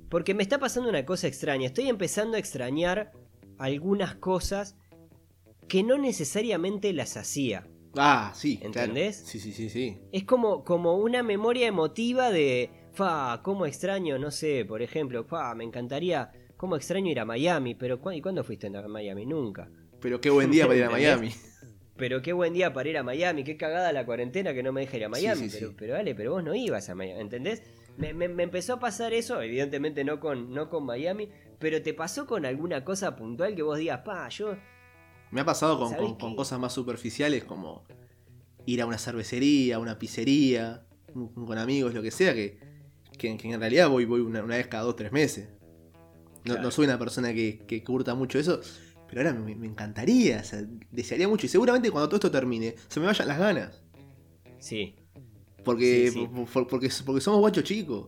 porque 0.09 0.33
me 0.33 0.43
está 0.43 0.59
pasando 0.59 0.89
una 0.89 1.05
cosa 1.05 1.27
extraña. 1.27 1.65
Estoy 1.65 1.89
empezando 1.89 2.37
a 2.37 2.39
extrañar 2.39 3.11
algunas 3.57 4.15
cosas 4.15 4.77
que 5.67 5.83
no 5.83 5.97
necesariamente 5.97 6.93
las 6.93 7.17
hacía. 7.17 7.67
Ah, 7.97 8.31
sí. 8.35 8.57
claro. 8.57 8.67
¿Entendés? 8.67 9.15
Sí, 9.25 9.39
sí, 9.39 9.51
sí, 9.51 9.69
sí. 9.69 9.97
Es 10.11 10.23
como, 10.23 10.63
como 10.63 10.95
una 10.97 11.23
memoria 11.23 11.67
emotiva 11.67 12.31
de, 12.31 12.69
fa, 12.93 13.41
cómo 13.43 13.65
extraño, 13.65 14.17
no 14.19 14.31
sé, 14.31 14.65
por 14.65 14.81
ejemplo, 14.81 15.23
fa, 15.23 15.53
me 15.55 15.63
encantaría, 15.63 16.31
cómo 16.57 16.75
extraño 16.75 17.09
ir 17.11 17.19
a 17.19 17.25
Miami, 17.25 17.75
pero 17.75 17.99
¿cu- 18.01 18.11
¿y 18.11 18.21
cuándo 18.21 18.43
fuiste 18.43 18.67
a 18.67 18.87
Miami? 18.87 19.25
Nunca. 19.25 19.69
Pero 20.01 20.19
qué 20.21 20.29
buen 20.29 20.51
día 20.51 20.65
para 20.67 20.77
ir 20.77 20.83
a. 20.85 20.89
Miami. 20.91 21.31
Pero 21.97 22.21
qué 22.21 22.33
buen 22.33 22.53
día 22.53 22.73
para 22.73 22.89
ir 22.89 22.97
a 22.97 23.03
Miami, 23.03 23.45
qué 23.45 23.55
cagada 23.55 23.93
la 23.93 24.05
cuarentena 24.05 24.53
que 24.53 24.61
no 24.61 24.73
me 24.73 24.81
deja 24.81 24.97
ir 24.97 25.05
a 25.05 25.09
Miami. 25.09 25.43
Sí, 25.43 25.49
sí, 25.49 25.57
pero, 25.57 25.69
sí. 25.69 25.75
pero 25.79 25.93
dale, 25.93 26.13
pero 26.13 26.31
vos 26.33 26.43
no 26.43 26.53
ibas 26.53 26.89
a 26.89 26.95
Miami, 26.95 27.21
¿entendés? 27.21 27.63
Me, 27.97 28.13
me- 28.13 28.27
me 28.27 28.43
empezó 28.43 28.73
a 28.73 28.79
pasar 28.79 29.13
eso, 29.13 29.41
evidentemente 29.41 30.03
no 30.03 30.19
con, 30.19 30.53
no 30.53 30.69
con 30.69 30.85
Miami, 30.85 31.29
pero 31.57 31.81
te 31.81 31.93
pasó 31.93 32.25
con 32.27 32.45
alguna 32.45 32.83
cosa 32.83 33.15
puntual 33.15 33.55
que 33.55 33.61
vos 33.63 33.77
digas, 33.77 34.01
pa, 34.03 34.27
yo... 34.27 34.57
Me 35.35 35.41
ha 35.41 35.45
pasado 35.45 35.77
con, 35.77 35.89
¿Sabés 35.91 36.13
con- 36.17 36.33
cosas 36.35 36.57
más 36.59 36.71
superficiales 36.71 37.43
como 37.43 37.83
ir 38.65 38.81
a 38.81 38.85
una 38.85 38.97
cervecería, 38.97 39.75
a 39.75 39.79
una 39.79 39.99
pizzería, 39.99 40.85
con 41.13 41.57
amigos, 41.57 41.93
lo 41.93 42.01
que 42.01 42.09
sea, 42.09 42.33
que, 42.33 42.57
que, 43.17 43.35
que 43.35 43.51
en 43.51 43.59
realidad 43.59 43.89
voy, 43.89 44.05
voy 44.05 44.21
una, 44.21 44.41
una 44.41 44.55
vez 44.55 44.67
cada 44.67 44.83
dos, 44.83 44.95
tres 44.95 45.11
meses. 45.11 45.49
No, 46.45 46.53
Claro. 46.53 46.61
no 46.61 46.71
soy 46.71 46.85
una 46.85 46.97
persona 46.97 47.33
que, 47.33 47.59
que 47.67 47.83
curta 47.83 48.15
mucho 48.15 48.39
eso, 48.39 48.61
pero 49.09 49.21
ahora 49.21 49.33
me, 49.33 49.55
me 49.55 49.67
encantaría, 49.67 50.39
o 50.39 50.43
sea, 50.45 50.63
desearía 50.91 51.27
mucho 51.27 51.47
y 51.47 51.49
seguramente 51.49 51.91
cuando 51.91 52.07
todo 52.07 52.15
esto 52.15 52.31
termine 52.31 52.75
se 52.87 52.99
me 53.01 53.05
vayan 53.07 53.27
las 53.27 53.37
ganas. 53.37 53.81
Sí, 54.59 54.95
Porque, 55.65 56.11
Sí, 56.13 56.19
sí. 56.19 56.27
por- 56.33 56.45
por- 56.49 56.67
porque, 56.67 56.89
porque 57.05 57.19
somos 57.21 57.41
guachos 57.41 57.63
chicos. 57.65 58.07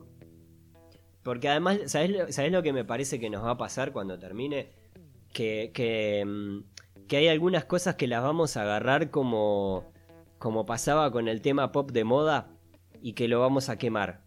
Porque 1.23 1.49
además, 1.49 1.79
¿sabés 1.87 2.09
lo, 2.11 2.31
sabés 2.31 2.53
lo 2.53 2.63
que 2.63 2.71
me 2.71 2.85
parece 2.85 3.19
que 3.19 3.29
nos 3.29 3.43
va 3.43 3.51
a 3.51 3.57
pasar 3.57 3.91
cuando 3.91 4.17
termine? 4.17 4.69
Que, 5.33 5.71
que, 5.73 6.23
mm, 6.25 6.76
que 7.07 7.17
hay 7.17 7.27
algunas 7.27 7.65
cosas 7.65 7.95
que 7.95 8.07
las 8.07 8.21
vamos 8.23 8.57
a 8.57 8.63
agarrar 8.63 9.09
como, 9.11 9.91
como 10.39 10.65
pasaba 10.65 11.11
con 11.11 11.27
el 11.27 11.41
tema 11.41 11.71
pop 11.71 11.91
de 11.91 12.03
moda 12.03 12.49
y 13.01 13.13
que 13.13 13.27
lo 13.27 13.39
vamos 13.39 13.69
a 13.69 13.77
quemar. 13.77 14.25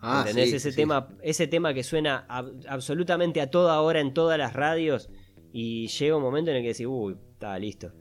Ah, 0.00 0.20
¿Entendés? 0.20 0.50
sí, 0.50 0.56
ese, 0.56 0.70
sí. 0.70 0.76
tema, 0.76 1.08
ese 1.22 1.46
tema 1.46 1.74
que 1.74 1.82
suena 1.82 2.26
ab- 2.28 2.64
absolutamente 2.68 3.40
a 3.40 3.50
toda 3.50 3.80
hora 3.80 4.00
en 4.00 4.14
todas 4.14 4.38
las 4.38 4.52
radios 4.52 5.10
y 5.52 5.88
llega 5.88 6.16
un 6.16 6.22
momento 6.22 6.50
en 6.50 6.58
el 6.58 6.62
que 6.62 6.68
decís, 6.68 6.86
uy, 6.86 7.16
está 7.32 7.58
listo. 7.58 7.92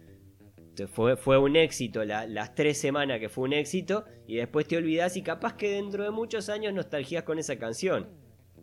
fue, 0.91 1.17
fue 1.17 1.37
un 1.39 1.55
éxito 1.55 2.05
las 2.05 2.53
tres 2.53 2.77
semanas 2.77 3.19
que 3.19 3.29
fue 3.29 3.45
un 3.45 3.53
éxito 3.53 4.05
y 4.27 4.35
después 4.35 4.67
te 4.67 4.77
olvidas 4.77 5.17
y 5.17 5.23
capaz 5.23 5.55
que 5.55 5.71
dentro 5.71 6.03
de 6.03 6.11
muchos 6.11 6.49
años 6.49 6.73
nostalgías 6.73 7.23
con 7.23 7.39
esa 7.39 7.57
canción. 7.57 8.07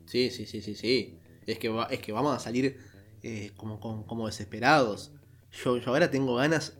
Sí, 0.06 0.30
sí, 0.30 0.46
sí, 0.46 0.60
sí, 0.62 0.74
sí. 0.74 1.18
Es 1.46 1.58
que, 1.58 1.74
es 1.90 1.98
que 1.98 2.12
vamos 2.12 2.36
a 2.36 2.38
salir 2.38 2.76
eh, 3.22 3.50
como, 3.56 3.80
como, 3.80 4.26
desesperados. 4.26 5.12
Yo, 5.62 5.76
yo 5.78 5.90
ahora 5.90 6.10
tengo 6.10 6.34
ganas, 6.36 6.78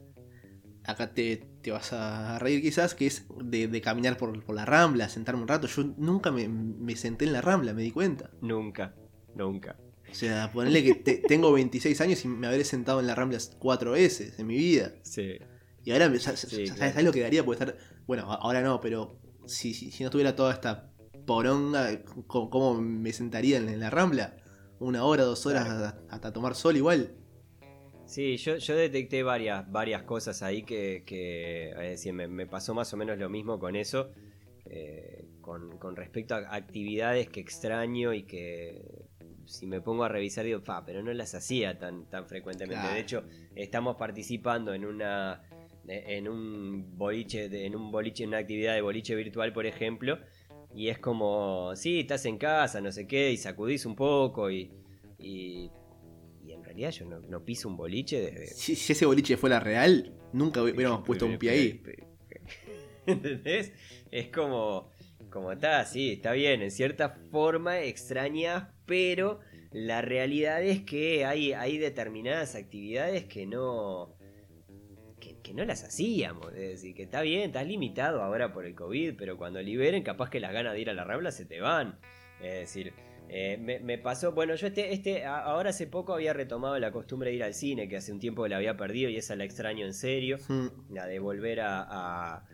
acá 0.83 1.13
te, 1.13 1.37
te 1.61 1.71
vas 1.71 1.93
a 1.93 2.39
reír 2.39 2.61
quizás, 2.61 2.95
que 2.95 3.07
es 3.07 3.25
de, 3.43 3.81
caminar 3.81 4.17
por, 4.17 4.43
por, 4.43 4.55
la 4.55 4.65
rambla, 4.65 5.09
sentarme 5.09 5.41
un 5.41 5.47
rato. 5.47 5.67
Yo 5.67 5.83
nunca 5.97 6.31
me, 6.31 6.47
me 6.47 6.95
senté 6.95 7.25
en 7.25 7.33
la 7.33 7.41
rambla, 7.41 7.73
me 7.73 7.83
di 7.83 7.91
cuenta. 7.91 8.31
Nunca, 8.41 8.95
nunca. 9.35 9.77
O 10.09 10.13
sea, 10.13 10.51
ponerle 10.51 10.83
que 10.83 10.95
tengo 11.27 11.51
26 11.51 11.99
años 12.01 12.23
y 12.23 12.27
me 12.27 12.47
habré 12.47 12.63
sentado 12.63 12.99
en 12.99 13.07
la 13.07 13.15
Rambla 13.15 13.37
cuatro 13.59 13.91
veces 13.91 14.39
en 14.39 14.47
mi 14.47 14.55
vida. 14.55 14.93
Sí. 15.03 15.37
Y 15.83 15.91
ahora, 15.91 16.17
¿sabes, 16.19 17.03
lo 17.03 17.11
que 17.11 17.21
daría? 17.21 17.43
Puede 17.43 17.59
estar. 17.59 17.77
Bueno, 18.07 18.31
ahora 18.31 18.61
no, 18.61 18.79
pero 18.79 19.19
si, 19.45 19.73
si, 19.73 20.03
no 20.03 20.09
tuviera 20.09 20.35
toda 20.35 20.53
esta 20.53 20.91
poronga, 21.25 22.01
¿cómo, 22.27 22.79
me 22.81 23.11
sentaría 23.13 23.57
en, 23.57 23.79
la 23.79 23.89
Rambla? 23.89 24.37
Una 24.79 25.03
hora, 25.03 25.23
dos 25.23 25.45
horas 25.45 25.95
hasta, 26.09 26.31
tomar 26.33 26.55
sol 26.55 26.77
igual. 26.77 27.15
Sí, 28.05 28.37
yo, 28.37 28.57
yo 28.57 28.75
detecté 28.75 29.23
varias, 29.23 29.69
varias 29.71 30.03
cosas 30.03 30.43
ahí 30.43 30.63
que, 30.63 31.03
que 31.05 31.71
es 31.71 31.89
decir, 31.89 32.13
me, 32.13 32.45
pasó 32.45 32.73
más 32.73 32.93
o 32.93 32.97
menos 32.97 33.17
lo 33.17 33.29
mismo 33.29 33.59
con 33.59 33.75
eso. 33.75 34.11
Eh, 34.67 35.25
con, 35.41 35.77
con, 35.77 35.95
respecto 35.95 36.33
a 36.33 36.55
actividades 36.55 37.29
que 37.29 37.39
extraño 37.39 38.13
y 38.13 38.23
que 38.23 38.81
si 39.45 39.67
me 39.67 39.79
pongo 39.79 40.03
a 40.03 40.09
revisar, 40.09 40.43
digo, 40.43 40.59
fa, 40.61 40.83
pero 40.83 41.03
no 41.03 41.13
las 41.13 41.35
hacía 41.35 41.77
tan, 41.77 42.09
tan 42.09 42.27
frecuentemente. 42.27 42.87
De 42.87 42.99
hecho, 42.99 43.23
estamos 43.55 43.95
participando 43.95 44.73
en 44.73 44.85
una 44.85 45.43
en 45.87 46.27
un 46.27 46.97
boliche, 46.97 47.65
en 47.65 47.75
un 47.75 47.91
boliche, 47.91 48.23
en 48.23 48.29
una 48.29 48.39
actividad 48.39 48.73
de 48.73 48.81
boliche 48.81 49.15
virtual, 49.15 49.53
por 49.53 49.65
ejemplo, 49.65 50.17
y 50.73 50.89
es 50.89 50.99
como, 50.99 51.75
sí, 51.75 51.99
estás 51.99 52.25
en 52.25 52.37
casa, 52.37 52.81
no 52.81 52.91
sé 52.91 53.07
qué, 53.07 53.31
y 53.31 53.37
sacudís 53.37 53.85
un 53.85 53.95
poco, 53.95 54.49
y, 54.49 54.71
realidad 56.75 56.91
yo 56.91 57.05
no, 57.05 57.43
piso 57.43 57.69
un 57.69 57.77
boliche 57.77 58.19
desde... 58.19 58.47
Si, 58.47 58.73
ese 58.73 59.05
boliche 59.05 59.37
fuera 59.37 59.59
real, 59.59 60.13
nunca 60.33 60.61
hubiéramos 60.61 61.03
puesto 61.05 61.25
un 61.25 61.37
pie 61.37 61.49
ahí. 61.49 61.83
¿Entendés? 63.05 63.71
Es 64.11 64.27
como 64.27 64.89
como 65.35 65.51
está, 65.51 65.83
sí, 65.83 66.13
está 66.13 66.31
bien, 66.31 66.61
en 66.61 66.71
cierta 66.71 67.09
forma 67.29 67.81
extraña, 67.81 68.73
pero 68.85 69.41
la 69.73 70.01
realidad 70.01 70.63
es 70.63 70.83
que 70.83 71.25
hay, 71.25 71.51
hay 71.51 71.77
determinadas 71.77 72.55
actividades 72.55 73.25
que 73.25 73.45
no, 73.45 74.15
que, 75.19 75.53
no 75.53 75.65
las 75.65 75.83
hacíamos. 75.83 76.53
Es 76.53 76.69
decir, 76.69 76.95
que 76.95 77.03
está 77.03 77.21
bien, 77.21 77.41
estás 77.41 77.67
limitado 77.67 78.23
ahora 78.23 78.53
por 78.53 78.65
el 78.65 78.75
COVID, 78.75 79.15
pero 79.17 79.37
cuando 79.37 79.61
liberen, 79.61 80.03
capaz 80.03 80.29
que 80.29 80.39
las 80.39 80.53
ganas 80.53 80.73
de 80.73 80.79
ir 80.79 80.89
a 80.89 80.93
la 80.93 81.03
rabla 81.03 81.31
se 81.31 81.43
te 81.43 81.59
van. 81.59 81.99
Es 82.41 82.53
decir, 82.53 82.93
eh, 83.29 83.57
me, 83.57 83.97
pasó, 83.97 84.33
bueno, 84.33 84.55
yo 84.55 84.67
este, 84.67 84.93
este, 84.93 85.25
ahora 85.25 85.71
hace 85.71 85.87
poco 85.87 86.13
había 86.13 86.33
retomado 86.33 86.77
la 86.79 86.91
costumbre 86.91 87.29
de 87.29 87.35
ir 87.35 87.43
al 87.43 87.53
cine, 87.53 87.87
que 87.87 87.97
hace 87.97 88.11
un 88.11 88.19
tiempo 88.19 88.47
la 88.47 88.57
había 88.57 88.77
perdido 88.77 89.09
y 89.09 89.17
esa 89.17 89.35
la 89.35 89.43
extraño 89.43 89.85
en 89.85 89.93
serio, 89.93 90.37
la 90.89 91.07
de 91.07 91.19
volver 91.19 91.61
a 91.61 92.45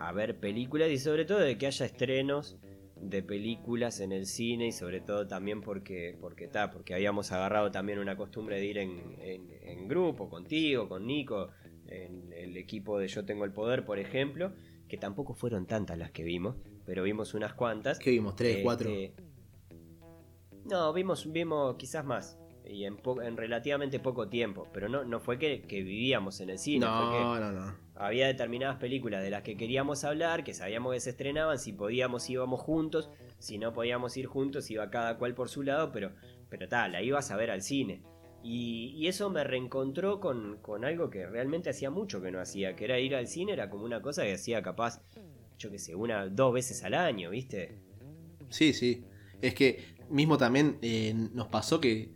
a 0.00 0.12
ver 0.12 0.40
películas 0.40 0.90
y 0.90 0.98
sobre 0.98 1.26
todo 1.26 1.38
de 1.38 1.58
que 1.58 1.66
haya 1.66 1.84
estrenos 1.84 2.56
de 2.96 3.22
películas 3.22 4.00
en 4.00 4.12
el 4.12 4.26
cine 4.26 4.68
y 4.68 4.72
sobre 4.72 5.00
todo 5.00 5.26
también 5.26 5.60
porque 5.60 6.16
porque 6.20 6.44
está 6.44 6.70
porque 6.70 6.94
habíamos 6.94 7.32
agarrado 7.32 7.70
también 7.70 7.98
una 7.98 8.16
costumbre 8.16 8.56
de 8.56 8.64
ir 8.64 8.78
en, 8.78 9.16
en, 9.20 9.88
grupo 9.88 10.28
contigo 10.28 10.88
con 10.88 11.06
Nico 11.06 11.48
en 11.86 12.32
el 12.32 12.56
equipo 12.56 12.98
de 12.98 13.08
Yo 13.08 13.24
tengo 13.24 13.44
el 13.44 13.52
poder 13.52 13.84
por 13.84 13.98
ejemplo 13.98 14.52
que 14.88 14.96
tampoco 14.96 15.34
fueron 15.34 15.66
tantas 15.66 15.98
las 15.98 16.10
que 16.12 16.24
vimos 16.24 16.56
pero 16.86 17.04
vimos 17.04 17.34
unas 17.34 17.54
cuantas. 17.54 18.00
Que 18.00 18.10
vimos 18.10 18.34
tres 18.34 18.50
este, 18.50 18.62
cuatro 18.64 18.90
no 20.64 20.92
vimos 20.92 21.30
vimos 21.32 21.76
quizás 21.76 22.04
más 22.04 22.38
y 22.64 22.84
en, 22.84 22.98
en 23.22 23.36
relativamente 23.36 23.98
poco 23.98 24.28
tiempo 24.28 24.68
pero 24.72 24.88
no 24.88 25.04
no 25.04 25.20
fue 25.20 25.38
que, 25.38 25.64
vivíamos 25.68 26.40
en 26.40 26.50
el 26.50 26.58
cine 26.58 26.86
no 26.86 27.34
no 27.34 27.52
no 27.52 27.90
había 28.00 28.26
determinadas 28.26 28.78
películas 28.78 29.22
de 29.22 29.30
las 29.30 29.42
que 29.42 29.56
queríamos 29.56 30.04
hablar, 30.04 30.42
que 30.42 30.54
sabíamos 30.54 30.94
que 30.94 31.00
se 31.00 31.10
estrenaban, 31.10 31.58
si 31.58 31.72
podíamos 31.72 32.28
íbamos 32.30 32.60
juntos, 32.60 33.10
si 33.38 33.58
no 33.58 33.74
podíamos 33.74 34.16
ir 34.16 34.26
juntos 34.26 34.70
iba 34.70 34.90
cada 34.90 35.18
cual 35.18 35.34
por 35.34 35.50
su 35.50 35.62
lado, 35.62 35.92
pero, 35.92 36.12
pero 36.48 36.66
tal, 36.66 36.92
la 36.92 37.02
ibas 37.02 37.30
a 37.30 37.36
ver 37.36 37.50
al 37.50 37.60
cine. 37.60 38.02
Y, 38.42 39.06
eso 39.06 39.28
me 39.28 39.44
reencontró 39.44 40.18
con, 40.18 40.56
con, 40.62 40.86
algo 40.86 41.10
que 41.10 41.26
realmente 41.26 41.68
hacía 41.68 41.90
mucho 41.90 42.22
que 42.22 42.30
no 42.30 42.40
hacía, 42.40 42.74
que 42.74 42.86
era 42.86 42.98
ir 42.98 43.14
al 43.14 43.26
cine, 43.26 43.52
era 43.52 43.68
como 43.68 43.84
una 43.84 44.00
cosa 44.00 44.22
que 44.22 44.32
hacía 44.32 44.62
capaz, 44.62 45.02
yo 45.58 45.70
que 45.70 45.78
sé, 45.78 45.94
una, 45.94 46.26
dos 46.26 46.54
veces 46.54 46.82
al 46.84 46.94
año, 46.94 47.28
¿viste? 47.28 47.82
Sí, 48.48 48.72
sí. 48.72 49.04
Es 49.42 49.52
que 49.52 49.84
mismo 50.10 50.36
también 50.38 50.78
eh, 50.82 51.14
nos 51.32 51.48
pasó 51.48 51.80
que 51.80 52.14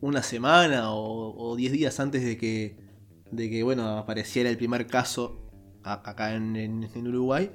una 0.00 0.22
semana 0.22 0.92
o 0.92 1.54
diez 1.56 1.72
días 1.72 2.00
antes 2.00 2.24
de 2.24 2.36
que 2.38 2.90
de 3.30 3.48
que, 3.48 3.62
bueno, 3.62 3.98
apareciera 3.98 4.50
el 4.50 4.56
primer 4.56 4.86
caso 4.86 5.40
acá 5.82 6.34
en, 6.34 6.88
Uruguay. 7.06 7.50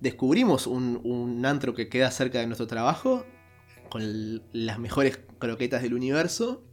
Descubrimos 0.00 0.66
un, 0.66 1.42
antro 1.44 1.74
que 1.74 1.88
queda 1.88 2.10
cerca 2.10 2.40
de 2.40 2.46
nuestro 2.46 2.66
trabajo, 2.66 3.24
con 3.88 4.42
las 4.52 4.78
mejores 4.78 5.20
croquetas 5.38 5.82
del 5.82 5.94
universo. 5.94 6.64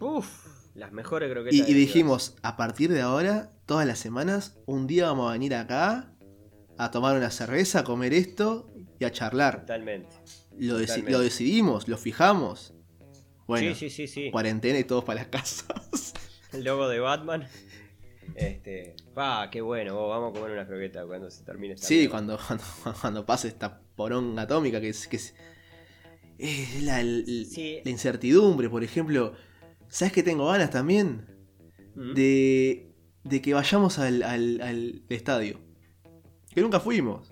Uf, 0.00 0.46
las 0.74 0.92
mejores 0.92 1.30
croquetas. 1.30 1.68
Y, 1.68 1.72
dijimos, 1.72 2.36
a 2.42 2.56
partir 2.56 2.92
de 2.92 3.00
ahora, 3.00 3.52
todas 3.66 3.86
las 3.86 3.98
semanas, 3.98 4.58
un 4.66 4.86
día 4.86 5.06
vamos 5.06 5.28
a 5.30 5.32
venir 5.32 5.54
acá 5.54 6.12
a 6.78 6.90
tomar 6.90 7.16
una 7.16 7.30
cerveza, 7.30 7.80
a 7.80 7.84
comer 7.84 8.12
esto 8.14 8.71
y 9.02 9.04
a 9.04 9.12
charlar. 9.12 9.60
Totalmente. 9.60 10.16
Lo, 10.58 10.78
lo 10.78 11.20
decidimos, 11.20 11.88
lo 11.88 11.98
fijamos. 11.98 12.74
Bueno, 13.46 13.74
sí, 13.74 13.90
sí, 13.90 14.06
sí, 14.06 14.30
cuarentena 14.30 14.78
y 14.78 14.84
todos 14.84 15.04
para 15.04 15.20
las 15.20 15.28
casas. 15.30 16.14
el 16.52 16.64
logo 16.64 16.88
de 16.88 17.00
Batman. 17.00 17.46
Este, 18.34 18.94
pa, 19.14 19.50
qué 19.50 19.60
bueno, 19.60 20.08
vamos 20.08 20.30
a 20.30 20.38
comer 20.38 20.52
una 20.52 20.66
croqueta 20.66 21.04
cuando 21.04 21.30
se 21.30 21.44
termine 21.44 21.74
esta 21.74 21.86
Sí, 21.86 22.08
cuando, 22.08 22.38
cuando, 23.00 23.26
pase 23.26 23.48
esta 23.48 23.80
poronga 23.96 24.42
atómica 24.42 24.80
que 24.80 24.88
es, 24.88 25.06
que 25.08 25.16
es, 26.38 26.82
la, 26.82 27.02
incertidumbre, 27.02 28.70
por 28.70 28.84
ejemplo. 28.84 29.34
¿Sabes 29.88 30.12
que 30.12 30.22
tengo 30.22 30.46
ganas 30.46 30.70
también? 30.70 31.26
¿Mm? 31.94 32.14
De, 32.14 32.94
de 33.24 33.42
que 33.42 33.52
vayamos 33.52 33.98
al, 33.98 34.22
al, 34.22 35.02
estadio. 35.10 35.60
Que 36.54 36.62
nunca 36.62 36.80
fuimos. 36.80 37.31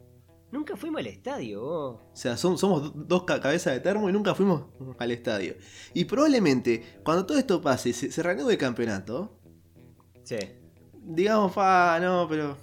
Nunca 0.52 0.76
fuimos 0.76 1.00
al 1.00 1.06
estadio. 1.06 1.62
O 1.64 2.10
sea, 2.12 2.36
somos 2.36 2.92
dos 2.94 3.24
cabezas 3.24 3.72
de 3.72 3.80
termo 3.80 4.08
y 4.08 4.12
nunca 4.12 4.34
fuimos 4.34 4.64
al 4.98 5.10
estadio. 5.12 5.54
Y 5.94 6.04
probablemente, 6.06 7.00
cuando 7.04 7.24
todo 7.24 7.38
esto 7.38 7.60
pase, 7.60 7.92
se, 7.92 8.10
se 8.10 8.22
reanude 8.22 8.54
el 8.54 8.58
campeonato. 8.58 9.38
Sí. 10.24 10.38
Digamos, 11.02 11.52
fa, 11.52 11.98
no, 12.00 12.26
pero. 12.28 12.56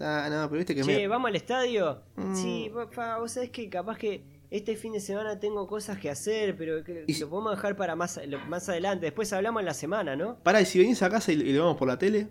no, 0.00 0.48
pero 0.48 0.50
viste 0.50 0.74
que 0.74 0.82
che, 0.82 1.08
¿vamos 1.08 1.28
al 1.28 1.36
estadio? 1.36 2.02
Mm. 2.16 2.34
Sí, 2.34 2.72
fa, 2.92 3.18
vos 3.18 3.32
sabés 3.32 3.50
que 3.50 3.68
capaz 3.68 3.98
que 3.98 4.24
este 4.50 4.76
fin 4.76 4.92
de 4.92 5.00
semana 5.00 5.40
tengo 5.40 5.66
cosas 5.66 5.98
que 5.98 6.08
hacer, 6.08 6.56
pero 6.56 6.76
lo 6.76 7.28
podemos 7.28 7.56
dejar 7.56 7.76
para 7.76 7.96
más, 7.96 8.20
más 8.48 8.68
adelante. 8.68 9.06
Después 9.06 9.32
hablamos 9.32 9.60
en 9.60 9.66
la 9.66 9.74
semana, 9.74 10.14
¿no? 10.14 10.38
Pará, 10.44 10.60
y 10.60 10.66
si 10.66 10.78
venís 10.78 11.02
a 11.02 11.10
casa 11.10 11.32
y, 11.32 11.36
lo 11.36 11.64
vemos 11.64 11.76
por 11.76 11.88
la 11.88 11.98
tele. 11.98 12.28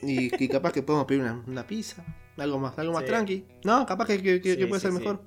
Y, 0.00 0.48
capaz 0.48 0.72
que 0.72 0.82
podemos 0.82 1.06
pedir 1.06 1.22
una, 1.22 1.42
una 1.46 1.66
pizza. 1.66 2.04
Algo 2.36 2.58
más, 2.58 2.76
algo 2.78 2.92
más 2.92 3.04
tranqui. 3.04 3.44
No, 3.64 3.86
capaz 3.86 4.06
que, 4.06 4.66
puede 4.68 4.80
ser 4.80 4.92
mejor. 4.92 5.22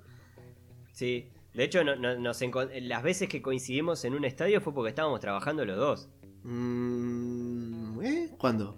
Sí. 0.91 1.29
De 1.53 1.63
hecho, 1.63 1.81
no, 1.83 1.95
las 1.95 3.03
veces 3.03 3.29
que 3.29 3.41
coincidimos 3.41 4.05
en 4.05 4.13
un 4.13 4.25
estadio 4.25 4.61
fue 4.61 4.73
porque 4.73 4.89
estábamos 4.89 5.19
trabajando 5.19 5.65
los 5.65 5.77
dos. 5.77 6.09
Mm, 6.43 7.99
¿Eh? 8.03 8.29
¿Cuándo? 8.37 8.77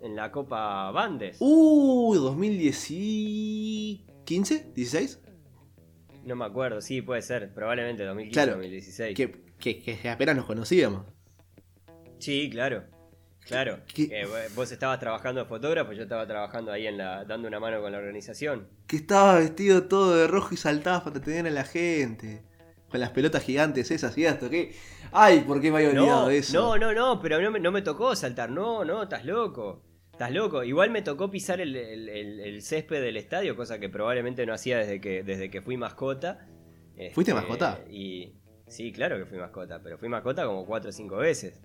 En 0.00 0.16
la 0.16 0.32
Copa 0.32 0.90
Bandes. 0.90 1.36
Uy, 1.40 2.18
2015, 2.18 4.72
16. 4.74 5.20
No 6.24 6.34
me 6.36 6.44
acuerdo, 6.46 6.80
sí, 6.80 7.02
puede 7.02 7.20
ser. 7.22 7.52
Probablemente 7.54 8.04
2015 8.04 8.50
2016. 8.50 9.16
Que, 9.16 9.30
que, 9.58 9.80
que 9.80 10.08
apenas 10.08 10.36
nos 10.36 10.46
conocíamos. 10.46 11.04
Sí, 12.18 12.48
claro. 12.50 12.84
Claro, 13.46 13.80
que 13.86 14.26
vos 14.54 14.72
estabas 14.72 14.98
trabajando 14.98 15.42
de 15.42 15.46
fotógrafo, 15.46 15.92
yo 15.92 16.04
estaba 16.04 16.26
trabajando 16.26 16.72
ahí 16.72 16.86
en 16.86 16.96
la, 16.96 17.24
dando 17.24 17.46
una 17.48 17.60
mano 17.60 17.82
con 17.82 17.92
la 17.92 17.98
organización. 17.98 18.68
Que 18.86 18.96
estaba 18.96 19.38
vestido 19.38 19.84
todo 19.84 20.16
de 20.16 20.26
rojo 20.26 20.54
y 20.54 20.56
saltabas 20.56 21.02
para 21.02 21.20
tener 21.20 21.46
a 21.46 21.50
la 21.50 21.64
gente. 21.64 22.42
Con 22.90 23.00
las 23.00 23.10
pelotas 23.10 23.42
gigantes 23.42 23.90
esas 23.90 24.16
y 24.16 24.24
esto, 24.24 24.48
¿qué? 24.48 24.74
Ay, 25.10 25.40
¿por 25.40 25.60
qué 25.60 25.70
me 25.70 25.78
había 25.78 25.90
olvidado 25.90 26.28
de 26.28 26.38
eso? 26.38 26.58
No, 26.58 26.78
no, 26.78 26.94
no, 26.94 27.20
pero 27.20 27.40
no 27.40 27.50
me, 27.50 27.58
no 27.58 27.72
me 27.72 27.82
tocó 27.82 28.14
saltar, 28.14 28.50
no, 28.50 28.84
no, 28.84 29.02
estás 29.02 29.24
loco. 29.24 29.82
Estás 30.12 30.30
loco. 30.30 30.62
Igual 30.62 30.90
me 30.90 31.02
tocó 31.02 31.28
pisar 31.28 31.60
el, 31.60 32.62
césped 32.62 33.02
del 33.02 33.16
estadio, 33.16 33.56
cosa 33.56 33.80
que 33.80 33.88
probablemente 33.88 34.46
no 34.46 34.54
hacía 34.54 34.78
desde 34.78 35.00
que, 35.00 35.24
desde 35.24 35.50
que 35.50 35.60
fui 35.60 35.76
mascota. 35.76 36.46
¿Fuiste 37.12 37.32
este, 37.32 37.34
mascota? 37.34 37.80
Y 37.90 38.34
Sí, 38.66 38.92
claro 38.92 39.18
que 39.18 39.26
fui 39.26 39.38
mascota, 39.38 39.80
pero 39.82 39.98
fui 39.98 40.08
mascota 40.08 40.46
como 40.46 40.64
cuatro 40.66 40.90
o 40.90 40.92
cinco 40.92 41.16
veces. 41.16 41.60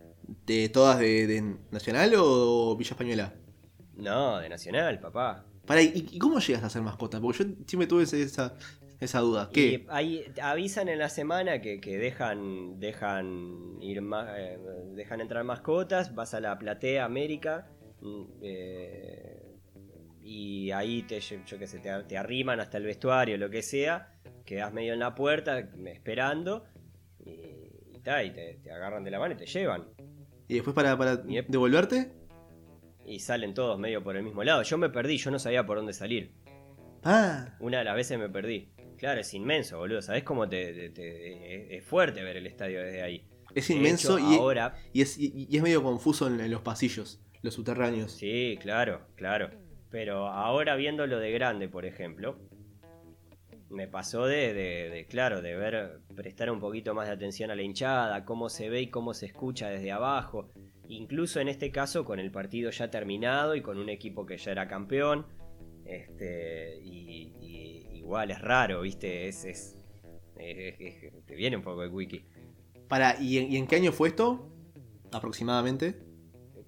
¿De 0.45 0.69
todas 0.69 0.99
de, 0.99 1.27
de 1.27 1.55
Nacional 1.71 2.13
o 2.17 2.75
Villa 2.75 2.91
Española? 2.91 3.34
No, 3.95 4.39
de 4.39 4.49
Nacional, 4.49 4.99
papá. 4.99 5.45
Para, 5.65 5.82
¿y, 5.82 6.07
y 6.11 6.19
cómo 6.19 6.39
llegas 6.39 6.63
a 6.63 6.69
ser 6.69 6.82
mascota? 6.82 7.19
Porque 7.21 7.43
yo 7.43 7.49
siempre 7.67 7.88
tuve 7.88 8.03
esa, 8.03 8.53
esa 8.99 9.19
duda. 9.19 9.49
¿Qué? 9.53 9.61
Y 9.67 9.86
ahí 9.89 10.25
avisan 10.41 10.88
en 10.89 10.99
la 10.99 11.09
semana 11.09 11.61
que, 11.61 11.80
que 11.80 11.97
dejan 11.97 12.80
dejan 12.80 13.77
ir 13.82 14.01
ma- 14.01 14.39
eh, 14.39 14.57
dejan 14.95 15.21
entrar 15.21 15.43
mascotas, 15.43 16.15
vas 16.15 16.34
a 16.34 16.39
la 16.39 16.57
platea 16.57 17.05
América 17.05 17.67
mm, 18.01 18.23
eh, 18.41 19.45
y 20.23 20.71
ahí 20.71 21.03
te 21.03 21.19
lle- 21.19 21.43
yo 21.45 21.57
qué 21.57 21.67
sé, 21.67 21.80
te, 21.80 21.91
te 22.03 22.17
arriman 22.17 22.59
hasta 22.59 22.77
el 22.77 22.84
vestuario, 22.84 23.38
lo 23.38 23.49
que 23.49 23.61
sea, 23.61 24.13
quedas 24.45 24.73
medio 24.73 24.93
en 24.93 24.99
la 24.99 25.13
puerta 25.15 25.59
esperando 25.59 26.65
y, 27.25 27.32
y 27.95 27.99
ta, 28.03 28.23
y 28.23 28.32
te, 28.32 28.55
te 28.63 28.71
agarran 28.71 29.03
de 29.03 29.11
la 29.11 29.19
mano 29.19 29.34
y 29.34 29.38
te 29.38 29.45
llevan. 29.45 29.86
¿Y 30.49 30.55
después 30.55 30.73
para, 30.75 30.97
para 30.97 31.23
Yep. 31.25 31.47
devolverte? 31.47 32.11
Y 33.05 33.19
salen 33.19 33.53
todos 33.53 33.79
medio 33.79 34.03
por 34.03 34.17
el 34.17 34.23
mismo 34.23 34.43
lado. 34.43 34.61
Yo 34.63 34.77
me 34.77 34.89
perdí, 34.89 35.17
yo 35.17 35.31
no 35.31 35.39
sabía 35.39 35.65
por 35.65 35.77
dónde 35.77 35.93
salir. 35.93 36.33
Ah, 37.03 37.55
Una 37.59 37.77
de 37.79 37.83
las 37.85 37.95
veces 37.95 38.19
me 38.19 38.27
perdí. 38.29 38.73
Claro, 38.97 39.21
es 39.21 39.33
inmenso, 39.33 39.77
boludo. 39.77 40.01
¿Sabés 40.01 40.23
cómo 40.23 40.49
te, 40.49 40.73
te- 40.73 40.89
te- 40.89 41.77
es- 41.77 41.83
fuerte 41.85 42.21
ver 42.23 42.35
el 42.37 42.47
estadio 42.47 42.83
desde 42.83 43.01
ahí? 43.01 43.25
es 43.55 43.69
inmenso 43.71 44.17
hecho, 44.19 44.29
y, 44.31 44.35
ahora, 44.35 44.75
y 44.93 45.01
es, 45.01 45.17
y, 45.17 45.47
y 45.49 45.57
es 45.57 45.63
medio 45.63 45.81
confuso 45.81 46.27
en, 46.27 46.39
en 46.39 46.51
los 46.51 46.61
pasillos, 46.61 47.19
los 47.41 47.53
subterráneos. 47.55 48.11
sí, 48.11 48.57
claro, 48.61 49.01
claro. 49.15 49.49
Pero 49.89 50.27
ahora 50.27 50.75
viéndolo 50.75 51.17
de 51.19 51.31
grande, 51.31 51.67
por 51.67 51.85
ejemplo, 51.85 52.37
me 53.70 53.88
pasó 53.88 54.26
de, 54.26 54.53
de- 54.53 54.89
de, 54.89 55.05
claro, 55.07 55.41
de 55.41 55.55
ver, 55.55 55.99
prestar 56.15 56.49
un 56.51 56.59
poquito 56.59 56.93
más 56.95 57.07
de 57.07 57.13
atención 57.13 57.51
a 57.51 57.55
la 57.55 57.61
hinchada, 57.61 58.26
cómo 58.26 58.49
se 58.49 58.70
ve 58.70 58.82
y 58.82 58.88
cómo 58.89 59.13
se 59.13 59.28
escucha 59.28 59.70
desde 59.70 59.91
abajo. 59.91 60.49
Incluso 60.88 61.39
en 61.39 61.47
este 61.49 61.72
caso 61.72 62.03
con 62.03 62.20
el 62.20 62.32
partido 62.32 62.72
ya 62.72 62.89
terminado 62.89 63.55
y 63.55 63.61
con 63.61 63.78
un 63.78 63.89
equipo 63.89 64.26
que 64.26 64.38
ya 64.38 64.51
era 64.51 64.67
campeón. 64.67 65.26
Este, 65.86 66.80
y, 66.84 67.34
igual 67.93 68.32
es 68.32 68.41
raro, 68.41 68.82
¿viste? 68.82 69.28
Es, 69.28 69.45
es, 69.45 69.78
es- 70.38 70.76
es- 70.80 71.26
te 71.26 71.36
viene 71.36 71.57
un 71.57 71.63
poco 71.63 71.82
de 71.82 71.88
wiki. 71.89 72.24
Para, 72.88 73.22
¿y 73.22 73.38
en, 73.38 73.51
y 73.51 73.57
en 73.57 73.67
qué 73.67 73.76
año 73.76 73.91
fue 73.91 74.09
esto? 74.09 74.49
Aproximadamente. 75.11 75.95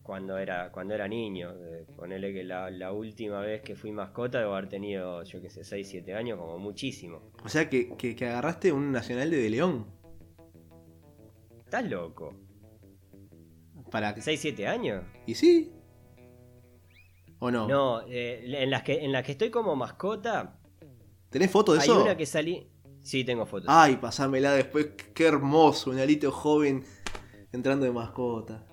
Cuando 0.04 0.38
era, 0.38 0.72
cuando 0.72 0.96
era 0.96 1.08
niño, 1.08 1.52
eh, 1.52 1.86
ponele 1.96 2.34
que 2.34 2.44
la, 2.44 2.72
la 2.72 2.92
última 2.92 3.40
vez 3.40 3.62
que 3.62 3.76
fui 3.76 3.92
mascota 3.92 4.40
debo 4.40 4.54
haber 4.54 4.68
tenido, 4.68 5.24
yo 5.24 5.42
que 5.42 5.50
sé, 5.50 5.64
6, 5.64 5.88
7 5.88 6.16
años, 6.16 6.40
como 6.40 6.58
muchísimo. 6.58 7.32
O 7.44 7.50
sea 7.50 7.70
que, 7.70 7.96
que, 7.96 8.16
que 8.16 8.26
agarraste 8.26 8.72
un 8.72 8.92
nacional 8.92 9.30
de, 9.30 9.38
de 9.38 9.50
León. 9.50 9.86
¿Estás 11.64 11.86
loco? 11.90 12.36
Para 13.92 14.16
¿6, 14.16 14.38
7 14.38 14.68
años? 14.68 15.04
¿Y 15.28 15.36
sí? 15.36 15.72
¿O 17.40 17.52
no? 17.52 17.68
No, 17.68 18.02
eh, 18.08 18.42
en, 18.44 18.70
las 18.72 18.84
que, 18.84 19.06
en 19.06 19.12
las 19.12 19.24
que 19.24 19.34
estoy 19.34 19.52
como 19.52 19.76
mascota, 19.76 20.60
¿Tenés 21.30 21.50
foto 21.50 21.74
de 21.74 21.80
hay 21.80 21.86
eso? 21.86 22.02
una 22.02 22.18
que 22.18 22.26
salí... 22.26 22.68
Sí, 23.04 23.24
tengo 23.24 23.46
fotos. 23.46 23.68
Ay, 23.70 23.96
pasámela 23.98 24.54
después. 24.54 24.90
Qué 25.16 25.26
hermoso, 25.26 25.90
un 25.90 25.98
alito 26.00 26.32
joven 26.32 26.84
entrando 27.52 27.86
de 27.86 27.92
mascota. 27.92 28.68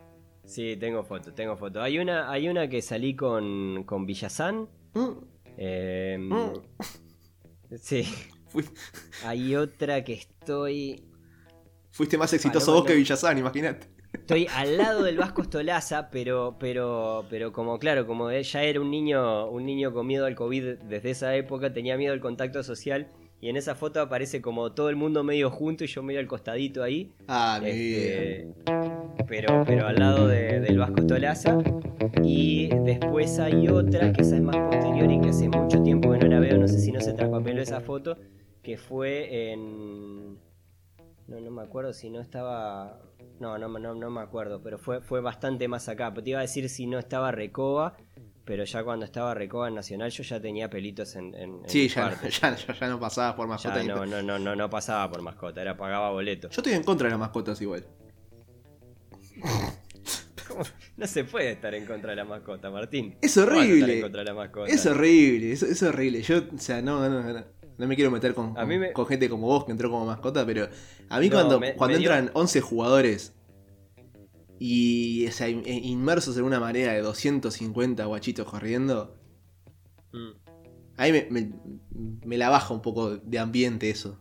Sí, 0.48 0.76
tengo 0.78 1.04
fotos, 1.04 1.34
tengo 1.34 1.56
fotos. 1.56 1.82
Hay 1.82 1.98
una, 1.98 2.30
hay 2.30 2.48
una 2.48 2.68
que 2.68 2.80
salí 2.80 3.14
con, 3.14 3.84
con 3.84 4.06
Villazán. 4.06 4.68
Mm, 4.94 5.10
eh, 5.58 6.16
Mm. 6.18 6.52
Sí. 7.76 8.02
fui- 8.48 8.64
Hay 9.24 9.54
otra 9.54 10.02
que 10.02 10.14
estoy... 10.14 11.04
fuiste 11.92 12.16
más 12.16 12.32
exitoso 12.32 12.66
Paloma, 12.66 12.80
vos 12.80 12.86
que. 12.90 12.94
Villazán, 12.96 13.36
imagínate. 13.38 13.88
Estoy 14.14 14.46
al 14.54 14.78
lado 14.78 15.02
del 15.02 15.18
Vasco 15.18 15.42
Estolaza, 15.42 16.08
pero, 16.10 16.56
pero, 16.58 17.26
pero 17.28 17.52
como 17.52 17.78
claro, 17.78 18.06
como 18.06 18.30
ya 18.32 18.62
era 18.62 18.80
un 18.80 18.90
niño, 18.90 19.50
un 19.50 19.66
niño 19.66 19.92
con 19.92 20.06
miedo 20.06 20.24
al 20.24 20.34
COVID 20.34 20.78
desde 20.84 21.10
esa 21.10 21.36
época, 21.36 21.74
tenía 21.74 21.98
miedo 21.98 22.14
al 22.14 22.20
contacto 22.20 22.62
social. 22.62 23.08
Y 23.40 23.48
en 23.48 23.56
esa 23.56 23.74
foto 23.76 24.00
aparece 24.00 24.42
como 24.42 24.72
todo 24.72 24.88
el 24.90 24.96
mundo 24.96 25.22
medio 25.22 25.48
junto 25.50 25.84
y 25.84 25.86
yo 25.86 26.02
medio 26.02 26.18
al 26.18 26.26
costadito 26.26 26.82
ahí. 26.82 27.12
Ah. 27.28 27.60
Este, 27.64 28.48
pero, 29.28 29.62
pero 29.64 29.86
al 29.86 29.96
lado 29.96 30.26
de- 30.26 30.58
del 30.60 30.78
Vasco 30.78 31.00
Estolaza. 31.00 31.56
Y 32.24 32.68
después 32.84 33.38
hay 33.38 33.68
otra 33.68 34.12
que 34.12 34.22
esa 34.22 34.36
es 34.36 34.42
más 34.42 34.56
posterior 34.56 35.10
y 35.10 35.20
que 35.20 35.28
hace 35.28 35.48
mucho 35.48 35.82
tiempo 35.82 36.10
que 36.12 36.18
no 36.18 36.26
la 36.28 36.40
veo, 36.40 36.58
no 36.58 36.66
sé 36.66 36.80
si 36.80 36.90
no 36.90 37.00
se 37.00 37.12
traspapeló 37.12 37.62
esa 37.62 37.80
foto, 37.80 38.16
que 38.62 38.76
fue 38.76 39.52
en... 39.52 40.34
No, 41.28 41.40
no 41.40 41.50
me 41.50 41.62
acuerdo 41.62 41.92
si 41.92 42.10
no 42.10 42.20
estaba... 42.20 43.00
No, 43.38 43.56
no, 43.56 43.68
no, 43.68 43.94
no 43.94 44.10
me 44.10 44.20
acuerdo, 44.20 44.62
pero 44.62 44.78
fue, 44.78 45.00
fue 45.00 45.20
bastante 45.20 45.68
más 45.68 45.88
acá. 45.88 46.12
Te 46.12 46.28
iba 46.30 46.40
a 46.40 46.42
decir 46.42 46.68
si 46.68 46.86
no 46.86 46.98
estaba 46.98 47.30
Recoba, 47.30 47.96
pero 48.48 48.64
ya 48.64 48.82
cuando 48.82 49.04
estaba 49.04 49.34
Recoba 49.34 49.68
en 49.68 49.74
Nacional 49.74 50.10
yo 50.10 50.22
ya 50.22 50.40
tenía 50.40 50.70
pelitos 50.70 51.14
en... 51.16 51.34
en- 51.34 51.60
Sí, 51.66 51.86
ya, 51.88 52.08
partes. 52.08 52.40
ya, 52.40 52.88
no 52.88 52.98
pasabas 53.06 53.34
por 53.34 53.46
mascota. 53.46 53.82
no, 53.84 54.06
no, 54.06 54.22
no, 54.22 54.38
no, 54.38 54.56
no 54.56 54.70
pasaba 54.70 55.10
por 55.10 55.20
mascota, 55.20 55.60
era 55.60 55.76
pagaba 55.76 56.10
boleto. 56.10 56.48
Yo 56.48 56.62
estoy 56.62 56.72
en 56.72 56.82
contra 56.82 57.08
de 57.08 57.10
las 57.10 57.20
mascotas 57.20 57.60
igual. 57.60 57.84
No 60.96 61.06
se 61.06 61.22
puede 61.24 61.52
estar 61.52 61.72
en 61.74 61.84
contra 61.86 62.10
de 62.10 62.16
la 62.16 62.24
mascota, 62.24 62.70
Martín. 62.70 63.16
Es 63.20 63.34
¿Cómo 63.34 63.46
vas 63.48 63.56
a 63.58 63.62
estar 63.62 63.70
horrible. 63.80 64.00
la 64.24 64.34
mascota? 64.34 64.72
Es 64.72 64.86
horrible, 64.86 65.52
es, 65.52 65.62
es 65.62 65.82
horrible. 65.84 66.22
Yo, 66.22 66.38
o 66.38 66.58
sea, 66.58 66.82
no, 66.82 67.08
no, 67.08 67.22
no, 67.22 67.44
no 67.76 67.86
me 67.86 67.94
quiero 67.94 68.10
meter 68.10 68.34
con, 68.34 68.56
me- 68.66 68.92
gente 69.06 69.28
como 69.28 69.46
vos 69.46 69.64
que 69.66 69.72
entró 69.72 69.90
como 69.90 70.06
mascota, 70.06 70.44
pero 70.44 70.68
a 71.08 71.20
mí 71.20 71.28
No, 71.28 71.36
cuando, 71.36 71.60
me- 71.60 71.74
cuando 71.74 71.96
me 71.98 72.00
dio- 72.00 72.10
entran 72.12 72.30
11 72.34 72.60
jugadores 72.62 73.34
y 74.58 75.26
o 75.26 75.32
sea, 75.32 75.48
in- 75.48 75.62
inmersos 75.66 76.36
en 76.36 76.44
una 76.44 76.58
marea 76.60 76.92
de 76.92 77.00
250 77.00 78.04
guachitos 78.04 78.46
corriendo, 78.46 79.14
Mm. 80.12 80.30
a 80.96 81.04
mí 81.04 81.12
me, 81.12 81.26
me- 81.30 81.52
me 82.24 82.38
la 82.38 82.48
baja 82.48 82.72
un 82.74 82.82
poco 82.82 83.16
de 83.16 83.38
ambiente 83.38 83.90
eso. 83.90 84.18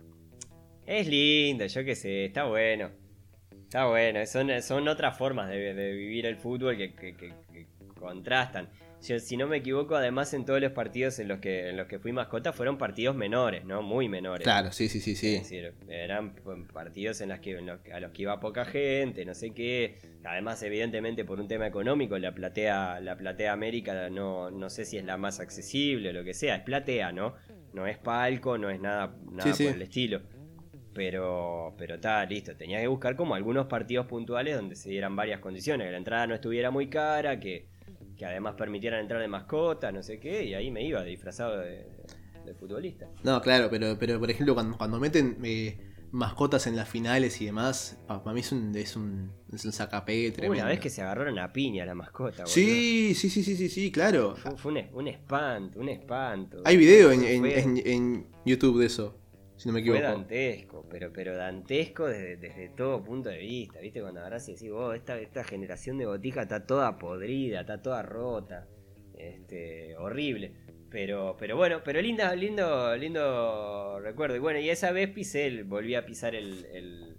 Es 0.85 1.07
lindo, 1.07 1.65
yo 1.65 1.83
qué 1.83 1.95
sé, 1.95 2.25
está 2.25 2.45
bueno. 2.45 2.89
Está 3.63 3.87
bueno, 3.87 4.25
son, 4.25 4.49
son 4.61 4.87
otras 4.87 5.17
formas 5.17 5.49
de, 5.49 5.73
de 5.73 5.91
vivir 5.91 6.25
el 6.25 6.37
fútbol 6.37 6.77
que, 6.77 6.93
que- 6.95 7.15
que- 7.17 7.33
que 7.51 7.67
contrastan. 7.99 8.69
Si 8.99 9.37
no 9.37 9.47
me 9.47 9.57
equivoco, 9.57 9.95
además 9.95 10.33
en 10.33 10.43
todos 10.43 10.59
los 10.59 10.71
partidos 10.71 11.19
en 11.19 11.27
los 11.27 11.39
que, 11.39 11.69
en 11.69 11.77
los 11.77 11.87
que 11.87 11.99
fui 11.99 12.11
mascota 12.11 12.51
fueron 12.51 12.77
partidos 12.77 13.15
menores, 13.15 13.63
¿no? 13.63 13.81
Muy 13.83 14.09
menores. 14.09 14.43
Claro, 14.43 14.71
sí, 14.71 14.89
sí, 14.89 14.99
sí, 14.99 15.15
sí. 15.15 15.35
Es 15.35 15.43
decir, 15.43 15.73
eran 15.87 16.33
partidos 16.73 17.21
en 17.21 17.29
los 17.29 17.39
que, 17.39 17.51
en 17.57 17.67
los 17.67 17.79
que- 17.81 17.93
a 17.93 17.99
los 17.99 18.11
que 18.11 18.23
iba 18.23 18.39
poca 18.39 18.65
gente, 18.65 19.23
no 19.23 19.33
sé 19.35 19.53
qué. 19.53 19.97
Además, 20.23 20.61
evidentemente, 20.63 21.23
por 21.25 21.39
un 21.39 21.47
tema 21.47 21.67
económico, 21.67 22.17
la 22.17 22.33
platea, 22.33 22.99
la 22.99 23.15
platea 23.17 23.53
América 23.53 24.09
no, 24.09 24.49
no 24.51 24.69
sé 24.69 24.83
si 24.83 24.97
es 24.97 25.05
la 25.05 25.15
más 25.15 25.39
accesible 25.39 26.09
o 26.09 26.13
lo 26.13 26.23
que 26.23 26.33
sea. 26.33 26.55
Es 26.55 26.63
platea, 26.63 27.11
¿no? 27.11 27.35
No 27.73 27.85
es 27.85 27.97
palco, 27.99 28.57
no 28.57 28.69
es 28.71 28.79
nada, 28.81 29.15
nada 29.31 29.43
Sí, 29.53 29.53
sí. 29.53 29.65
por 29.65 29.75
el 29.75 29.81
estilo. 29.83 30.21
Pero, 30.93 31.75
pero 31.77 31.95
está 31.95 32.25
listo. 32.25 32.55
Tenía 32.55 32.79
que 32.81 32.87
buscar 32.87 33.15
como 33.15 33.35
algunos 33.35 33.67
partidos 33.67 34.07
puntuales 34.07 34.55
donde 34.55 34.75
se 34.75 34.89
dieran 34.89 35.15
varias 35.15 35.39
condiciones. 35.39 35.85
Que 35.87 35.91
la 35.91 35.97
entrada 35.97 36.25
no 36.25 36.33
estuviera 36.33 36.71
muy 36.71 36.89
cara, 36.89 37.39
que, 37.39 37.67
que 38.17 38.25
además 38.25 38.55
permitieran 38.57 39.01
entrar 39.01 39.21
de 39.21 39.27
mascota, 39.27 39.91
no 39.91 40.01
sé 40.03 40.19
qué. 40.19 40.43
Y 40.45 40.53
ahí 40.53 40.71
me 40.71 40.83
iba 40.83 41.03
disfrazado 41.03 41.59
de, 41.59 41.85
de 42.45 42.53
futbolista. 42.55 43.07
No, 43.23 43.41
claro, 43.41 43.69
pero, 43.69 43.97
pero 43.99 44.19
por 44.19 44.29
ejemplo, 44.31 44.53
cuando, 44.55 44.77
cuando 44.77 44.99
meten 44.99 45.37
eh, 45.43 45.77
mascotas 46.11 46.65
en 46.67 46.75
las 46.75 46.89
finales 46.89 47.39
y 47.41 47.45
demás, 47.45 47.99
para 48.07 48.33
mí 48.33 48.39
es 48.39 48.51
un, 48.51 48.75
es 48.75 48.95
un, 48.95 49.31
es 49.53 49.65
un 49.65 49.71
sacapegue 49.71 50.31
tremendo. 50.31 50.63
Una 50.63 50.69
vez 50.71 50.79
que 50.79 50.89
se 50.89 51.01
agarraron 51.01 51.37
a 51.39 51.51
piña 51.53 51.85
la 51.85 51.93
mascota, 51.95 52.43
boludo. 52.43 52.53
Sí, 52.53 53.13
sí, 53.15 53.29
sí, 53.29 53.43
sí, 53.43 53.55
sí, 53.55 53.69
sí, 53.69 53.91
claro. 53.91 54.35
Fue, 54.35 54.57
fue 54.57 54.71
un, 54.71 54.77
es- 54.77 54.91
un 54.93 55.07
espanto, 55.07 55.79
un 55.79 55.89
espanto. 55.89 56.61
Hay 56.65 56.77
video 56.77 57.11
en, 57.11 57.23
en- 57.23 57.77
en 57.85 58.27
YouTube 58.45 58.79
de 58.79 58.85
eso, 58.87 59.17
si 59.57 59.67
no 59.67 59.73
me 59.73 59.81
Fue 59.83 59.89
equivoco. 59.97 60.13
dantesco, 60.13 60.85
pero, 60.89 61.11
pero 61.11 61.35
dantesco 61.35 62.05
desde, 62.07 62.37
desde 62.37 62.69
todo 62.69 63.03
punto 63.03 63.29
de 63.29 63.39
vista, 63.39 63.79
¿viste? 63.79 63.99
Cuando 64.01 64.19
agarrás 64.21 64.47
y 64.47 64.53
decís, 64.53 64.71
vos, 64.71 64.95
esta, 64.95 65.19
esta 65.19 65.43
generación 65.43 65.97
de 65.97 66.05
botija 66.05 66.43
está 66.43 66.65
toda 66.65 66.97
podrida, 66.97 67.61
está 67.61 67.81
toda 67.81 68.01
rota, 68.03 68.67
este, 69.17 69.95
horrible. 69.97 70.53
Pero, 70.89 71.35
pero 71.37 71.57
bueno, 71.57 71.81
pero 71.83 72.01
linda, 72.01 72.33
lindo, 72.35 72.95
lindo 72.95 73.99
recuerdo. 73.99 74.35
Y 74.37 74.39
bueno, 74.39 74.59
y 74.59 74.69
esa 74.69 74.91
vez 74.91 75.09
pisé, 75.09 75.47
el- 75.47 75.63
volví 75.65 75.95
a 75.95 76.05
pisar 76.05 76.33
el, 76.33 76.65
el, 76.73 77.17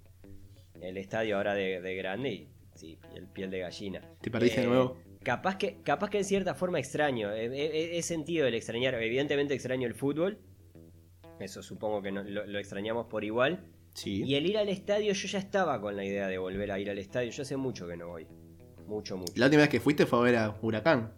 el 0.80 0.96
estadio 0.96 1.36
ahora 1.36 1.54
de, 1.54 1.80
de 1.82 1.94
grande 1.96 2.30
y 2.30 2.48
sí, 2.74 2.98
el 3.14 3.26
piel 3.26 3.50
de 3.50 3.58
gallina. 3.58 4.00
¿Te 4.22 4.30
perdiste 4.30 4.60
de 4.60 4.66
Eh, 4.66 4.70
nuevo? 4.70 4.96
Capaz 5.22 5.58
que, 5.58 5.82
capaz 5.82 6.08
que 6.08 6.18
en 6.18 6.24
cierta 6.24 6.54
forma 6.54 6.78
extraño. 6.78 7.30
He, 7.34 7.46
he- 7.46 7.98
he 7.98 8.02
sentido 8.02 8.46
el 8.46 8.54
extrañar. 8.54 8.94
Evidentemente 8.94 9.52
extraño 9.52 9.86
el 9.86 9.94
fútbol. 9.94 10.38
Eso 11.40 11.62
supongo 11.62 12.02
que 12.02 12.10
no- 12.12 12.22
lo, 12.24 12.46
lo 12.46 12.58
extrañamos 12.58 13.06
por 13.06 13.24
igual. 13.24 13.64
Sí. 13.94 14.22
Y 14.24 14.34
el 14.36 14.46
ir 14.46 14.58
al 14.58 14.68
estadio, 14.68 15.12
yo 15.12 15.28
ya 15.28 15.38
estaba 15.38 15.80
con 15.80 15.96
la 15.96 16.04
idea 16.04 16.26
de 16.28 16.38
volver 16.38 16.70
a 16.72 16.78
ir 16.78 16.90
al 16.90 16.98
estadio. 16.98 17.30
Yo 17.30 17.42
hace 17.42 17.56
mucho 17.56 17.86
que 17.88 17.96
no 17.96 18.08
voy. 18.08 18.26
Mucho, 18.86 19.16
mucho. 19.16 19.32
La 19.36 19.46
última 19.46 19.62
vez 19.62 19.70
que 19.70 19.80
fuiste 19.80 20.06
fue 20.06 20.18
a 20.18 20.22
ver 20.22 20.36
a 20.36 20.56
Huracán. 20.62 21.12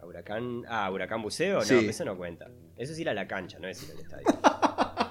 A 0.00 0.06
Huracán. 0.06 0.62
Ah, 0.68 0.90
Huracán 0.90 1.22
Buceo. 1.22 1.56
No, 1.58 1.64
Sí. 1.64 1.86
eso 1.88 2.04
no 2.04 2.16
cuenta. 2.16 2.50
Eso 2.76 2.92
es 2.92 2.98
ir 2.98 3.08
a 3.08 3.14
la 3.14 3.26
cancha, 3.26 3.58
no 3.58 3.66
es 3.68 3.82
ir 3.82 3.90
al 3.92 4.00
estadio. 4.00 4.26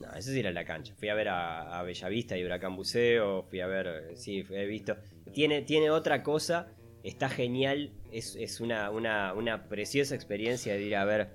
No, 0.00 0.12
eso 0.12 0.30
sí 0.32 0.40
era 0.40 0.50
la 0.50 0.64
cancha. 0.66 0.94
Fui 0.96 1.08
a 1.08 1.14
ver 1.14 1.28
a, 1.28 1.78
a 1.78 1.82
Bellavista 1.82 2.36
y 2.36 2.44
Huracán 2.44 2.76
Buceo, 2.76 3.44
fui 3.44 3.60
a 3.60 3.66
ver, 3.66 4.12
sí, 4.16 4.44
he 4.50 4.66
visto. 4.66 4.96
Tiene, 5.32 5.62
tiene 5.62 5.90
otra 5.90 6.22
cosa, 6.22 6.68
está 7.04 7.28
genial, 7.28 7.92
es, 8.10 8.34
es 8.34 8.60
una, 8.60 8.90
una, 8.90 9.32
una 9.34 9.68
preciosa 9.68 10.14
experiencia 10.16 10.74
de 10.74 10.82
ir 10.82 10.96
a 10.96 11.04
ver, 11.04 11.28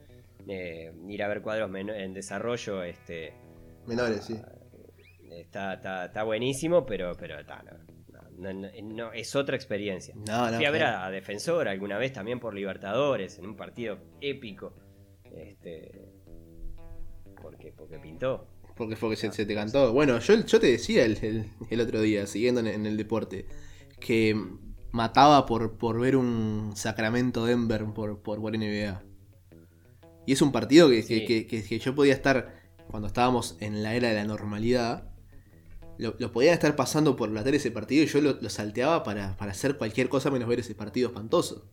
eh, 0.47 0.91
ir 1.07 1.23
a 1.23 1.27
ver 1.29 1.41
cuadros 1.41 1.71
en 1.73 2.13
desarrollo, 2.13 2.83
este, 2.83 3.33
Menores, 3.87 4.25
sí. 4.25 4.35
está, 5.31 5.75
está, 5.75 6.05
está 6.05 6.23
buenísimo, 6.23 6.85
pero, 6.85 7.15
pero 7.17 7.39
está, 7.39 7.63
no, 8.37 8.51
no, 8.53 9.11
es 9.13 9.35
otra 9.35 9.55
experiencia. 9.55 10.15
No. 10.15 10.47
Fui 10.55 10.65
a 10.65 10.71
ver 10.71 10.83
a, 10.83 11.05
a 11.05 11.11
Defensor 11.11 11.67
alguna 11.67 11.97
vez 11.97 12.13
también 12.13 12.39
por 12.39 12.53
Libertadores, 12.53 13.37
en 13.37 13.45
un 13.45 13.55
partido 13.55 13.99
épico. 14.21 14.73
Este, 15.25 15.91
porque, 17.41 17.71
porque 17.73 17.99
pintó. 17.99 18.47
Porque 18.75 18.95
fue 18.95 19.09
que 19.09 19.15
se, 19.17 19.31
se 19.33 19.45
te 19.45 19.53
cantó. 19.55 19.91
Bueno, 19.91 20.19
yo, 20.19 20.35
yo 20.45 20.59
te 20.59 20.67
decía 20.67 21.03
el, 21.05 21.17
el- 21.23 21.45
el 21.69 21.81
otro 21.81 22.01
día, 22.01 22.25
siguiendo 22.27 22.61
en, 22.61 22.67
en 22.67 22.85
el 22.85 22.95
deporte, 22.95 23.45
que 23.99 24.33
mataba 24.91 25.45
por, 25.45 25.77
por 25.77 25.99
ver 25.99 26.15
un 26.15 26.71
Sacramento 26.75 27.45
Denver 27.45 27.85
por, 27.93 28.21
por, 28.21 28.41
por 28.41 28.57
NBA. 28.57 29.03
Y 30.25 30.33
es 30.33 30.41
un 30.41 30.51
partido 30.51 30.89
que, 30.89 31.01
Sí. 31.03 31.25
que, 31.25 31.47
que- 31.47 31.63
que 31.63 31.79
yo 31.79 31.95
podía 31.95 32.13
estar, 32.13 32.53
cuando 32.89 33.07
estábamos 33.07 33.57
en 33.59 33.83
la 33.83 33.95
era 33.95 34.09
de 34.09 34.15
la 34.15 34.25
normalidad, 34.25 35.09
lo, 35.97 36.15
lo 36.17 36.31
podían 36.31 36.53
estar 36.53 36.75
pasando 36.75 37.15
por 37.15 37.29
la 37.29 37.43
tele 37.43 37.57
ese 37.57 37.71
partido 37.71 38.03
y 38.03 38.07
yo 38.07 38.21
lo, 38.21 38.37
lo 38.39 38.49
salteaba 38.49 39.03
para, 39.03 39.35
para 39.37 39.51
hacer 39.51 39.77
cualquier 39.77 40.07
cosa 40.09 40.31
menos 40.31 40.47
ver 40.47 40.59
ese 40.59 40.75
partido 40.75 41.09
espantoso. 41.09 41.69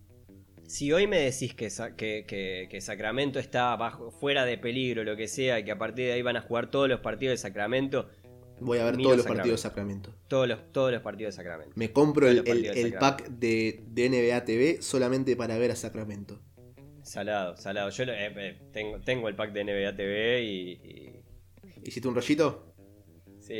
Si 0.66 0.92
hoy 0.92 1.06
me 1.06 1.20
decís 1.20 1.54
que, 1.54 1.70
Sa- 1.70 1.94
que, 1.94 2.24
que- 2.26 2.66
que 2.68 2.80
Sacramento 2.80 3.38
está 3.38 3.76
bajo, 3.76 4.10
fuera 4.10 4.44
de 4.44 4.58
peligro, 4.58 5.04
lo 5.04 5.16
que 5.16 5.28
sea, 5.28 5.60
y 5.60 5.64
que 5.64 5.70
a 5.70 5.78
partir 5.78 6.06
de 6.06 6.12
ahí 6.14 6.22
van 6.22 6.36
a 6.36 6.40
jugar 6.42 6.70
todos 6.70 6.88
los 6.88 7.00
partidos 7.00 7.34
de 7.34 7.36
Sacramento, 7.38 8.08
Voy 8.60 8.78
a 8.78 8.84
ver 8.84 8.96
Miro 8.96 9.08
todos 9.10 9.16
los 9.18 9.26
partidos 9.26 9.62
de 9.62 9.68
Sacramento. 9.68 10.14
todos 10.28 10.48
los, 10.48 10.72
todos 10.72 10.90
los 10.92 11.02
partidos 11.02 11.34
de 11.34 11.36
Sacramento. 11.42 11.72
Me 11.76 11.92
compro 11.92 12.28
el, 12.28 12.42
el- 12.46 12.94
pack 12.94 13.28
de, 13.28 13.84
de 13.88 14.08
NBA 14.08 14.44
TV 14.44 14.82
solamente 14.82 15.36
para 15.36 15.58
ver 15.58 15.70
a 15.72 15.76
Sacramento. 15.76 16.40
Salado, 17.02 17.56
salado. 17.56 17.90
Yo 17.90 18.04
eh, 18.04 18.32
eh, 18.36 18.58
tengo, 18.72 19.00
tengo 19.00 19.28
el 19.28 19.36
pack 19.36 19.52
de 19.52 19.64
NBA 19.64 19.94
TV 19.96 20.42
y. 20.42 20.70
y- 20.72 21.22
¿Hiciste 21.84 22.08
un 22.08 22.14
rollito? 22.14 22.72
sí, 23.38 23.54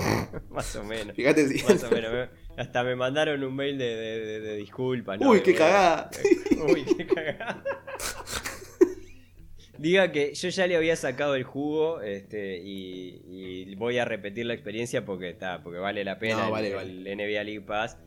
más 0.50 0.76
o 0.76 0.84
menos. 0.84 1.16
Fíjate 1.16 1.48
si. 1.48 1.62
Más 1.64 1.82
o 1.84 1.90
menos. 1.90 2.12
me- 2.12 2.28
hasta 2.60 2.82
me 2.84 2.96
mandaron 2.96 3.42
un 3.44 3.54
mail 3.54 3.78
de, 3.78 3.84
de, 3.84 4.18
de- 4.26 4.40
de 4.40 4.56
disculpas. 4.56 5.18
¿no? 5.20 5.30
Uy, 5.30 5.40
qué 5.42 5.54
cagada. 5.54 6.10
Uy, 6.68 6.84
qué 6.84 7.06
cagada. 7.06 7.62
Diga 9.78 10.12
que 10.12 10.34
yo 10.34 10.48
ya 10.48 10.66
le 10.66 10.76
había 10.76 10.96
sacado 10.96 11.34
el 11.34 11.44
jugo 11.44 12.00
este, 12.00 12.58
y, 12.62 13.20
y 13.26 13.74
voy 13.76 13.98
a 13.98 14.04
repetir 14.04 14.46
la 14.46 14.54
experiencia 14.54 15.04
porque 15.04 15.30
está, 15.30 15.62
porque 15.62 15.78
vale 15.78 16.04
la 16.04 16.18
pena 16.18 16.36
No, 16.36 16.44
el- 16.46 16.52
vale, 16.52 16.68
el, 16.68 16.74
vale. 16.74 17.16
NBA 17.16 17.44
League 17.44 17.60
Pass. 17.62 17.98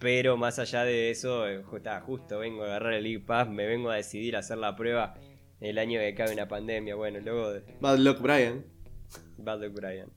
Pero 0.00 0.36
más 0.36 0.58
allá 0.58 0.84
de 0.84 1.10
eso, 1.10 1.48
eh, 1.48 1.62
está, 1.76 2.00
justo 2.00 2.38
vengo 2.40 2.62
a 2.64 2.66
agarrar 2.66 2.94
el 2.94 3.04
League 3.04 3.20
Pass, 3.24 3.48
me 3.48 3.66
vengo 3.66 3.90
a 3.90 3.96
decidir 3.96 4.36
a 4.36 4.40
hacer 4.40 4.58
la 4.58 4.76
prueba 4.76 5.14
el 5.60 5.78
año 5.78 5.98
que 6.00 6.14
cabe 6.14 6.32
una 6.34 6.48
pandemia. 6.48 6.94
Bueno, 6.94 7.20
luego 7.20 7.52
de 7.52 7.62
Bad 7.80 7.98
Luck 7.98 8.20
Brian. 8.20 8.64
Bad 9.38 9.62
Luck 9.62 9.74
Brian. 9.74 10.10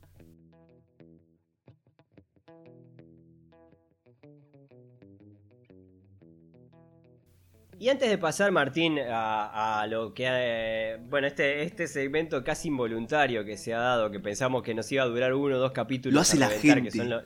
Y 7.80 7.88
antes 7.90 8.10
de 8.10 8.18
pasar, 8.18 8.50
Martín, 8.50 8.98
a, 8.98 9.80
a 9.80 9.86
lo 9.86 10.12
que... 10.12 10.24
eh, 10.28 10.98
bueno, 11.08 11.28
este, 11.28 11.62
este 11.62 11.86
segmento 11.86 12.42
casi 12.42 12.68
involuntario 12.68 13.44
que 13.44 13.56
se 13.56 13.72
ha 13.72 13.78
dado, 13.78 14.10
que 14.10 14.18
pensamos 14.18 14.64
que 14.64 14.74
nos 14.74 14.90
iba 14.90 15.04
a 15.04 15.06
durar 15.06 15.32
uno 15.32 15.56
o 15.56 15.58
dos 15.58 15.72
capítulos. 15.72 16.14
Lo 16.14 16.20
hace 16.20 16.36
a 16.38 16.40
la 16.40 16.48
reventar, 16.48 16.82
que 16.82 16.90
gente. 16.90 16.98
son 16.98 17.10
lo, 17.10 17.22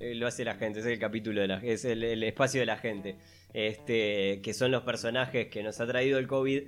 eh, 0.00 0.14
lo 0.16 0.26
hace 0.26 0.44
la 0.44 0.54
gente, 0.54 0.80
es 0.80 0.86
el 0.86 0.98
capítulo 0.98 1.40
de 1.40 1.46
la 1.46 1.58
es 1.58 1.84
el, 1.84 2.02
el 2.02 2.22
espacio 2.24 2.60
de 2.60 2.66
la 2.66 2.78
gente. 2.78 3.16
Este, 3.54 4.40
que 4.42 4.54
son 4.54 4.70
los 4.72 4.82
personajes 4.82 5.48
que 5.48 5.62
nos 5.62 5.80
ha 5.80 5.86
traído 5.86 6.18
el 6.18 6.26
COVID. 6.26 6.62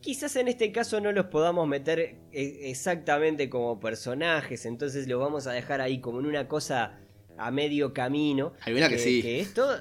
Quizás 0.00 0.36
en 0.36 0.48
este 0.48 0.70
caso 0.70 1.00
no 1.00 1.12
los 1.12 1.26
podamos 1.26 1.66
meter 1.66 2.00
eh, 2.00 2.16
exactamente 2.64 3.48
como 3.48 3.80
personajes, 3.80 4.66
entonces 4.66 5.08
los 5.08 5.18
vamos 5.18 5.46
a 5.46 5.52
dejar 5.52 5.80
ahí 5.80 6.00
como 6.00 6.20
en 6.20 6.26
una 6.26 6.48
cosa 6.48 6.98
a 7.38 7.50
medio 7.50 7.92
camino. 7.92 8.52
Hay 8.62 8.74
una 8.74 8.88
que 8.88 8.98
sí. 8.98 9.22
Que 9.22 9.40
es 9.40 9.54
todo, 9.54 9.76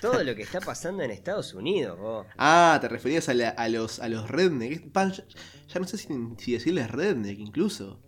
todo 0.00 0.22
lo 0.24 0.34
que 0.34 0.42
está 0.42 0.60
pasando 0.60 1.02
en 1.02 1.10
Estados 1.10 1.54
Unidos. 1.54 1.98
vos. 1.98 2.26
Ah, 2.38 2.78
te 2.80 2.88
referías 2.88 3.28
a, 3.28 3.34
la- 3.34 3.50
a 3.50 3.68
los, 3.68 4.00
a 4.00 4.08
los 4.08 4.28
redneck. 4.30 4.90
Pan, 4.92 5.12
ya, 5.12 5.24
ya 5.68 5.80
no 5.80 5.86
sé 5.86 5.98
si, 5.98 6.08
si 6.38 6.52
decirles 6.52 6.90
redneck 6.90 7.38
incluso. 7.38 8.00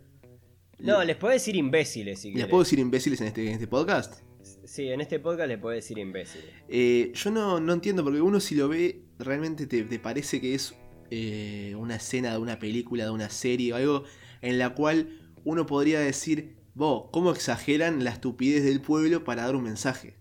No, 0.78 1.02
les 1.02 1.16
puedo 1.16 1.32
decir 1.32 1.56
imbéciles 1.56 2.20
si 2.20 2.28
¿Les 2.28 2.36
querés. 2.36 2.50
puedo 2.50 2.62
decir 2.62 2.78
imbéciles 2.78 3.20
en 3.20 3.26
este, 3.28 3.46
en 3.48 3.52
este 3.54 3.66
podcast? 3.66 4.22
Sí, 4.64 4.88
en 4.88 5.00
este 5.00 5.18
podcast 5.18 5.48
les 5.48 5.58
puedo 5.58 5.74
decir 5.74 5.98
imbéciles. 5.98 6.46
Eh, 6.68 7.10
yo 7.14 7.30
no, 7.30 7.58
no 7.58 7.72
entiendo, 7.72 8.04
porque 8.04 8.20
uno 8.20 8.38
si 8.38 8.54
lo 8.54 8.68
ve, 8.68 9.02
realmente 9.18 9.66
te, 9.66 9.82
te 9.82 9.98
parece 9.98 10.40
que 10.40 10.54
es 10.54 10.74
eh, 11.10 11.74
una 11.76 11.96
escena 11.96 12.30
de 12.32 12.38
una 12.38 12.58
película, 12.60 13.04
de 13.04 13.10
una 13.10 13.28
serie 13.28 13.72
o 13.72 13.76
algo 13.76 14.04
en 14.40 14.58
la 14.58 14.74
cual 14.74 15.32
uno 15.44 15.66
podría 15.66 15.98
decir, 16.00 16.57
vos, 16.78 17.08
¿cómo 17.12 17.30
exageran 17.32 18.04
la 18.04 18.10
estupidez 18.10 18.64
del 18.64 18.80
pueblo 18.80 19.24
para 19.24 19.42
dar 19.44 19.54
un 19.56 19.64
mensaje? 19.64 20.16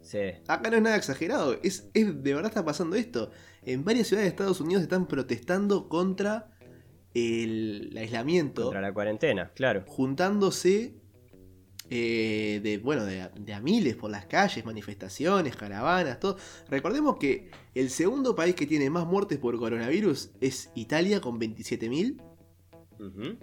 Sí. 0.00 0.18
Acá 0.46 0.70
no 0.70 0.76
es 0.76 0.82
nada 0.82 0.96
exagerado, 0.96 1.58
es, 1.62 1.90
es 1.92 2.22
de 2.22 2.34
verdad 2.34 2.50
está 2.50 2.64
pasando 2.64 2.94
esto. 2.96 3.30
En 3.64 3.84
varias 3.84 4.06
ciudades 4.06 4.26
de 4.26 4.30
Estados 4.30 4.60
Unidos 4.60 4.82
están 4.84 5.08
protestando 5.08 5.88
contra 5.88 6.52
el 7.14 7.92
aislamiento, 7.98 8.62
Contra 8.64 8.80
la 8.80 8.92
cuarentena, 8.94 9.50
claro. 9.54 9.82
juntándose 9.86 10.94
eh, 11.90 12.60
de, 12.62 12.78
bueno, 12.78 13.04
de, 13.04 13.22
a- 13.22 13.28
de 13.30 13.54
a 13.54 13.60
miles 13.60 13.96
por 13.96 14.10
las 14.10 14.26
calles, 14.26 14.64
manifestaciones, 14.64 15.56
caravanas, 15.56 16.20
todo. 16.20 16.36
Recordemos 16.68 17.16
que 17.16 17.50
el 17.74 17.90
segundo 17.90 18.34
país 18.36 18.54
que 18.54 18.66
tiene 18.66 18.90
más 18.90 19.06
muertes 19.06 19.38
por 19.38 19.58
coronavirus 19.58 20.30
es 20.40 20.70
Italia 20.74 21.20
con 21.20 21.40
27.000 21.40 22.22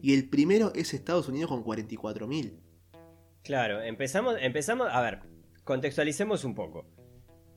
Y 0.02 0.14
el 0.14 0.30
primero 0.30 0.72
es 0.76 0.94
Estados 0.94 1.28
Unidos 1.30 1.50
con 1.50 1.64
44.000. 1.64 2.54
Claro, 3.44 3.82
empezamos, 3.82 4.36
empezamos, 4.40 4.88
a 4.92 5.02
ver, 5.02 5.20
contextualicemos 5.64 6.44
un 6.46 6.56
poco. 6.56 6.86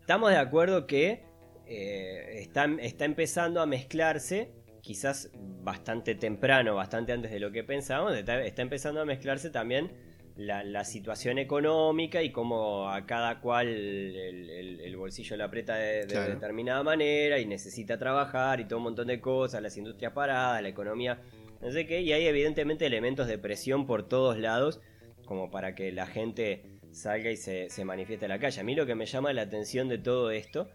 Estamos 0.00 0.30
de 0.30 0.36
acuerdo 0.36 0.86
que 0.86 1.24
eh, 1.66 2.40
está, 2.40 2.64
está 2.80 3.04
empezando 3.04 3.60
a 3.60 3.66
mezclarse, 3.66 4.52
quizás 4.82 5.30
bastante 5.34 6.14
temprano, 6.14 6.74
bastante 6.74 7.12
antes 7.12 7.30
de 7.30 7.40
lo 7.40 7.50
que 7.52 7.64
pensábamos, 7.64 8.14
está, 8.16 8.42
está 8.44 8.62
empezando 8.62 9.00
a 9.00 9.04
mezclarse 9.04 9.50
también 9.50 9.92
la, 10.36 10.62
la 10.64 10.84
situación 10.84 11.38
económica 11.38 12.22
y 12.22 12.30
cómo 12.30 12.88
a 12.90 13.06
cada 13.06 13.40
cual 13.40 13.68
el, 13.68 14.50
el- 14.50 14.80
el 14.80 14.96
bolsillo 14.96 15.36
le 15.36 15.42
aprieta 15.44 15.74
de, 15.76 16.00
de 16.02 16.06
Claro. 16.06 16.34
determinada 16.34 16.82
manera 16.82 17.38
y 17.40 17.46
necesita 17.46 17.98
trabajar 17.98 18.60
y 18.60 18.66
todo 18.66 18.78
un 18.78 18.84
montón 18.84 19.06
de 19.08 19.20
cosas, 19.20 19.62
las 19.62 19.76
industrias 19.76 20.12
paradas, 20.12 20.62
la 20.62 20.68
economía, 20.68 21.20
no 21.60 21.70
sé 21.70 21.86
qué, 21.86 22.00
y 22.02 22.12
hay 22.12 22.26
evidentemente 22.26 22.86
elementos 22.86 23.26
de 23.26 23.38
presión 23.38 23.86
por 23.86 24.08
todos 24.08 24.38
lados 24.38 24.80
como 25.24 25.50
para 25.50 25.74
que 25.74 25.90
la 25.92 26.06
gente 26.06 26.62
salga 26.92 27.30
y 27.30 27.36
se, 27.36 27.68
se 27.68 27.84
manifieste 27.84 28.26
en 28.26 28.30
la 28.30 28.38
calle. 28.38 28.60
A 28.60 28.64
mí 28.64 28.74
lo 28.74 28.86
que 28.86 28.94
me 28.94 29.06
llama 29.06 29.32
la 29.32 29.42
atención 29.42 29.88
de 29.88 29.98
todo 29.98 30.30
esto 30.30 30.68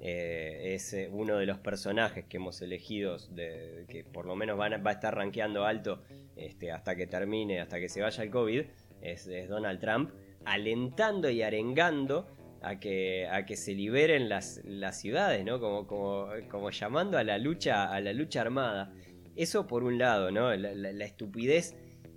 eh, 0.00 0.74
es 0.74 0.92
eh, 0.94 1.08
uno 1.10 1.36
de 1.36 1.46
los 1.46 1.58
personajes 1.58 2.24
que 2.26 2.36
hemos 2.36 2.62
elegido, 2.62 3.16
de, 3.30 3.84
que 3.88 4.04
por 4.04 4.26
lo 4.26 4.36
menos 4.36 4.56
van 4.56 4.74
a- 4.74 4.78
va 4.78 4.90
a 4.90 4.94
estar 4.94 5.14
rankeando 5.14 5.64
alto 5.64 6.02
este, 6.36 6.70
hasta 6.70 6.94
que 6.94 7.06
termine, 7.08 7.60
hasta 7.60 7.80
que 7.80 7.88
se 7.88 8.00
vaya 8.00 8.22
el 8.22 8.30
COVID, 8.30 8.62
es, 9.02 9.26
es 9.26 9.48
Donald 9.48 9.80
Trump, 9.80 10.10
alentando 10.44 11.28
y 11.28 11.42
arengando 11.42 12.28
a 12.62 12.78
que, 12.78 13.26
a 13.28 13.44
que 13.44 13.56
se 13.56 13.72
liberen 13.74 14.28
las, 14.28 14.60
las 14.64 15.00
ciudades, 15.00 15.44
¿no? 15.44 15.60
Como, 15.60 15.86
como, 15.86 16.28
como 16.48 16.70
llamando 16.70 17.18
a 17.18 17.24
la 17.24 17.38
lucha, 17.38 17.92
a 17.92 18.00
la 18.00 18.12
lucha 18.12 18.40
armada. 18.40 18.92
Eso 19.38 19.66
por 19.66 19.84
un 19.84 19.96
lado, 19.98 20.30
¿no? 20.30 20.54
La, 20.54 20.74
la- 20.74 20.92
la 20.92 21.04
estupidez. 21.04 21.74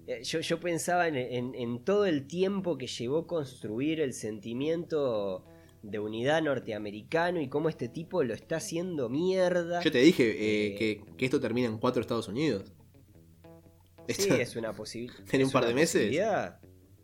Eh, 0.08 0.24
Yo, 0.24 0.40
yo 0.40 0.60
pensaba 0.60 1.08
en, 1.08 1.16
en- 1.16 1.56
en 1.56 1.84
todo 1.86 2.06
el 2.06 2.26
tiempo 2.28 2.78
que 2.78 2.88
llevó 2.88 3.28
construir 3.28 4.02
el 4.02 4.14
sentimiento 4.14 5.46
de 5.84 6.00
unidad 6.00 6.42
norteamericano 6.44 7.40
y 7.42 7.48
cómo 7.48 7.70
este 7.70 7.88
tipo 7.88 8.24
lo 8.24 8.34
está 8.34 8.58
haciendo 8.58 9.08
mierda. 9.10 9.82
Yo 9.82 9.92
te 9.92 10.00
dije 10.00 10.24
eh, 10.30 10.68
Eh, 10.68 10.76
que, 10.78 11.02
que 11.18 11.26
esto 11.26 11.40
termina 11.40 11.68
en 11.68 11.78
cuatro 11.78 12.02
Estados 12.02 12.28
Unidos. 12.28 12.74
Sí, 14.08 14.24
Esto- 14.24 14.36
es 14.36 14.56
una 14.56 14.74
posibilidad. 14.74 15.20
¿En 15.32 15.44
un 15.46 15.52
par 15.52 15.66
de 15.66 15.74
meses? 15.74 16.12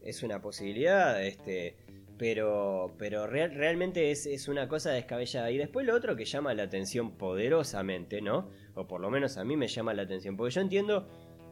Es 0.01 0.24
una 0.24 0.41
posibilidad, 0.41 1.24
este. 1.26 1.78
Pero, 2.18 2.95
pero 2.97 3.28
real- 3.28 3.53
realmente 3.53 4.09
es, 4.11 4.26
es 4.26 4.47
una 4.47 4.68
cosa 4.68 4.89
descabellada. 4.91 5.51
Y 5.51 5.57
después 5.57 5.86
lo 5.86 5.95
otro 5.95 6.15
que 6.15 6.26
llama 6.26 6.53
la 6.55 6.63
atención 6.63 7.11
poderosamente, 7.18 8.22
¿no? 8.22 8.49
O 8.74 8.88
por 8.88 9.01
lo 9.01 9.09
menos 9.11 9.38
a 9.38 9.43
mí 9.43 9.55
me 9.55 9.68
llama 9.68 9.93
la 9.93 10.01
atención. 10.03 10.36
Porque 10.36 10.55
yo 10.55 10.61
entiendo 10.61 11.07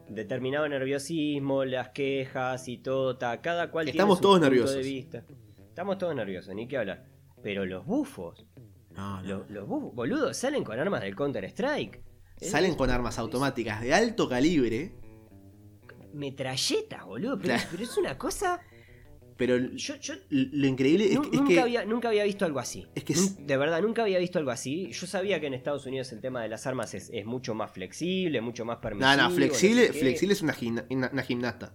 determinado 0.08 0.68
nerviosismo, 0.68 1.64
las 1.64 1.90
quejas 1.90 2.66
y 2.68 2.78
todo. 2.78 3.16
ta, 3.16 3.40
cada 3.40 3.70
cual 3.70 3.84
tiene 3.86 3.96
Estamos 3.96 4.18
su 4.18 4.22
todos 4.22 4.34
punto 4.38 4.48
nerviosos. 4.50 4.74
de 4.76 4.82
vista. 4.82 5.24
Estamos 5.68 5.98
todos 5.98 6.14
nerviosos, 6.16 6.54
ni 6.54 6.66
qué 6.66 6.78
hablar. 6.78 7.04
Pero 7.42 7.64
los 7.64 7.84
bufos, 7.86 8.44
No, 8.90 9.22
no. 9.22 9.28
los, 9.28 9.50
los 9.50 9.68
bufos, 9.68 9.94
boludo, 9.94 10.34
salen 10.34 10.64
con 10.64 10.80
armas 10.80 11.02
del 11.02 11.14
Counter-Strike. 11.14 12.02
Salen 12.40 12.74
con 12.74 12.90
armas 12.90 13.18
automáticas 13.18 13.80
de 13.82 13.94
alto 13.94 14.28
calibre. 14.28 14.92
metralletas, 16.12 17.04
boludo. 17.04 17.36
Pero, 17.38 17.54
Claro. 17.54 17.68
pero 17.70 17.82
es 17.82 17.96
una 17.98 18.18
cosa. 18.18 18.60
Pero 19.36 19.58
Yo, 19.58 19.96
yo 19.96 20.14
lo 20.30 20.66
increíble 20.66 21.04
es, 21.12 21.18
que- 21.20 21.26
es 21.26 21.32
nunca, 21.34 21.48
que. 21.48 21.60
había, 21.60 21.84
nunca 21.84 22.08
había 22.08 22.24
visto 22.24 22.44
algo 22.46 22.58
así. 22.58 22.86
Es 22.94 23.04
que 23.04 23.14
De 23.40 23.56
verdad, 23.58 23.82
nunca 23.82 24.02
había 24.02 24.18
visto 24.18 24.38
algo 24.38 24.50
así. 24.50 24.90
Yo 24.92 25.06
sabía 25.06 25.40
que 25.40 25.46
en 25.46 25.54
Estados 25.54 25.84
Unidos 25.86 26.10
el 26.12 26.20
tema 26.20 26.42
de 26.42 26.48
las 26.48 26.66
armas 26.66 26.94
es, 26.94 27.10
es 27.12 27.26
mucho 27.26 27.54
más 27.54 27.70
flexible, 27.70 28.40
mucho 28.40 28.64
más 28.64 28.78
permisivo. 28.78 29.14
No, 29.14 29.28
no, 29.28 29.34
flexible, 29.34 29.86
sé 29.88 29.92
flexible 29.92 30.32
es 30.32 30.42
una, 30.42 30.54
gimna- 30.54 30.86
una- 30.88 31.10
una 31.12 31.22
gimnasta. 31.22 31.74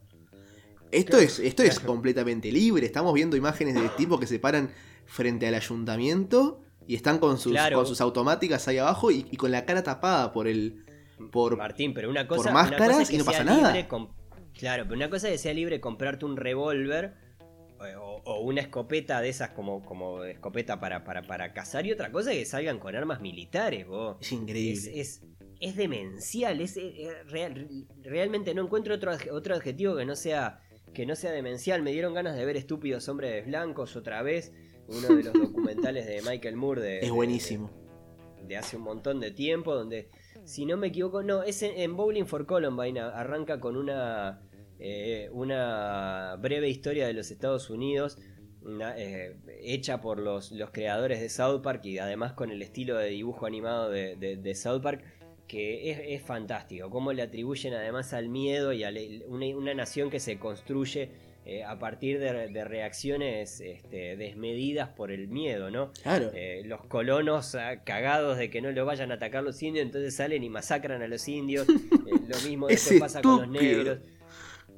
Esto 0.91 1.17
es, 1.19 1.39
esto 1.39 1.63
es 1.63 1.79
completamente 1.79 2.51
libre. 2.51 2.85
Estamos 2.85 3.13
viendo 3.13 3.37
imágenes 3.37 3.75
de 3.75 3.87
tipos 3.89 4.19
que 4.19 4.27
se 4.27 4.39
paran 4.39 4.71
frente 5.05 5.47
al 5.47 5.53
ayuntamiento 5.55 6.61
y 6.87 6.95
están 6.95 7.19
con 7.19 7.37
sus, 7.37 7.51
Claro. 7.53 7.77
con 7.77 7.85
sus 7.85 8.01
automáticas 8.01 8.67
ahí 8.67 8.77
abajo 8.79 9.11
y, 9.11 9.25
y 9.31 9.37
con 9.37 9.51
la 9.51 9.65
cara 9.65 9.83
tapada 9.83 10.33
por 10.33 10.47
el. 10.47 10.83
por 11.31 11.55
Martín, 11.57 11.93
pero 11.93 12.09
una 12.09 12.27
cosa. 12.27 12.41
por 12.43 12.51
una 12.51 12.61
máscaras 12.63 12.87
cosa 12.89 13.01
es 13.03 13.09
que 13.09 13.15
y 13.15 13.19
no 13.19 13.25
pasa 13.25 13.43
nada. 13.43 13.71
libre 13.73 13.87
Claro, 14.57 14.83
pero 14.83 14.95
una 14.95 15.09
cosa 15.09 15.27
es 15.29 15.33
que 15.33 15.37
sea 15.37 15.53
libre 15.53 15.79
comprarte 15.79 16.25
un 16.25 16.35
revólver 16.35 17.13
o, 17.99 18.21
o 18.23 18.41
una 18.41 18.61
escopeta 18.61 19.21
de 19.21 19.29
esas 19.29 19.49
como, 19.51 19.83
como 19.83 20.23
escopeta 20.23 20.79
para, 20.79 21.03
para, 21.03 21.23
para 21.23 21.53
cazar 21.53 21.85
y 21.85 21.91
otra 21.91 22.11
cosa 22.11 22.31
es 22.31 22.37
que 22.39 22.45
salgan 22.45 22.79
con 22.79 22.95
armas 22.95 23.21
militares, 23.21 23.87
vos. 23.87 24.17
Es 24.21 24.31
increíble. 24.31 24.73
Es, 24.73 24.87
es, 24.87 25.23
es 25.59 25.75
demencial, 25.75 26.59
es, 26.61 26.79
real- 27.27 27.67
realmente 28.03 28.53
no 28.53 28.63
encuentro 28.63 28.95
otro, 28.95 29.11
otro 29.31 29.55
adjetivo 29.55 29.95
que 29.95 30.05
no 30.05 30.15
sea 30.15 30.59
que 30.93 31.05
no 31.05 31.15
sea 31.15 31.31
demencial. 31.31 31.81
Me 31.83 31.91
dieron 31.93 32.13
ganas 32.13 32.35
de 32.35 32.43
ver 32.45 32.57
Estúpidos 32.57 33.07
Hombres 33.07 33.45
Blancos 33.45 33.95
otra 33.95 34.21
vez, 34.23 34.51
uno 34.87 35.15
de 35.15 35.23
los 35.23 35.33
documentales 35.33 36.05
de 36.05 36.21
Michael 36.21 36.55
Moore 36.57 36.81
de, 36.81 36.95
es 36.97 37.05
de- 37.05 37.11
buenísimo. 37.11 37.69
de 38.45 38.57
hace 38.57 38.75
un 38.77 38.83
montón 38.83 39.19
de 39.21 39.31
tiempo, 39.31 39.73
donde, 39.73 40.09
si 40.43 40.65
no 40.65 40.75
me 40.75 40.87
equivoco, 40.87 41.23
no, 41.23 41.43
es 41.43 41.61
en, 41.63 41.77
en 41.79 41.95
Bowling 41.95 42.25
for 42.25 42.45
Columbine, 42.45 42.99
arranca 42.99 43.59
con 43.61 43.77
una, 43.77 44.41
eh, 44.81 45.29
una 45.31 46.35
breve 46.39 46.67
historia 46.69 47.05
de 47.07 47.13
los 47.13 47.31
Estados 47.31 47.69
Unidos, 47.69 48.17
una, 48.63 48.93
eh, 48.97 49.35
hecha 49.61 50.01
por 50.01 50.19
los, 50.19 50.51
los 50.51 50.71
creadores 50.71 51.19
de 51.21 51.29
South 51.29 51.61
Park 51.61 51.85
y 51.85 51.97
además 51.99 52.33
con 52.33 52.51
el 52.51 52.61
estilo 52.61 52.97
de 52.97 53.07
dibujo 53.09 53.45
animado 53.45 53.89
de, 53.89 54.15
de- 54.15 54.37
de 54.37 54.55
South 54.55 54.81
Park, 54.81 55.03
que 55.47 55.91
es, 55.91 55.99
es 56.03 56.21
fantástico, 56.21 56.89
cómo 56.89 57.11
le 57.13 57.21
atribuyen 57.23 57.73
además 57.73 58.13
al 58.13 58.29
miedo 58.29 58.71
y 58.73 58.83
a 58.83 58.91
la- 58.91 59.01
una, 59.27 59.45
una 59.57 59.73
nación 59.73 60.09
que 60.09 60.19
se 60.19 60.37
construye 60.39 61.09
eh, 61.43 61.63
a 61.63 61.79
partir 61.79 62.19
de, 62.19 62.49
de 62.49 62.63
reacciones 62.65 63.61
este, 63.61 64.15
desmedidas 64.15 64.89
por 64.89 65.11
el 65.11 65.27
miedo, 65.27 65.71
¿no? 65.71 65.91
Claro. 66.03 66.29
Eh, 66.35 66.61
los 66.65 66.85
colonos 66.85 67.55
ah, 67.55 67.83
cagados 67.83 68.37
de 68.37 68.51
que 68.51 68.61
no 68.61 68.71
lo 68.71 68.85
vayan 68.85 69.11
a 69.11 69.15
atacar 69.15 69.43
los 69.43 69.61
indios, 69.63 69.83
entonces 69.85 70.15
salen 70.15 70.43
y 70.43 70.49
masacran 70.49 71.01
a 71.01 71.07
los 71.07 71.27
indios. 71.27 71.67
Eh, 72.11 72.19
lo 72.27 72.49
mismo 72.49 72.67
Es 72.69 72.75
después 72.89 72.99
pasa 72.99 73.21
con 73.21 73.41
los 73.41 73.49
negros. 73.49 73.99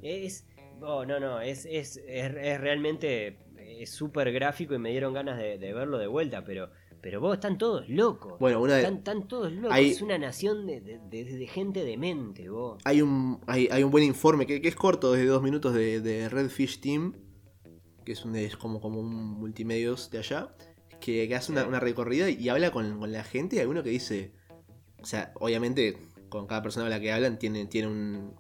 Es. 0.03 0.45
Oh, 0.81 1.05
no, 1.05 1.19
no, 1.19 1.39
es, 1.39 1.65
es, 1.65 1.97
es, 2.07 2.35
es 2.35 2.61
realmente 2.61 3.37
es 3.57 3.89
súper 3.89 4.31
gráfico 4.31 4.73
y 4.73 4.79
me 4.79 4.91
dieron 4.91 5.13
ganas 5.13 5.37
de, 5.37 5.57
de 5.57 5.73
verlo 5.73 5.97
de 5.97 6.07
vuelta, 6.07 6.43
pero, 6.43 6.69
pero 7.01 7.21
vos 7.21 7.35
están 7.35 7.57
todos 7.57 7.87
locos. 7.89 8.37
Bueno, 8.39 8.61
una 8.61 8.75
de- 8.75 8.83
están, 8.83 9.27
todos 9.27 9.51
locos. 9.51 9.71
hay- 9.71 9.91
Es 9.91 10.01
una 10.01 10.17
nación 10.17 10.65
de, 10.67 10.81
de, 10.81 11.47
gente 11.47 11.83
demente, 11.83 12.49
vos. 12.49 12.81
Hay 12.85 13.01
un, 13.01 13.39
hay, 13.47 13.67
hay 13.71 13.83
un 13.83 13.91
buen 13.91 14.03
informe 14.03 14.45
que, 14.45 14.61
que 14.61 14.67
es 14.67 14.75
corto, 14.75 15.13
de 15.13 15.25
dos 15.25 15.41
minutos, 15.41 15.73
de, 15.73 16.27
Redfish 16.29 16.81
Team, 16.81 17.15
que 18.05 18.11
es, 18.11 18.25
un, 18.25 18.35
es 18.35 18.57
como, 18.57 18.81
como 18.81 18.99
un 18.99 19.13
multimedios 19.13 20.09
de 20.11 20.19
allá, 20.19 20.55
que, 20.99 21.27
que 21.27 21.35
hace 21.35 21.51
una, 21.51 21.79
recorrida 21.79 22.29
y 22.29 22.49
habla 22.49 22.71
con, 22.71 22.99
con 22.99 23.11
la 23.11 23.23
gente. 23.23 23.55
Y 23.55 23.59
hay 23.59 23.65
uno 23.65 23.83
que 23.83 23.89
dice, 23.89 24.33
o 25.01 25.05
sea, 25.05 25.33
obviamente 25.35 25.97
con 26.29 26.47
cada 26.47 26.61
persona 26.63 26.85
con 26.85 26.89
la 26.89 26.99
que 26.99 27.11
hablan 27.11 27.37
tiene, 27.37 27.65
tiene 27.67 27.87
un, 27.87 28.33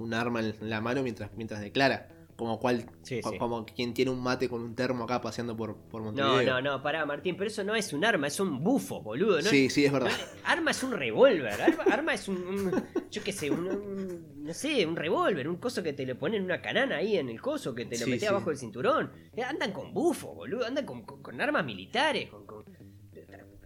un 0.00 0.14
arma 0.14 0.40
en 0.40 0.54
la 0.70 0.80
mano 0.80 1.02
mientras, 1.02 1.30
mientras 1.36 1.60
declara. 1.60 2.08
Como, 2.36 2.58
cual, 2.58 2.86
Sí, 3.02 3.20
co- 3.20 3.32
sí. 3.32 3.38
como 3.38 3.66
quien 3.66 3.92
tiene 3.92 4.10
un 4.10 4.22
mate 4.22 4.48
con 4.48 4.62
un 4.62 4.74
termo 4.74 5.04
acá 5.04 5.20
paseando 5.20 5.54
por, 5.54 5.76
por 5.76 6.00
Montevideo. 6.02 6.42
No, 6.54 6.60
no, 6.62 6.70
no, 6.78 6.82
pará, 6.82 7.04
Martín, 7.04 7.36
pero 7.36 7.48
eso 7.48 7.62
no 7.64 7.74
es 7.76 7.92
un 7.92 8.02
arma, 8.02 8.28
es 8.28 8.40
un 8.40 8.64
bufo, 8.64 9.02
boludo. 9.02 9.42
¿no? 9.42 9.50
Sí, 9.50 9.68
sí, 9.68 9.84
es 9.84 9.92
verdad. 9.92 10.10
Arma 10.44 10.70
es 10.70 10.82
un 10.82 10.92
revólver, 10.92 11.60
arma, 11.60 11.82
arma 11.92 12.14
es 12.14 12.28
un, 12.28 12.38
un- 12.38 12.82
yo 13.10 13.22
qué 13.22 13.32
sé, 13.34 13.50
un, 13.50 13.66
un- 13.66 14.42
no 14.42 14.54
sé, 14.54 14.86
un 14.86 14.96
revólver, 14.96 15.46
un 15.48 15.56
coso 15.56 15.82
que 15.82 15.92
te 15.92 16.06
le 16.06 16.14
ponen 16.14 16.42
una 16.42 16.62
canana 16.62 16.96
ahí 16.96 17.18
en 17.18 17.28
el 17.28 17.42
coso, 17.42 17.74
que 17.74 17.84
te 17.84 17.98
lo 17.98 18.06
Sí, 18.06 18.18
sí. 18.18 18.24
abajo 18.24 18.48
del 18.48 18.58
cinturón. 18.58 19.12
Eh, 19.36 19.42
Andan 19.42 19.72
con 19.72 19.92
bufo, 19.92 20.34
boludo, 20.34 20.64
andan 20.64 20.86
con, 20.86 21.02
con- 21.02 21.22
con 21.22 21.38
armas 21.42 21.62
militares, 21.66 22.30
con, 22.30 22.46
con- 22.46 22.64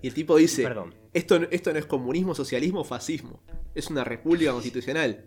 Y 0.02 0.08
el 0.08 0.14
tipo 0.14 0.36
dice, 0.36 0.64
Perdón. 0.64 0.92
esto, 1.12 1.36
esto 1.52 1.72
no 1.72 1.78
es 1.78 1.86
comunismo, 1.86 2.34
socialismo, 2.34 2.82
fascismo. 2.82 3.40
Es 3.74 3.88
una 3.88 4.02
república 4.02 4.50
constitucional. 4.52 5.26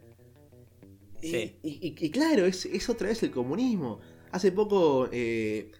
Y, 1.21 1.27
Sí. 1.31 1.55
y- 1.63 1.87
y- 1.87 2.05
y 2.05 2.09
claro, 2.11 2.45
es, 2.45 2.65
es 2.65 2.89
otra 2.89 3.07
vez 3.09 3.21
el 3.23 3.31
comunismo. 3.31 3.99
Hace 4.31 4.51
poco 4.51 5.09
eh, 5.11 5.71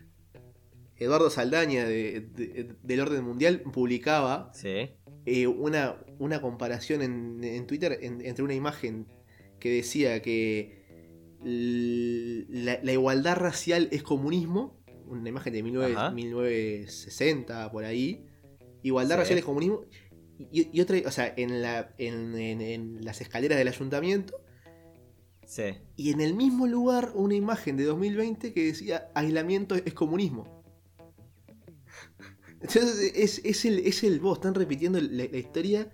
Eduardo 0.96 1.30
Saldaña 1.30 1.86
de- 1.86 2.22
de- 2.22 2.76
del 2.82 3.00
Orden 3.02 3.24
Mundial 3.24 3.62
publicaba 3.62 4.52
Sí, 4.54 4.90
eh, 5.26 5.46
una, 5.48 5.98
una 6.18 6.42
comparación 6.42 7.02
en, 7.04 7.44
en 7.44 7.68
Twitter 7.68 8.00
en- 8.02 8.26
entre 8.26 8.44
una 8.44 8.56
imagen 8.56 9.06
que 9.60 9.70
decía 9.72 10.22
que 10.22 10.78
la, 11.44 12.80
la 12.82 12.92
igualdad 12.92 13.36
racial 13.38 13.90
es 13.92 14.02
comunismo, 14.04 14.80
una 15.06 15.30
imagen 15.30 15.54
de 15.54 15.62
19 15.62 15.94
Ajá. 15.94 16.12
1960 16.12 17.72
por 17.72 17.86
ahí, 17.86 18.26
igualdad 18.84 19.16
Sí. 19.16 19.20
racial 19.20 19.40
es 19.40 19.46
comunismo, 19.46 19.82
y, 20.52 20.68
y 20.72 20.82
otra, 20.82 20.98
o 21.06 21.12
sea, 21.12 21.34
en, 21.38 21.62
la, 21.62 21.94
en 21.98 23.04
las 23.04 23.22
escaleras 23.22 23.58
del 23.58 23.68
ayuntamiento, 23.68 24.40
sí. 25.48 25.74
y 25.96 26.12
en 26.12 26.22
el 26.22 26.36
mismo 26.36 26.68
lugar 26.68 27.12
una 27.16 27.34
imagen 27.36 27.78
de 27.78 27.86
2020 27.86 28.54
que 28.54 28.66
decía 28.66 29.10
aislamiento 29.16 29.74
es 29.76 29.94
comunismo. 29.94 30.44
Entonces 32.62 33.12
es, 33.16 33.42
es 33.46 33.66
el, 33.66 33.80
es 33.80 34.04
el 34.04 34.20
vos, 34.20 34.38
están 34.40 34.56
repitiendo 34.56 35.00
la, 35.00 35.26
la 35.26 35.38
historia. 35.38 35.90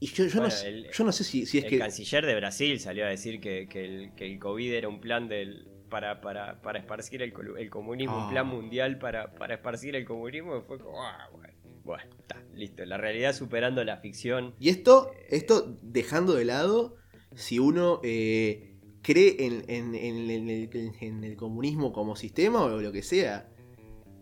Y 0.00 0.06
yo, 0.08 0.26
yo, 0.26 0.40
no, 0.42 0.48
Bueno, 0.48 0.62
el- 0.64 0.90
yo 0.92 1.04
no 1.04 1.12
sé 1.12 1.24
si, 1.24 1.46
si 1.46 1.58
es 1.58 1.64
el 1.64 1.70
que. 1.70 1.78
canciller 1.78 2.24
de 2.26 2.34
Brasil 2.34 2.80
salió 2.80 3.06
a 3.06 3.08
decir 3.08 3.40
que, 3.40 3.66
que 3.68 3.84
el, 3.84 4.14
que 4.14 4.26
el 4.26 4.38
COVID 4.38 4.72
era 4.72 4.88
un 4.88 5.00
plan 5.00 5.28
del 5.28 5.68
para, 5.90 6.20
para, 6.20 6.60
para 6.62 6.78
esparcir 6.80 7.22
el, 7.22 7.32
el 7.58 7.70
comunismo, 7.70 8.14
Ah. 8.16 8.24
un 8.24 8.30
plan 8.30 8.46
mundial 8.46 8.98
para, 8.98 9.34
para 9.34 9.54
esparcir 9.54 9.94
el 9.96 10.04
comunismo. 10.04 10.56
y 10.58 10.62
Fue 10.66 10.78
como, 10.78 11.02
ah, 11.02 11.28
bueno, 11.32 11.54
bueno, 11.84 12.04
está, 12.18 12.42
listo. 12.54 12.84
La 12.84 12.96
realidad 12.98 13.34
superando 13.34 13.84
la 13.84 13.98
ficción. 13.98 14.54
Y 14.58 14.68
esto, 14.70 15.12
esto 15.30 15.78
dejando 15.82 16.34
de 16.34 16.44
lado 16.46 16.96
si 17.34 17.58
uno 17.58 18.00
eh, 18.04 18.74
cree 19.02 19.36
en, 19.46 19.64
en- 19.68 19.94
en- 19.94 20.30
en 20.30 20.48
el, 20.50 20.70
en 21.00 21.24
el 21.24 21.36
comunismo 21.36 21.92
como 21.92 22.16
sistema 22.16 22.62
o 22.64 22.80
lo 22.80 22.92
que 22.92 23.02
sea. 23.02 23.48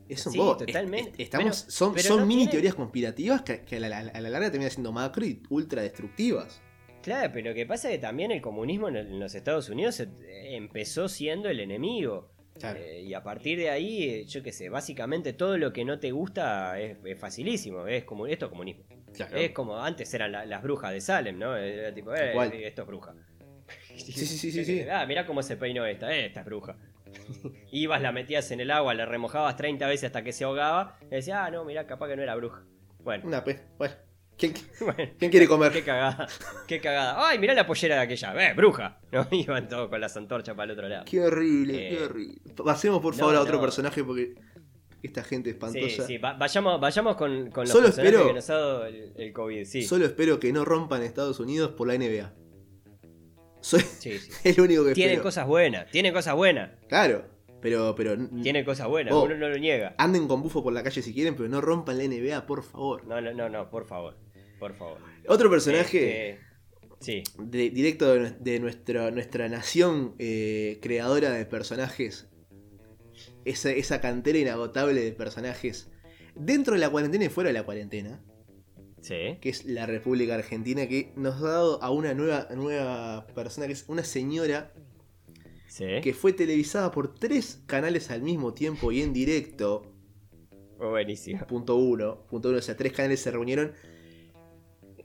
Eso 0.09 0.31
Sí, 0.31 0.37
vos, 0.39 0.59
totalmente. 0.59 1.11
est- 1.13 1.21
estamos, 1.21 1.63
Pero- 1.63 1.71
son 1.73 1.95
pero 1.95 2.09
son 2.09 2.19
no 2.21 2.27
mini 2.27 2.43
tiene- 2.43 2.51
teorías 2.53 2.75
conspirativas 2.75 3.43
que, 3.43 3.63
que 3.63 3.77
a, 3.77 3.81
la, 3.81 3.99
a 3.99 4.21
la 4.21 4.29
larga 4.31 4.51
terminan 4.51 4.71
siendo 4.71 4.93
macro 4.93 5.25
y 5.25 5.43
ultra 5.49 5.81
destructivas. 5.83 6.61
Claro, 7.03 7.31
pero 7.33 7.51
lo 7.51 7.55
que 7.55 7.65
pasa 7.67 7.89
es 7.91 7.97
que 7.97 8.01
también 8.03 8.31
el 8.31 8.41
comunismo 8.43 8.89
en, 8.89 9.19
los 9.19 9.35
Estados 9.35 9.69
Unidos 9.69 10.03
empezó 10.29 11.09
siendo 11.09 11.49
el 11.49 11.61
enemigo. 11.61 12.31
Claro. 12.59 12.79
Eh, 12.81 13.03
y 13.03 13.15
a 13.15 13.23
partir 13.23 13.59
de 13.59 13.69
ahí, 13.71 14.05
eh, 14.05 14.25
yo 14.27 14.43
qué 14.43 14.53
sé, 14.53 14.69
básicamente 14.69 15.33
todo 15.33 15.59
lo 15.59 15.73
que 15.73 15.85
no 15.85 15.99
te 15.99 16.13
gusta 16.13 16.79
es, 16.81 16.97
es 17.05 17.19
facilísimo. 17.19 17.87
Es 17.87 18.05
como, 18.05 18.27
esto 18.27 18.47
es 18.47 18.51
comunismo. 18.51 18.85
Claro. 19.15 19.37
Es 19.37 19.51
como 19.53 19.79
antes 19.83 20.13
eran 20.15 20.33
la- 20.33 20.45
las 20.45 20.63
brujas 20.63 20.93
de 20.93 21.01
Salem, 21.01 21.39
¿no? 21.39 21.57
Era 21.57 21.93
tipo, 21.95 22.15
eh, 22.15 22.33
cual. 22.33 22.53
esto 22.53 22.83
es 22.83 22.89
bruja. 22.89 23.15
Sí, 23.97 24.13
sí, 24.13 24.27
sí, 24.27 24.51
sí, 24.53 24.65
sí. 24.65 24.83
Ah, 24.91 25.07
mirá 25.07 25.25
cómo 25.27 25.43
se 25.43 25.57
peinó 25.57 25.87
esta, 25.87 26.13
eh, 26.15 26.27
esta 26.27 26.41
es 26.41 26.47
bruja. 26.47 26.77
Ibas, 27.73 28.03
la 28.03 28.13
metías 28.13 28.51
en 28.51 28.61
el 28.61 28.71
agua, 28.71 28.93
la 28.95 29.07
remojabas 29.07 29.57
30 29.57 29.87
veces 29.87 30.05
hasta 30.05 30.23
que 30.25 30.33
se 30.33 30.45
ahogaba. 30.45 30.99
Y 31.03 31.15
decías, 31.15 31.39
ah, 31.41 31.51
no, 31.51 31.65
mirá, 31.65 31.87
capaz 31.87 32.09
que 32.09 32.17
no 32.17 32.23
era 32.23 32.35
bruja. 32.35 32.63
Bueno, 32.99 33.25
Una 33.27 33.45
pe- 33.45 33.63
bueno, 33.79 33.95
¿quién, 34.37 34.55
bueno. 34.81 35.13
quién 35.19 35.31
quiere 35.31 35.47
comer? 35.47 35.73
Qué 35.73 35.85
cagada, 35.85 36.27
qué 36.67 36.81
cagada. 36.81 37.29
Ay, 37.29 37.39
mirá 37.39 37.55
la 37.55 37.67
pollera 37.67 37.97
de 37.97 38.01
aquella, 38.03 38.51
eh, 38.51 38.55
bruja. 38.55 38.99
¿No? 39.13 39.27
Iban 39.31 39.69
todos 39.69 39.89
con 39.89 40.01
las 40.01 40.17
antorchas 40.17 40.55
para 40.57 40.65
el 40.65 40.71
otro 40.73 40.89
lado. 40.89 41.05
Qué 41.05 41.21
horrible, 41.21 41.87
Eh, 41.87 41.91
qué 41.97 42.03
horrible. 42.05 42.41
Pasemos 42.65 43.01
por 43.01 43.15
no, 43.15 43.21
favor 43.21 43.37
a 43.37 43.41
otro 43.43 43.55
no. 43.57 43.61
personaje 43.61 44.03
porque 44.03 44.35
esta 45.07 45.23
gente 45.25 45.51
Sí, 45.51 45.55
espantosa. 45.55 46.07
sí, 46.07 46.19
va- 46.19 46.35
vayamos, 46.35 46.81
vayamos 46.81 47.17
con, 47.17 47.51
con 47.51 47.65
los 47.65 47.71
Solo 47.71 47.85
personajes 47.87 48.13
espero- 48.13 48.27
que 48.29 48.35
nos 48.35 48.51
ha 48.51 48.55
dado 48.55 48.87
el, 48.87 49.13
el 49.17 49.33
COVID. 49.33 49.65
Sí, 49.65 49.83
Solo 49.83 50.07
espero 50.07 50.41
que 50.41 50.53
no 50.53 50.65
rompan 50.65 51.03
Estados 51.03 51.41
Unidos 51.41 51.73
por 51.73 51.89
la 51.89 51.95
NBA. 51.95 52.33
Soy 53.61 53.81
sí, 53.81 54.19
sí. 54.19 54.31
el 54.49 54.61
único 54.61 54.85
que 54.85 54.93
Tiene 54.95 55.13
espero. 55.13 55.23
cosas 55.25 55.47
buenas, 55.47 55.91
tiene 55.91 56.13
cosas 56.13 56.35
buenas, 56.35 56.71
Claro, 56.89 57.25
pero, 57.63 57.95
pero 57.95 58.17
tiene 58.43 58.65
cosas 58.65 58.89
buenas, 58.89 59.15
Oh. 59.15 59.23
uno 59.25 59.37
no 59.37 59.49
lo 59.49 59.57
niega. 59.59 59.95
anden 59.99 60.29
con 60.29 60.43
bufo 60.43 60.63
por 60.63 60.73
la 60.73 60.83
calle 60.83 61.01
si 61.01 61.15
quieren, 61.15 61.35
pero 61.35 61.49
no 61.49 61.61
rompan 61.63 61.97
la 61.99 62.05
NBA, 62.05 62.47
por 62.47 62.63
favor. 62.63 63.07
No, 63.07 63.21
no, 63.23 63.33
no, 63.33 63.49
no, 63.49 63.71
por 63.71 63.87
favor, 63.87 64.19
por 64.59 64.75
favor. 64.75 64.99
Otro 65.29 65.49
personaje 65.49 66.31
Este, 66.33 66.41
sí, 67.01 67.23
de- 67.39 67.71
directo 67.71 68.13
de 68.15 68.61
nuestra, 68.61 69.11
nuestra 69.11 69.49
nación 69.49 70.15
eh, 70.19 70.79
creadora 70.83 71.31
de 71.31 71.47
personajes. 71.47 72.29
Esa, 73.45 73.71
esa 73.71 74.01
cantera 74.01 74.39
inagotable 74.39 75.01
de 75.03 75.13
personajes 75.13 75.89
dentro 76.35 76.75
de 76.75 76.81
la 76.81 76.91
cuarentena 76.91 77.25
y 77.25 77.29
fuera 77.29 77.49
de 77.49 77.55
la 77.55 77.65
cuarentena. 77.65 78.21
sí. 79.01 79.39
que 79.41 79.51
es 79.51 79.65
la 79.67 79.87
República 79.87 80.35
Argentina, 80.35 80.87
que 80.89 81.13
nos 81.17 81.37
ha 81.43 81.49
dado 81.49 81.83
a 81.83 81.91
una 81.91 82.15
nueva, 82.15 82.49
nueva 82.55 83.27
persona, 83.35 83.67
que 83.67 83.75
es 83.75 83.85
una 83.89 84.03
señora 84.05 84.73
Sí. 85.67 86.01
que 86.03 86.15
fue 86.15 86.33
televisada 86.33 86.91
por 86.93 87.15
tres 87.15 87.61
canales 87.67 88.11
al 88.11 88.23
mismo 88.23 88.55
tiempo 88.55 88.93
y 88.93 89.03
en 89.03 89.13
directo. 89.13 89.93
Buenísimo. 90.79 91.45
Punto 91.47 91.75
uno. 91.77 92.27
Punto 92.29 92.51
uno, 92.51 92.59
o 92.59 92.63
sea, 92.63 92.77
tres 92.77 92.93
canales 92.93 93.21
se 93.21 93.31
reunieron. 93.33 93.73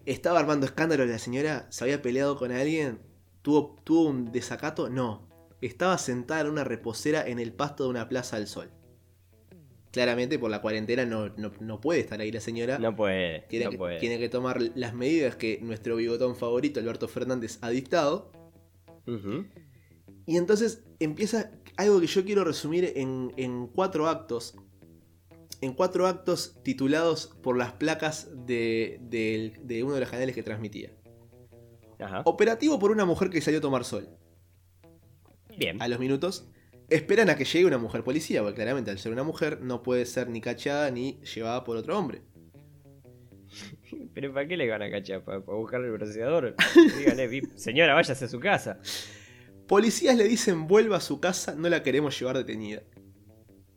Estaba 0.06 0.40
armando 0.40 0.66
escándalo 0.66 1.06
la 1.06 1.18
señora, 1.20 1.68
se 1.72 1.84
había 1.84 2.02
peleado 2.02 2.38
con 2.38 2.52
alguien, 2.52 3.00
tuvo, 3.42 3.76
tuvo 3.84 4.10
un 4.10 4.32
desacato, 4.32 4.90
no. 4.90 5.29
Estaba 5.62 5.98
sentada 5.98 6.42
en 6.42 6.48
una 6.48 6.64
reposera 6.64 7.28
en 7.28 7.40
el 7.40 7.52
pasto 7.54 7.84
de 7.84 7.90
una 7.90 8.08
plaza 8.10 8.38
al 8.38 8.48
sol. 8.48 8.70
Claramente 9.92 10.38
por 10.38 10.52
la 10.52 10.62
cuarentena 10.62 11.04
no, 11.06 11.30
no- 11.30 11.52
no 11.60 11.82
puede 11.82 12.00
estar 12.00 12.20
ahí 12.22 12.32
la 12.32 12.40
señora. 12.42 12.78
No 12.78 12.96
puede. 12.96 13.42
tiene, 13.50 13.66
no 13.66 13.72
que, 13.72 13.78
puede. 13.78 14.00
tiene 14.00 14.20
que 14.20 14.30
tomar 14.30 14.62
las 14.76 14.94
medidas 14.94 15.36
que 15.36 15.60
nuestro 15.62 15.96
bigotón 15.96 16.36
favorito, 16.36 16.80
Alberto 16.80 17.08
Fernández, 17.08 17.58
ha 17.62 17.70
dictado. 17.70 18.32
Y 20.28 20.38
entonces 20.38 20.84
empieza 21.00 21.52
algo 21.78 22.00
que 22.00 22.06
yo 22.08 22.24
quiero 22.24 22.44
resumir 22.44 22.94
en, 22.96 23.34
en 23.38 23.66
cuatro 23.68 24.08
actos. 24.08 24.56
En 25.62 25.74
cuatro 25.74 26.06
actos 26.06 26.60
titulados 26.64 27.36
por 27.42 27.58
las 27.58 27.74
placas 27.74 28.30
de, 28.46 29.00
del- 29.02 29.60
de 29.66 29.84
uno 29.84 29.96
de 29.96 30.02
los 30.02 30.10
canales 30.10 30.36
que 30.36 30.44
transmitía. 30.44 30.94
Ajá. 32.00 32.22
Operativo 32.26 32.78
por 32.78 32.92
una 32.92 33.06
mujer 33.06 33.30
que 33.32 33.42
salió 33.42 33.58
a 33.58 33.62
tomar 33.62 33.84
sol. 33.84 34.08
Bien. 35.58 35.82
A 35.82 35.88
los 35.88 36.00
minutos 36.00 36.48
esperan 36.90 37.30
a 37.30 37.36
que 37.36 37.46
llegue 37.46 37.66
una 37.66 37.78
mujer 37.78 38.04
policía, 38.04 38.42
porque 38.42 38.56
claramente 38.56 38.92
al 38.92 39.00
ser 39.00 39.12
una 39.12 39.24
mujer 39.24 39.62
no 39.62 39.84
puede 39.84 40.06
ser 40.06 40.30
ni 40.30 40.42
cachada 40.42 40.90
ni 40.92 41.20
llevada 41.22 41.64
por 41.64 41.78
otro 41.78 41.98
hombre. 41.98 42.22
Pero 44.14 44.34
¿para 44.34 44.48
qué 44.48 44.58
le 44.58 44.70
van 44.70 44.82
a 44.82 44.90
cachar? 44.92 45.24
¿Para, 45.24 45.44
para 45.44 45.58
buscar 45.58 45.82
el 45.82 45.92
bronceador? 45.92 46.56
Díganle, 46.98 47.28
"Vi- 47.28 47.42
señora, 47.56 47.94
váyase 47.94 48.26
a 48.26 48.28
su 48.28 48.40
casa. 48.40 48.80
Policías 49.68 50.16
le 50.18 50.28
dicen 50.28 50.68
vuelva 50.68 50.98
a 50.98 51.02
su 51.02 51.20
casa, 51.20 51.56
no 51.56 51.70
la 51.70 51.84
queremos 51.84 52.18
llevar 52.20 52.38
detenida. 52.38 52.82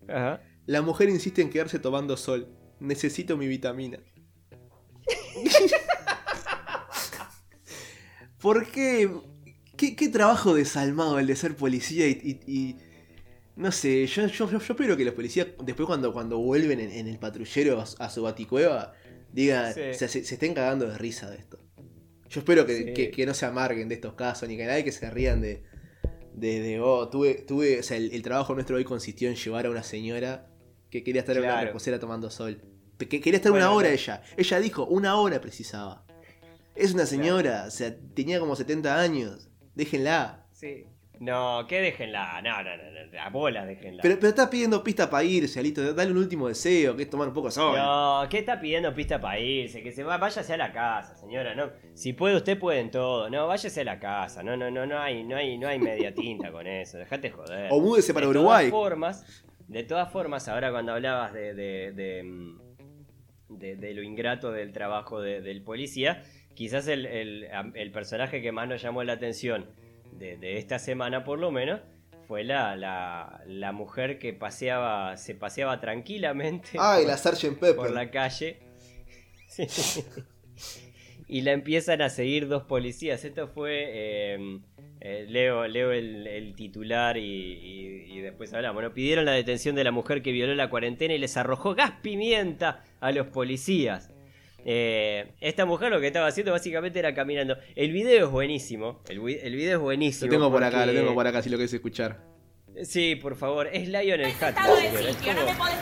Ajá. 0.08 0.42
La 0.66 0.80
mujer 0.82 1.08
insiste 1.10 1.42
en 1.42 1.50
quedarse 1.50 1.78
tomando 1.78 2.16
sol. 2.16 2.48
Necesito 2.80 3.36
mi 3.36 3.46
vitamina. 3.46 3.98
¿Por 8.40 8.70
qué? 8.70 9.08
Qué? 9.90 9.96
qué 9.96 10.08
trabajo 10.08 10.54
desalmado 10.54 11.18
el 11.18 11.26
de 11.26 11.36
ser 11.36 11.56
policía 11.56 12.06
y... 12.08 12.40
y- 12.46 12.52
y- 12.52 12.76
no 13.54 13.70
sé, 13.70 14.06
yo, 14.06 14.26
yo, 14.28 14.50
yo- 14.50 14.58
yo 14.58 14.72
espero 14.72 14.96
que 14.96 15.04
los 15.04 15.12
policías 15.14 15.46
después 15.62 15.86
cuando, 15.86 16.12
cuando 16.14 16.38
vuelven 16.38 16.80
en, 16.80 16.90
en 16.90 17.06
el 17.06 17.18
patrullero 17.18 17.80
a, 17.80 18.04
a 18.06 18.08
su 18.08 18.22
baticueva, 18.22 18.94
digan, 19.30 19.74
Sí. 19.74 19.80
se, 19.92 20.08
se- 20.08 20.24
se 20.24 20.34
estén 20.34 20.54
cagando 20.54 20.86
de 20.88 20.96
risa 20.96 21.28
de 21.30 21.36
esto. 21.36 21.58
Yo 22.30 22.40
espero 22.40 22.64
que, 22.64 22.76
Sí. 22.78 22.94
que- 22.94 23.10
que 23.10 23.26
no 23.26 23.34
se 23.34 23.44
amarguen 23.44 23.88
de 23.90 23.96
estos 23.96 24.14
casos, 24.14 24.48
ni 24.48 24.56
que 24.56 24.64
nadie 24.64 24.84
que 24.84 24.92
se 24.92 25.10
rían 25.10 25.42
de, 25.42 25.64
de, 26.34 26.60
de, 26.60 26.80
oh, 26.80 27.10
tuve, 27.10 27.34
tuve, 27.46 27.80
o 27.80 27.82
sea, 27.82 27.98
el, 27.98 28.10
el 28.12 28.22
trabajo 28.22 28.54
nuestro 28.54 28.76
hoy 28.76 28.84
consistió 28.84 29.28
en 29.28 29.34
llevar 29.36 29.66
a 29.66 29.70
una 29.70 29.82
señora 29.82 30.48
que 30.90 31.02
quería 31.04 31.20
estar 31.20 31.36
en 31.36 31.42
una 31.44 31.60
reposera 31.62 31.98
tomando 31.98 32.30
sol. 32.30 32.62
Que 32.98 33.20
quería 33.20 33.36
estar 33.36 33.52
Bueno, 33.52 33.66
una 33.66 33.74
hora 33.76 33.90
ella. 33.90 34.22
Ella 34.38 34.60
dijo, 34.60 34.86
una 34.86 35.16
hora 35.16 35.40
precisaba. 35.42 36.06
Es 36.74 36.94
una 36.94 37.04
señora, 37.04 37.64
o 37.68 37.70
sea, 37.70 37.94
tenía 38.14 38.40
como 38.40 38.56
70 38.56 38.98
años. 38.98 39.50
Déjenla. 39.74 40.44
Sí. 40.52 40.84
No, 41.20 41.66
que 41.68 41.80
déjenla. 41.80 42.42
No, 42.42 42.62
no, 42.64 42.76
no, 42.76 42.82
no. 42.82 43.12
La 43.12 43.28
bola 43.30 43.64
déjenla. 43.64 44.02
Pero, 44.02 44.16
pero 44.16 44.28
está 44.28 44.50
pidiendo 44.50 44.82
pista 44.82 45.08
para 45.08 45.22
irse, 45.22 45.60
Alito. 45.60 45.94
Dale 45.94 46.10
un 46.10 46.18
último 46.18 46.48
deseo, 46.48 46.96
que 46.96 47.04
es 47.04 47.10
tomar 47.10 47.28
un 47.28 47.34
poco 47.34 47.46
de 47.48 47.52
sol. 47.52 47.76
No, 47.76 48.26
¿qué 48.28 48.38
está 48.38 48.60
pidiendo 48.60 48.92
pista 48.92 49.20
para 49.20 49.38
irse? 49.38 49.82
Que 49.84 49.92
se 49.92 50.02
va, 50.02 50.16
váyase 50.18 50.52
a 50.52 50.56
la 50.56 50.72
casa, 50.72 51.14
señora. 51.14 51.54
No, 51.54 51.70
si 51.94 52.12
puede 52.12 52.34
usted 52.36 52.58
pueden 52.58 52.90
todo. 52.90 53.30
No, 53.30 53.46
váyase 53.46 53.82
a 53.82 53.84
la 53.84 54.00
casa. 54.00 54.42
No, 54.42 54.56
no, 54.56 54.68
no, 54.70 54.84
no 54.84 54.98
hay, 54.98 55.22
no 55.22 55.36
hay, 55.36 55.56
no 55.58 55.68
hay 55.68 55.78
media 55.78 56.12
tinta 56.12 56.50
con 56.50 56.66
eso. 56.66 56.98
Dejate 56.98 57.30
joder. 57.30 57.68
O 57.70 57.80
múdese 57.80 58.12
para 58.12 58.26
de 58.26 58.30
Uruguay. 58.30 58.68
Todas 58.70 58.82
formas, 58.82 59.44
de 59.68 59.82
todas 59.84 60.10
formas, 60.10 60.48
ahora 60.48 60.72
cuando 60.72 60.92
hablabas 60.92 61.32
de, 61.32 61.54
de, 61.54 61.92
de, 61.92 62.52
de- 63.48 63.76
de 63.76 63.94
lo 63.94 64.02
ingrato 64.02 64.50
del 64.50 64.72
trabajo 64.72 65.20
de- 65.20 65.40
del 65.40 65.62
policía, 65.62 66.22
quizás 66.62 66.86
el, 66.88 67.06
el- 67.06 67.48
el 67.74 67.90
personaje 67.90 68.40
que 68.42 68.52
más 68.52 68.68
nos 68.68 68.80
llamó 68.82 69.02
la 69.04 69.14
atención 69.14 69.66
de, 70.12 70.36
de 70.36 70.58
esta 70.58 70.78
semana, 70.78 71.24
por 71.24 71.38
lo 71.38 71.50
menos, 71.50 71.80
fue 72.28 72.44
la, 72.44 72.76
la, 72.76 73.42
la 73.46 73.72
mujer 73.72 74.18
que 74.18 74.32
paseaba, 74.32 75.16
se 75.16 75.34
paseaba 75.34 75.80
tranquilamente 75.80 76.70
Ay, 76.78 77.04
por, 77.04 77.10
la. 77.10 77.16
Pepper. 77.60 77.76
por 77.76 77.90
la 77.90 78.10
calle. 78.10 78.58
Sí. 79.48 79.66
Y 81.28 81.40
la 81.40 81.52
empiezan 81.52 82.02
a 82.02 82.10
seguir 82.10 82.46
dos 82.46 82.64
policías. 82.64 83.24
Esto 83.24 83.48
fue. 83.48 83.84
eh, 83.92 84.60
eh, 85.00 85.24
leo 85.28 85.66
leo 85.66 85.90
el, 85.90 86.26
el 86.26 86.54
titular 86.54 87.16
y, 87.16 87.22
y- 87.22 88.18
y 88.18 88.20
después 88.20 88.52
hablamos. 88.52 88.74
Bueno, 88.74 88.92
pidieron 88.92 89.24
la 89.24 89.32
detención 89.32 89.74
de 89.74 89.82
la 89.84 89.92
mujer 89.92 90.20
que 90.20 90.30
violó 90.30 90.54
la 90.54 90.68
cuarentena 90.68 91.14
y 91.14 91.18
les 91.18 91.36
arrojó 91.38 91.74
gas 91.74 91.92
pimienta 92.02 92.84
a 93.00 93.12
los 93.12 93.28
policías. 93.28 94.10
Eh, 94.64 95.32
esta 95.40 95.64
mujer 95.66 95.90
lo 95.90 96.00
que 96.00 96.06
estaba 96.06 96.26
haciendo 96.28 96.52
básicamente 96.52 96.98
era 96.98 97.14
caminando. 97.14 97.56
El 97.74 97.92
video 97.92 98.26
es 98.26 98.30
buenísimo. 98.32 99.00
El, 99.08 99.18
el 99.18 99.54
video 99.56 99.72
es 99.72 99.78
Lo 99.78 99.80
buenísimo. 99.80 100.30
tengo 100.30 100.50
por 100.50 100.62
acá, 100.64 100.80
lo 100.80 100.84
porque- 100.86 100.98
tengo 101.00 101.14
por 101.14 101.26
acá 101.26 101.42
si 101.42 101.50
lo 101.50 101.56
querés 101.56 101.72
escuchar. 101.74 102.20
Sí, 102.84 103.16
por 103.16 103.36
favor. 103.36 103.68
Es 103.72 103.86
Lionel 103.88 104.32
señora. 104.32 104.54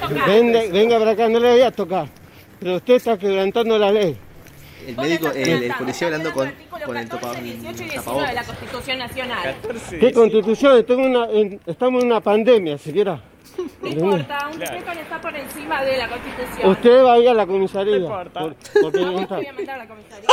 Tocar. 0.01 0.29
Venga, 0.29 0.61
venga 0.73 0.99
para 0.99 1.11
acá, 1.13 1.29
no 1.29 1.39
le 1.39 1.51
voy 1.53 1.61
a 1.63 1.71
tocar. 1.71 2.09
Pero 2.59 2.77
usted 2.77 2.95
está 2.95 3.17
quebrantando 3.19 3.79
la 3.79 3.93
ley. 3.93 4.17
El 4.87 4.97
médico, 4.97 5.31
el, 5.31 5.65
el 5.65 5.73
policía 5.75 6.07
hablando 6.09 6.33
con, 6.33 6.51
con 6.71 6.97
el 6.97 6.97
artículos 6.97 7.21
topa- 7.23 7.35
14, 7.35 7.43
18 7.43 7.83
y 7.83 7.87
19 7.91 7.91
de 7.91 7.95
la 7.95 8.03
tapabocas. 8.03 8.47
Constitución 8.47 8.99
Nacional. 8.99 9.43
14, 9.43 9.91
¿Qué 9.91 10.07
18. 10.07 10.15
constitución? 10.21 10.79
Estamos 10.79 11.07
en 11.07 11.11
una, 11.17 11.31
en- 11.31 11.61
estamos 11.67 12.03
en 12.03 12.07
una 12.11 12.21
pandemia, 12.21 12.79
siquiera. 12.79 13.23
No 13.83 13.89
importa, 13.89 14.49
un 14.49 14.57
Claro. 14.59 14.75
decreto 14.77 15.01
está 15.01 15.21
por 15.21 15.35
encima 15.37 15.83
de 15.85 15.97
la 15.99 16.09
Constitución. 16.09 16.71
Usted 16.71 17.05
va 17.05 17.13
a 17.15 17.19
ir 17.19 17.29
a 17.31 17.35
la 17.35 17.47
comisaría. 17.47 17.97
No 17.99 18.03
importa. 18.05 18.41
por- 18.41 18.55
porque 18.83 18.99
A 18.99 19.01
no 19.03 19.13
voy 19.13 19.47
a 19.47 19.53
mandar 19.53 19.71
a 19.71 19.79
la 19.79 19.89
comisaría. 19.89 20.29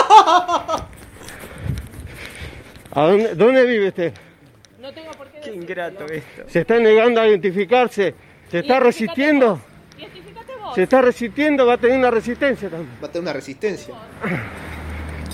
¿A 2.94 3.02
dónde, 3.02 3.36
dónde 3.36 3.66
vive 3.66 3.88
usted? 3.90 4.14
No 4.80 4.92
tengo 4.94 5.12
por 5.12 5.28
qué 5.30 5.40
Qué 5.42 5.54
ingrato 5.54 6.06
esto. 6.06 6.44
¿Se 6.48 6.60
está 6.62 6.80
negando 6.80 7.22
a 7.22 7.28
identificarse? 7.28 8.16
¿Se 8.50 8.60
está 8.60 8.80
resistiendo? 8.80 9.52
vos. 9.56 9.62
Identificate 9.98 10.54
vos. 10.62 10.76
¿Se 10.76 10.84
está 10.84 11.02
resistiendo? 11.02 11.66
Va 11.66 11.74
a 11.74 11.78
tener 11.78 11.98
una 11.98 12.12
resistencia 12.12 12.70
también. 12.70 12.92
Va 13.02 13.08
a 13.08 13.12
tener 13.12 13.24
una 13.24 13.34
resistencia. 13.34 13.94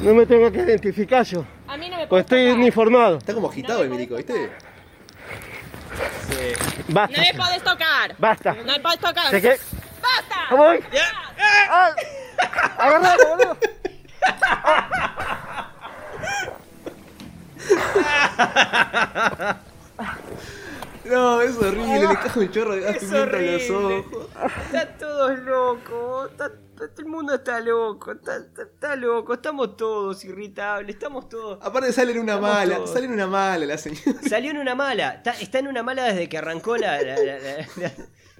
No 0.03 0.13
me 0.13 0.25
tengo 0.25 0.51
que 0.51 0.59
identificar 0.59 1.23
yo. 1.25 1.45
A 1.67 1.77
mí 1.77 1.89
no 1.89 1.97
me 1.97 2.07
Pues 2.07 2.25
podés 2.25 2.43
estoy 2.43 2.51
uniformado. 2.61 3.17
Está 3.17 3.33
como 3.33 3.49
agitado 3.49 3.83
el 3.83 3.89
médico, 3.89 4.15
¿viste? 4.15 4.51
Sí. 6.29 6.53
Basta. 6.89 7.17
No 7.17 7.23
me 7.23 7.33
podés 7.33 7.63
tocar. 7.63 8.15
Basta. 8.17 8.53
No 8.53 8.63
me 8.73 8.79
podés 8.79 8.99
tocar. 8.99 9.29
¿Se 9.31 9.41
qué? 9.41 9.59
¡Basta! 10.01 10.55
¡Voy! 10.55 10.83
¡Ay! 11.69 11.91
¡Agarralo, 12.77 13.27
boludo! 13.37 13.57
No, 21.05 21.41
es 21.41 21.57
horrible, 21.57 21.99
le 22.07 22.15
cajo 22.15 22.39
un 22.39 22.51
chorro 22.51 22.75
de 22.75 22.81
gas 22.81 22.97
pimienta 22.97 23.37
en 23.37 23.53
los 23.53 23.69
ojos. 23.69 24.27
Está 24.65 24.85
todo 24.97 25.29
loco, 25.35 26.27
está- 26.31 26.45
está- 26.47 26.62
el 26.97 27.05
mundo 27.05 27.35
está 27.35 27.59
loco, 27.59 28.11
está, 28.13 28.37
está- 28.37 28.63
está 28.63 28.95
loco, 28.95 29.33
estamos 29.35 29.75
todos 29.77 30.23
irritables, 30.25 30.95
estamos 30.95 31.29
todos... 31.29 31.59
Aparte 31.61 31.91
sale 31.93 32.11
en 32.13 32.19
una 32.19 32.37
mala, 32.37 32.77
todos. 32.77 32.91
sale 32.91 33.05
en 33.05 33.13
una 33.13 33.27
mala 33.27 33.65
la 33.65 33.77
señora. 33.77 34.19
Salió 34.27 34.51
en 34.51 34.57
una 34.57 34.75
mala, 34.75 35.09
está, 35.15 35.31
está 35.31 35.59
en 35.59 35.67
una 35.67 35.83
mala 35.83 36.05
desde 36.05 36.27
que 36.29 36.37
arrancó 36.37 36.77
la, 36.77 37.01
la- 37.01 37.15
la- 37.17 37.39
la- 37.39 37.67
la- 37.77 37.91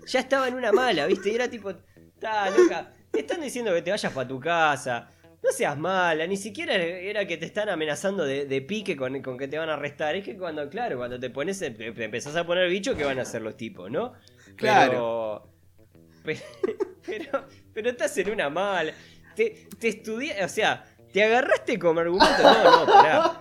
Ya 0.06 0.20
estaba 0.20 0.48
en 0.48 0.56
una 0.56 0.72
mala, 0.72 1.06
¿viste? 1.06 1.30
Y 1.32 1.36
era 1.36 1.50
tipo, 1.50 1.70
está 1.70 2.50
loca, 2.50 2.92
te 3.12 3.20
están 3.22 3.42
diciendo 3.42 3.74
que 3.74 3.82
te 3.82 3.92
vayas 3.92 4.12
para 4.12 4.28
tu 4.28 4.40
casa, 4.40 5.10
no 5.42 5.52
seas 5.52 5.78
mala, 5.78 6.26
ni 6.28 6.38
siquiera 6.38 6.74
era 6.76 7.26
que 7.28 7.38
te 7.38 7.46
están 7.46 7.70
amenazando 7.70 8.26
de, 8.26 8.46
de 8.46 8.62
pique 8.62 8.96
con, 8.98 9.22
con 9.22 9.38
que 9.38 9.48
te 9.48 9.58
van 9.58 9.70
a 9.70 9.74
arrestar, 9.74 10.16
es 10.16 10.24
que 10.26 10.38
cuando, 10.38 10.70
claro, 10.70 10.98
cuando 10.98 11.20
te 11.20 11.30
pones, 11.30 11.60
te, 11.60 11.72
te 11.72 12.04
empezás 12.04 12.36
a 12.36 12.46
poner 12.46 12.70
bicho, 12.70 12.96
¿qué 12.98 13.04
van 13.06 13.20
a 13.20 13.22
hacer 13.24 13.42
los 13.42 13.56
tipos, 13.56 13.90
no? 13.92 14.14
Claro. 14.56 15.50
Pero, 16.24 16.42
pero, 17.06 17.30
pero 17.30 17.46
estás 17.76 18.18
en 18.18 18.32
una 18.32 18.50
mala. 18.50 18.94
Te, 19.36 19.68
te 19.80 19.88
estudié, 19.90 20.44
o 20.44 20.50
sea, 20.50 20.86
te 21.12 21.24
agarraste 21.24 21.78
como 21.80 22.00
argumento. 22.00 22.42
No, 22.42 22.86
no, 22.86 22.92
pará. 22.92 23.40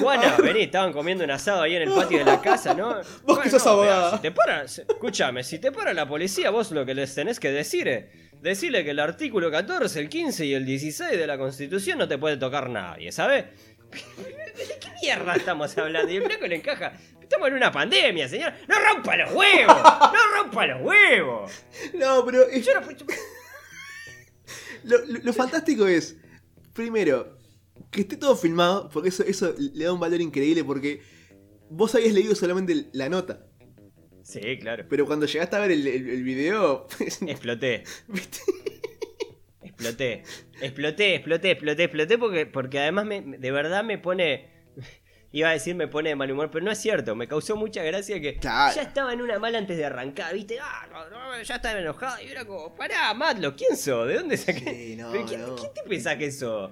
Juana, 0.00 0.36
vení, 0.38 0.62
estaban 0.62 0.92
comiendo 0.92 1.24
un 1.24 1.30
asado 1.30 1.62
ahí 1.62 1.76
en 1.76 1.82
el 1.82 1.92
patio 1.92 2.18
de 2.18 2.24
la 2.24 2.40
casa, 2.40 2.74
¿no? 2.74 3.00
Vos 3.24 3.38
que 3.38 3.48
sos 3.48 3.64
no, 3.64 3.72
abogada. 3.72 4.06
mirá, 4.06 4.16
si 4.16 4.22
te 4.22 4.30
para, 4.32 4.62
escúchame, 4.64 5.44
si 5.44 5.58
te 5.58 5.72
para 5.72 5.94
la 5.94 6.06
policía, 6.06 6.50
vos 6.50 6.70
lo 6.72 6.84
que 6.84 6.94
les 6.94 7.14
tenés 7.14 7.40
que 7.40 7.50
decir 7.52 7.88
es 7.88 8.04
decirle 8.42 8.84
que 8.84 8.90
el 8.90 8.98
artículo 8.98 9.50
14, 9.50 9.98
el 10.00 10.08
15 10.08 10.46
y 10.46 10.54
el 10.54 10.66
16 10.66 11.10
de 11.18 11.26
la 11.26 11.38
Constitución 11.38 11.98
no 11.98 12.06
te 12.08 12.18
puede 12.18 12.36
tocar 12.36 12.68
nadie, 12.68 13.12
¿sabes? 13.12 13.44
¿De 13.88 14.78
qué 14.80 14.88
mierda 15.00 15.34
estamos 15.36 15.76
hablando? 15.78 16.12
Y 16.12 16.16
el 16.16 16.24
flaco 16.24 16.46
le 16.46 16.56
encaja. 16.56 16.92
Estamos 17.22 17.48
en 17.48 17.54
una 17.54 17.70
pandemia, 17.70 18.28
señor. 18.28 18.52
¡No 18.66 18.76
rompa 18.78 19.16
los 19.16 19.32
huevos! 19.32 19.76
¡No 19.82 20.36
rompa 20.36 20.66
los 20.66 20.82
huevos! 20.82 21.52
No, 21.94 22.24
pero 22.24 22.50
Yo 22.50 22.80
no- 22.80 22.86
lo, 24.88 25.04
lo- 25.06 25.20
lo 25.22 25.32
fantástico 25.32 25.86
es, 25.86 26.16
primero, 26.74 27.36
que 27.90 28.00
esté 28.02 28.16
todo 28.16 28.36
filmado, 28.36 28.88
porque 28.92 29.08
eso, 29.10 29.22
eso 29.24 29.54
le 29.58 29.84
da 29.84 29.92
un 29.92 30.00
valor 30.00 30.20
increíble, 30.20 30.64
porque 30.64 31.00
vos 31.70 31.94
habías 31.94 32.12
leído 32.12 32.34
solamente 32.34 32.86
la 32.92 33.08
nota. 33.08 33.46
Sí, 34.22 34.40
claro. 34.60 34.84
Pero 34.90 35.06
cuando 35.06 35.24
llegaste 35.26 35.56
a 35.56 35.60
ver 35.60 35.70
el, 35.70 35.86
el- 35.86 36.08
el 36.10 36.22
video. 36.22 36.86
Exploté. 37.26 37.84
¿viste? 38.08 38.40
Exploté. 39.62 40.22
Exploté, 40.60 41.14
exploté, 41.14 41.50
exploté, 41.52 41.84
exploté 41.84 42.18
porque, 42.18 42.46
porque 42.46 42.78
además 42.80 43.06
me, 43.06 43.22
de 43.22 43.50
verdad 43.52 43.84
me 43.84 43.96
pone... 43.98 44.48
Iba 45.30 45.50
a 45.50 45.52
decir 45.52 45.74
me 45.74 45.88
pone 45.88 46.08
de 46.08 46.16
mal 46.16 46.30
humor, 46.30 46.50
pero 46.50 46.64
no 46.64 46.70
es 46.70 46.78
cierto. 46.78 47.14
Me 47.14 47.28
causó 47.28 47.54
mucha 47.54 47.82
gracia 47.82 48.18
que 48.20 48.38
Claro. 48.38 48.74
ya 48.74 48.82
estaba 48.82 49.12
en 49.12 49.20
una 49.20 49.38
mala 49.38 49.58
antes 49.58 49.76
de 49.76 49.84
arrancar, 49.84 50.32
¿viste? 50.34 50.58
Ah, 50.60 50.86
no, 50.90 51.08
no, 51.10 51.42
ya 51.42 51.56
estaba 51.56 51.78
enojado 51.78 52.22
y 52.22 52.28
era 52.28 52.46
como, 52.46 52.74
pará, 52.74 53.12
Matlo, 53.12 53.54
¿quién 53.54 53.76
sos? 53.76 54.08
¿De 54.08 54.14
dónde 54.14 54.36
saqué? 54.38 54.74
Sí, 54.74 54.96
no, 54.96 55.12
¿Pero 55.12 55.26
¿quién, 55.56 55.74
te 55.74 55.82
pensás 55.88 56.16
que 56.16 56.30
sos? 56.32 56.70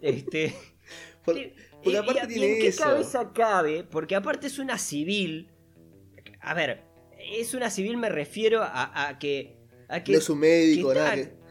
Este... 0.00 0.54
Por- 1.24 1.36
Y- 1.36 1.52
y- 1.84 1.96
aparte 1.96 2.20
y- 2.22 2.24
y 2.24 2.28
tiene 2.34 2.54
en 2.54 2.60
qué 2.60 2.68
eso. 2.68 2.82
cabeza 2.84 3.32
cabe? 3.34 3.84
Porque 3.84 4.14
aparte 4.14 4.46
es 4.46 4.58
una 4.58 4.78
civil. 4.78 5.50
A 6.40 6.54
ver, 6.54 6.82
es 7.18 7.52
una 7.54 7.68
civil 7.70 7.96
me 7.98 8.08
refiero 8.08 8.62
a, 8.62 9.08
a 9.08 9.18
que... 9.18 9.56
A 9.88 10.02
que 10.02 10.12
No 10.12 10.18
es 10.18 10.30
un 10.30 10.38
médico, 10.38 10.88
que 10.90 10.94
nada. 10.94 11.14
está- 11.14 11.30
que- 11.30 11.36
no- 11.36 11.43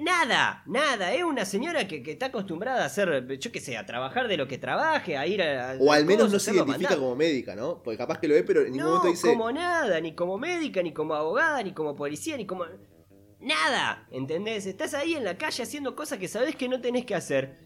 nada, 0.00 0.62
nada. 0.66 1.12
Es 1.12 1.22
una 1.24 1.44
señora 1.44 1.86
que, 1.86 2.02
que 2.02 2.12
está 2.12 2.26
acostumbrada 2.26 2.82
a 2.82 2.86
hacer, 2.86 3.26
yo 3.38 3.52
qué 3.52 3.60
sé, 3.60 3.76
a 3.76 3.86
trabajar 3.86 4.28
de 4.28 4.36
lo 4.36 4.46
que 4.48 4.58
trabaje, 4.58 5.16
a 5.16 5.26
ir 5.26 5.42
a... 5.42 5.76
O 5.78 5.92
al 5.92 6.04
menos 6.04 6.32
no 6.32 6.38
se 6.38 6.54
identifica 6.54 6.96
como 6.96 7.14
médica, 7.16 7.54
¿no? 7.54 7.82
Porque 7.82 7.96
capaz 7.98 8.18
que 8.18 8.28
lo 8.28 8.34
ve, 8.34 8.42
pero 8.44 8.60
en 8.62 8.72
ningún 8.72 8.80
No, 8.82 8.88
momento 8.96 9.08
dice. 9.08 9.28
como 9.28 9.50
nada, 9.52 10.00
ni 10.00 10.14
como 10.14 10.38
médica, 10.38 10.82
ni 10.82 10.92
como 10.92 11.14
abogada, 11.14 11.62
ni 11.62 11.72
como 11.72 11.94
policía, 11.94 12.36
ni 12.36 12.46
como... 12.46 12.64
Nada, 13.40 14.06
¿entendés? 14.12 14.66
Estás 14.66 14.94
ahí 14.94 15.14
en 15.14 15.24
la 15.24 15.36
calle 15.36 15.62
haciendo 15.64 15.96
cosas 15.96 16.18
que 16.18 16.28
sabes 16.28 16.54
que 16.54 16.68
no 16.68 16.80
tenés 16.80 17.04
que 17.04 17.14
hacer. 17.14 17.58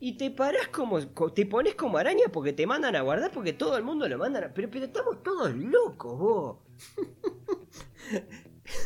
Y 0.00 0.16
te 0.16 0.30
parás 0.30 0.68
como... 0.68 0.98
co- 1.14 1.32
Te 1.32 1.46
pones 1.46 1.74
como 1.74 1.98
araña 1.98 2.24
porque 2.32 2.52
te 2.52 2.66
mandan 2.66 2.94
a 2.96 3.00
guardar 3.00 3.30
porque 3.32 3.52
todo 3.52 3.76
el 3.76 3.84
mundo 3.84 4.08
lo 4.08 4.18
mandan 4.18 4.44
a... 4.44 4.54
Pero, 4.54 4.68
pero 4.70 4.84
estamos 4.84 5.22
todos 5.22 5.52
locos, 5.54 6.18
vos. 6.18 6.58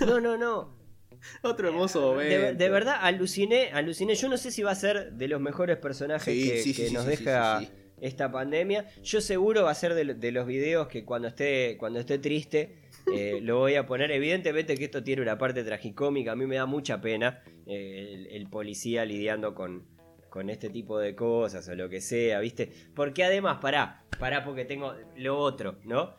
No, 0.06 0.20
no, 0.20 0.36
no. 0.36 0.77
Otro 1.42 1.68
hermoso 1.68 2.00
momento. 2.00 2.54
de 2.54 2.68
verdad, 2.68 2.96
aluciné, 3.00 3.70
aluciné. 3.72 4.14
Yo 4.14 4.28
no 4.28 4.36
sé 4.36 4.50
si 4.50 4.62
va 4.62 4.70
a 4.72 4.74
ser 4.74 5.12
de 5.12 5.28
los 5.28 5.40
mejores 5.40 5.76
personajes 5.78 6.32
Sí, 6.34 6.48
que, 6.50 6.56
sí, 6.62 6.72
sí, 6.74 6.82
que 6.82 6.88
sí, 6.88 6.94
nos 6.94 7.06
deja 7.06 7.62
esta 8.00 8.30
pandemia. 8.30 8.86
Yo 9.02 9.20
seguro 9.20 9.64
va 9.64 9.70
a 9.72 9.74
ser 9.74 9.94
de, 9.94 10.04
lo- 10.04 10.14
de 10.14 10.32
los 10.32 10.46
videos 10.46 10.88
que 10.88 11.04
cuando 11.04 11.28
esté, 11.28 11.76
cuando 11.78 11.98
esté 11.98 12.18
triste 12.18 12.78
eh, 13.12 13.38
lo 13.42 13.58
voy 13.58 13.74
a 13.74 13.86
poner. 13.86 14.10
Evidentemente 14.12 14.76
que 14.76 14.84
esto 14.84 15.02
tiene 15.02 15.22
una 15.22 15.36
parte 15.38 15.64
tragicómica. 15.64 16.32
A 16.32 16.36
mí 16.36 16.46
me 16.46 16.56
da 16.56 16.66
mucha 16.66 17.00
pena 17.00 17.42
eh, 17.66 18.10
el, 18.14 18.26
el 18.28 18.48
policía 18.48 19.04
lidiando 19.04 19.54
con, 19.54 19.84
con 20.30 20.48
este 20.50 20.70
tipo 20.70 20.98
de 20.98 21.14
cosas 21.16 21.68
o 21.68 21.74
lo 21.74 21.88
que 21.88 22.00
sea, 22.00 22.38
¿viste? 22.40 22.70
Porque 22.94 23.24
además, 23.24 23.58
pará, 23.60 24.04
pará 24.18 24.44
porque 24.44 24.64
tengo 24.64 24.94
lo 25.16 25.36
otro, 25.38 25.78
¿no? 25.84 26.14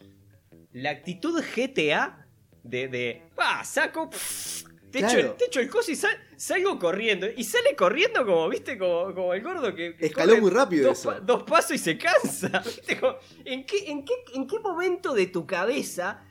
La 0.74 0.90
actitud 0.92 1.42
GTA 1.56 2.26
de, 2.64 2.88
de 2.90 3.22
¡ah, 3.38 3.64
saco! 3.64 4.10
pff, 4.10 4.64
te, 4.92 5.00
echo, 5.00 5.08
Claro. 5.10 5.34
te 5.34 5.46
echo 5.46 5.60
el 5.60 5.70
coso 5.70 5.92
y 5.92 5.96
sal- 5.96 6.18
salgo 6.36 6.78
corriendo. 6.80 7.28
Y 7.36 7.44
sale 7.44 7.76
corriendo 7.76 8.26
como, 8.26 8.48
¿viste? 8.50 8.78
Como, 8.78 9.14
como 9.14 9.34
el 9.34 9.42
gordo 9.44 9.74
que... 9.76 9.96
Escaló 10.00 10.38
muy 10.38 10.50
rápido 10.52 10.88
dos, 10.90 11.00
eso. 11.00 11.10
pa- 11.10 11.20
dos 11.20 11.44
pasos 11.44 11.72
y 11.72 11.78
se 11.78 11.98
cansa. 11.98 12.50
¿viste? 12.66 13.00
Como, 13.00 13.16
¿en, 13.46 13.66
qué, 13.66 13.90
en, 13.92 14.04
qué, 14.06 14.14
¿En 14.34 14.48
qué 14.48 14.60
momento 14.60 15.14
de 15.14 15.28
tu 15.28 15.46
cabeza 15.46 16.24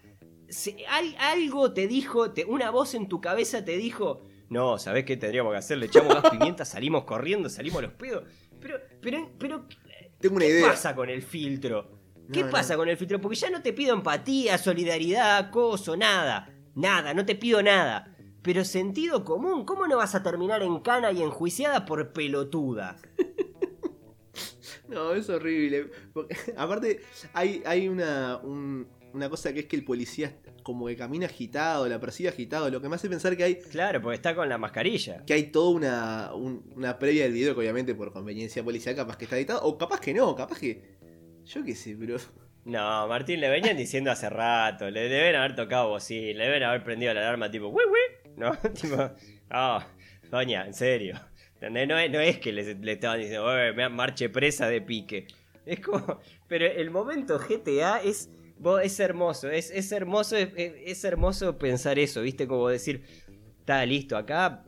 se- 0.49 0.85
al- 0.87 1.15
algo 1.19 1.73
te 1.73 1.87
dijo, 1.87 2.33
te- 2.33 2.45
una 2.45 2.71
voz 2.71 2.95
en 2.95 3.09
tu 3.09 3.21
cabeza 3.21 3.65
te 3.65 3.77
dijo, 3.77 4.25
no, 4.49 4.79
¿sabés 4.79 5.05
qué 5.05 5.17
tendríamos 5.19 5.53
que 5.53 5.59
hacer? 5.59 5.77
Le 5.79 5.87
echamos 5.87 6.15
gas 6.15 6.31
pimienta, 6.31 6.65
salimos 6.65 7.05
corriendo, 7.05 7.49
salimos 7.49 7.79
a 7.81 7.83
los 7.83 7.93
pedos. 7.93 8.25
Pero, 8.61 8.79
pero, 9.01 9.31
pero, 9.39 9.67
Tengo 10.21 10.37
una 10.37 10.47
¿qué 10.47 10.51
idea. 10.53 10.69
pasa 10.71 10.95
con 10.97 11.11
el 11.11 11.23
filtro? 11.23 11.99
¿Qué 12.33 12.43
No, 12.45 12.51
pasa 12.51 12.75
no. 12.75 12.79
con 12.81 12.89
el 12.89 12.97
filtro? 12.97 13.21
Porque 13.21 13.37
ya 13.37 13.51
no 13.51 13.63
te 13.63 13.73
pido 13.73 13.95
empatía, 13.95 14.59
solidaridad, 14.59 15.51
coso, 15.51 15.97
nada. 15.97 16.51
Nada, 16.75 17.13
no 17.15 17.25
te 17.25 17.35
pido 17.35 17.63
nada. 17.63 18.15
Pero 18.49 18.64
sentido 18.64 19.24
común, 19.26 19.66
¿cómo 19.66 19.86
no 19.86 19.99
vas 19.99 20.14
a 20.14 20.22
terminar 20.22 20.62
en 20.62 20.78
cana 20.80 21.12
y 21.12 21.20
enjuiciada 21.22 21.84
por 21.84 22.14
pelotuda? 22.14 22.96
No, 24.88 25.12
es 25.12 25.28
horrible. 25.28 25.90
Porque, 26.14 26.34
aparte, 26.57 27.01
hay, 27.34 27.62
hay 27.66 27.88
una, 27.88 28.38
un- 28.42 28.88
una 29.12 29.28
cosa 29.28 29.53
que 29.53 29.61
es 29.61 29.66
que 29.66 29.76
el 29.76 29.84
policía 29.84 30.34
como 30.62 30.86
que 30.86 30.96
camina 30.96 31.26
agitado, 31.26 31.86
la 31.90 32.01
percibe 32.01 32.30
agitado. 32.30 32.70
Lo 32.70 32.80
que 32.80 32.88
me 32.88 32.94
hace 32.94 33.11
pensar 33.11 33.36
que 33.36 33.44
hay, 33.44 33.57
Claro, 33.57 34.01
porque 34.01 34.14
está 34.16 34.34
con 34.34 34.49
la 34.49 34.57
mascarilla. 34.57 35.26
que 35.26 35.34
hay 35.34 35.44
toda 35.53 35.68
una, 35.68 36.30
un- 36.34 36.72
una 36.74 36.99
previa 36.99 37.24
del 37.24 37.34
video 37.34 37.53
que 37.53 37.61
obviamente 37.61 37.94
por 37.94 38.14
conveniencia 38.14 38.64
policial 38.64 38.96
capaz 38.96 39.18
que 39.18 39.24
está 39.24 39.36
editado. 39.36 39.61
O 39.64 39.76
capaz 39.76 40.01
que 40.01 40.14
no, 40.14 40.34
capaz 40.34 40.59
que... 40.59 40.96
Yo 41.44 41.62
qué 41.62 41.74
sé, 41.74 41.94
pero... 42.01 42.16
No, 42.64 43.07
Martín, 43.09 43.40
le 43.40 43.49
venían 43.49 43.76
diciendo 43.78 44.11
hace 44.11 44.28
rato, 44.28 44.90
le 44.90 45.09
deben 45.09 45.36
haber 45.36 45.55
tocado 45.57 45.88
bocina, 45.88 46.38
le 46.38 46.44
deben 46.44 46.62
haber 46.64 46.82
prendido 46.84 47.14
la 47.14 47.20
alarma 47.20 47.51
tipo, 47.51 47.68
¡Wi, 47.68 47.82
wi! 47.84 47.99
¿No? 48.39 48.57
tipo, 48.80 49.11
ah, 49.51 49.86
doña, 50.30 50.66
en 50.66 50.74
serio. 50.74 51.20
¿Entendés? 51.55 51.89
No 51.89 51.99
es, 51.99 52.11
no 52.11 52.20
es 52.20 52.39
que 52.39 52.53
le, 52.53 52.74
le 52.74 52.93
estaban 52.93 53.18
diciendo, 53.18 53.59
"Eh, 53.59 53.72
me 53.72 53.89
marche 53.89 54.28
presa 54.28 54.68
de 54.68 54.80
pique. 54.80 55.26
Es 55.66 55.80
como, 55.80 56.20
pero 56.47 56.66
el 56.66 56.91
momento 56.91 57.39
GTA 57.39 58.01
es, 58.03 58.30
vos, 58.59 58.80
es 58.82 58.99
hermoso, 59.01 59.51
es, 59.51 59.70
es 59.70 59.91
hermoso, 59.93 60.36
es, 60.36 60.51
es 60.57 61.05
hermoso 61.05 61.59
pensar 61.59 61.99
eso, 61.99 62.22
¿viste? 62.22 62.47
Como 62.47 62.68
decir, 62.68 63.03
está 63.59 63.84
listo, 63.84 64.16
acá, 64.16 64.64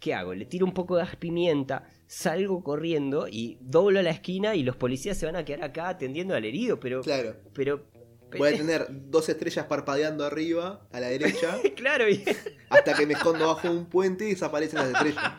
¿qué 0.00 0.12
hago? 0.14 0.34
Le 0.34 0.46
tiro 0.46 0.66
un 0.66 0.74
poco 0.74 0.96
de 0.96 1.04
gas 1.04 1.16
pimienta, 1.16 1.88
salgo 2.06 2.64
corriendo 2.64 3.28
y 3.30 3.58
doblo 3.60 4.02
la 4.02 4.10
esquina 4.10 4.54
y 4.56 4.62
los 4.62 4.76
policías 4.76 5.16
se 5.16 5.26
van 5.26 5.36
a 5.36 5.44
quedar 5.44 5.62
acá 5.62 5.88
atendiendo 5.88 6.34
al 6.34 6.44
herido, 6.44 6.80
pero... 6.80 7.02
Claro. 7.02 7.36
Pero. 7.52 7.86
Voy 8.38 8.54
a 8.54 8.56
tener 8.56 8.86
dos 8.90 9.28
estrellas 9.28 9.66
parpadeando 9.66 10.24
arriba, 10.24 10.86
a 10.92 11.00
la 11.00 11.08
derecha, 11.08 11.58
claro, 11.76 12.08
y- 12.08 12.24
hasta 12.68 12.94
que 12.94 13.06
me 13.06 13.14
escondo 13.14 13.46
bajo 13.48 13.70
un 13.70 13.86
puente 13.86 14.26
y 14.26 14.30
desaparecen 14.30 14.80
las 14.80 14.88
estrellas. 14.88 15.32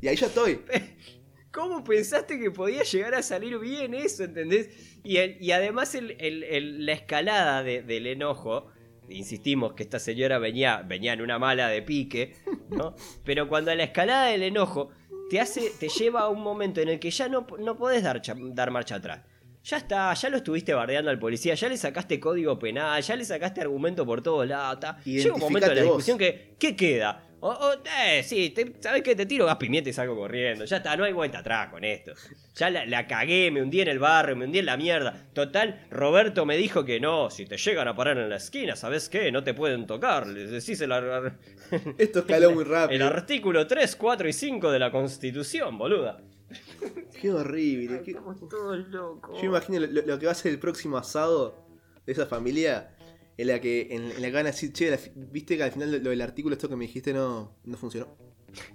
Y 0.00 0.08
ahí 0.08 0.16
ya 0.16 0.26
estoy. 0.26 0.60
¿Cómo 1.52 1.82
pensaste 1.82 2.38
que 2.38 2.50
podía 2.52 2.84
llegar 2.84 3.14
a 3.16 3.22
salir 3.22 3.58
bien 3.58 3.92
eso, 3.94 4.22
entendés? 4.24 4.68
Y, 5.02 5.16
el- 5.16 5.36
y 5.40 5.50
además 5.52 5.94
el- 5.96 6.16
el- 6.20 6.44
el- 6.44 6.86
la 6.86 6.92
escalada 6.92 7.62
de- 7.64 7.82
del 7.82 8.06
enojo, 8.06 8.68
insistimos 9.08 9.72
que 9.72 9.82
esta 9.82 9.98
señora 9.98 10.38
venía, 10.38 10.82
venía 10.82 11.12
en 11.12 11.20
una 11.20 11.38
mala 11.40 11.68
de 11.68 11.82
pique, 11.82 12.36
¿no? 12.68 12.94
Pero 13.24 13.48
cuando 13.48 13.74
la 13.74 13.82
escalada 13.82 14.26
del 14.28 14.44
enojo 14.44 14.90
te 15.28 15.40
hace, 15.40 15.70
te 15.80 15.88
lleva 15.88 16.20
a 16.20 16.28
un 16.28 16.40
momento 16.40 16.80
en 16.80 16.88
el 16.88 17.00
que 17.00 17.10
ya 17.10 17.28
no, 17.28 17.46
no 17.58 17.76
podés 17.76 18.04
dar, 18.04 18.22
dar 18.54 18.70
marcha 18.70 18.94
atrás. 18.96 19.22
Ya 19.62 19.76
está, 19.76 20.14
ya 20.14 20.28
lo 20.30 20.38
estuviste 20.38 20.72
bardeando 20.72 21.10
al 21.10 21.18
policía, 21.18 21.54
ya 21.54 21.68
le 21.68 21.76
sacaste 21.76 22.18
código 22.18 22.58
penal, 22.58 23.02
ya 23.02 23.14
le 23.14 23.24
sacaste 23.24 23.60
argumento 23.60 24.06
por 24.06 24.22
todos 24.22 24.46
lados. 24.48 24.80
ta. 24.80 24.98
Llega 25.04 25.34
un 25.34 25.40
momento 25.40 25.68
de 25.68 25.74
la 25.74 25.82
vos. 25.82 25.90
discusión 25.98 26.16
que, 26.18 26.54
¿qué 26.58 26.74
queda? 26.74 27.26
O, 27.42 27.48
o, 27.50 27.72
eh, 28.04 28.22
sí, 28.22 28.50
te- 28.50 28.74
¿sabes 28.80 29.02
qué? 29.02 29.14
Te 29.16 29.24
tiro 29.24 29.46
gas 29.46 29.56
pimienta 29.56 29.88
y 29.88 29.92
salgo 29.94 30.14
corriendo. 30.14 30.64
Ya 30.66 30.76
está, 30.78 30.94
no 30.96 31.04
hay 31.04 31.12
vuelta 31.14 31.38
atrás 31.38 31.68
con 31.70 31.84
esto. 31.84 32.12
Ya 32.54 32.68
la, 32.68 32.84
la 32.84 33.06
cagué, 33.06 33.50
me 33.50 33.62
hundí 33.62 33.80
en 33.80 33.88
el 33.88 33.98
barrio, 33.98 34.36
me 34.36 34.44
hundí 34.44 34.58
en 34.58 34.66
la 34.66 34.76
mierda. 34.76 35.14
Total, 35.32 35.86
Roberto 35.90 36.44
me 36.44 36.58
dijo 36.58 36.84
que 36.84 37.00
no, 37.00 37.30
si 37.30 37.46
te 37.46 37.56
llegan 37.56 37.88
a 37.88 37.94
parar 37.94 38.18
en 38.18 38.28
la 38.28 38.36
esquina, 38.36 38.76
¿sabes 38.76 39.08
qué? 39.08 39.32
No 39.32 39.42
te 39.42 39.54
pueden 39.54 39.86
tocar. 39.86 40.26
Les 40.26 40.50
decís 40.50 40.80
el, 40.82 40.92
ar- 40.92 41.38
Esto 41.96 42.18
escaló 42.20 42.50
muy 42.52 42.64
el 42.64 42.70
rápido. 42.70 43.06
artículo 43.06 43.66
3, 43.66 43.96
4 43.96 44.28
y 44.28 44.32
5 44.34 44.70
de 44.70 44.78
la 44.78 44.90
Constitución, 44.90 45.78
boluda. 45.78 46.20
Qué 47.20 47.30
horrible. 47.32 48.02
qué- 48.02 48.10
Estamos 48.12 48.48
todos 48.48 48.88
locos. 48.88 49.38
Yo 49.40 49.46
imagino 49.46 49.80
lo, 49.80 50.02
lo 50.02 50.18
que 50.18 50.26
va 50.26 50.32
a 50.32 50.34
ser 50.34 50.52
el 50.52 50.58
próximo 50.58 50.96
asado 50.98 51.66
de 52.06 52.12
esa 52.12 52.26
familia. 52.26 52.96
En 53.38 53.46
la 53.46 53.58
que, 53.58 53.88
en, 53.90 54.02
en 54.10 54.20
la 54.20 54.28
que 54.28 54.34
van 54.34 54.46
a 54.46 54.50
decir, 54.50 54.70
che, 54.72 54.90
la 54.90 54.98
viste 55.14 55.56
que 55.56 55.62
al 55.62 55.72
final 55.72 55.90
lo, 55.92 55.98
lo 55.98 56.10
del 56.10 56.20
artículo 56.20 56.52
esto 56.54 56.68
que 56.68 56.76
me 56.76 56.84
dijiste 56.86 57.14
no, 57.14 57.56
no 57.64 57.76
funcionó. 57.78 58.14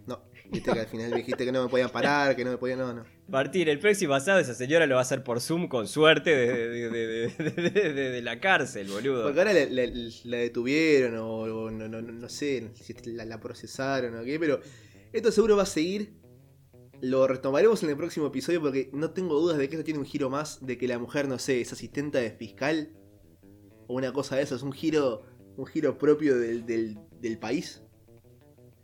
No, 0.08 0.24
viste 0.50 0.72
que 0.72 0.80
al 0.80 0.88
final 0.88 1.12
me 1.12 1.18
dijiste 1.18 1.46
que 1.46 1.52
no 1.52 1.62
me 1.64 1.70
podían 1.70 1.92
parar, 1.92 2.36
que 2.36 2.44
no 2.44 2.50
me 2.52 2.58
podían. 2.58 2.80
No, 2.80 2.92
no. 2.92 3.04
Martín, 3.28 3.68
el 3.68 3.78
próximo 3.78 4.16
asado 4.16 4.40
esa 4.40 4.56
señora 4.56 4.88
lo 4.88 4.96
va 4.96 5.02
a 5.02 5.04
hacer 5.04 5.24
por 5.24 5.40
Zoom 5.40 5.68
con 5.68 5.88
suerte 5.88 6.32
de, 6.36 6.48
de- 6.70 6.90
de- 6.90 6.90
de- 6.90 7.28
de- 7.52 7.70
de- 7.70 7.94
de- 7.94 8.10
de 8.12 8.22
la 8.24 8.40
cárcel, 8.40 8.88
boludo. 8.88 9.24
Porque 9.26 9.40
ahora 9.40 9.54
la, 9.54 9.66
la- 9.66 10.10
la 10.24 10.38
detuvieron 10.38 11.18
o, 11.18 11.42
o 11.42 11.70
no, 11.70 11.88
no, 11.88 12.02
no- 12.02 12.12
no 12.12 12.30
sé 12.30 12.72
si 12.74 12.94
la, 13.12 13.26
la 13.26 13.40
procesaron 13.40 14.18
o 14.18 14.24
qué, 14.24 14.40
pero 14.40 14.62
esto 15.14 15.32
seguro 15.32 15.58
va 15.58 15.64
a 15.64 15.68
seguir. 15.68 16.14
Lo 17.02 17.28
retomaremos 17.28 17.84
en 17.84 17.90
el 17.90 17.98
próximo 17.98 18.28
episodio 18.28 18.62
porque 18.62 18.90
no 18.94 19.12
tengo 19.12 19.40
dudas 19.40 19.58
de 19.58 19.68
que 19.68 19.76
esto 19.76 19.86
tiene 19.86 20.00
un 20.00 20.06
giro 20.06 20.30
más, 20.30 20.66
de 20.66 20.78
que 20.78 20.88
la 20.88 20.98
mujer, 20.98 21.28
no 21.28 21.38
sé, 21.40 21.62
es 21.62 21.72
asistente 21.74 22.20
de 22.20 22.32
fiscal 22.32 22.94
o 23.88 23.96
una 23.96 24.12
cosa 24.12 24.38
de 24.38 24.44
eso, 24.44 24.56
es 24.56 24.64
un 24.64 24.72
giro, 24.72 25.24
un 25.58 25.66
giro 25.66 25.98
propio 25.98 26.38
del, 26.38 26.66
del, 26.66 26.98
del 27.20 27.38
país. 27.38 27.84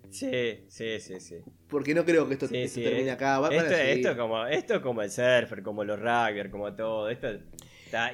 Sí, 0.10 0.66
sí, 0.68 1.00
sí, 1.00 1.20
sí. 1.22 1.38
Porque 1.70 1.96
no 1.96 2.04
creo 2.04 2.28
que 2.28 2.34
esto, 2.34 2.48
Sí, 2.48 2.58
esto 2.58 2.76
sí, 2.76 2.84
termine 2.84 3.10
eh. 3.10 3.12
acá. 3.12 3.40
Va, 3.40 3.48
Esto, 3.48 3.74
esto 3.74 4.18
como, 4.18 4.46
esto 4.46 4.76
es 4.76 4.80
como 4.82 5.02
el 5.02 5.10
surfer, 5.10 5.64
como 5.64 5.86
los 5.86 6.00
rugby, 6.00 6.50
como 6.52 6.76
todo. 6.76 7.10
Esto 7.10 7.30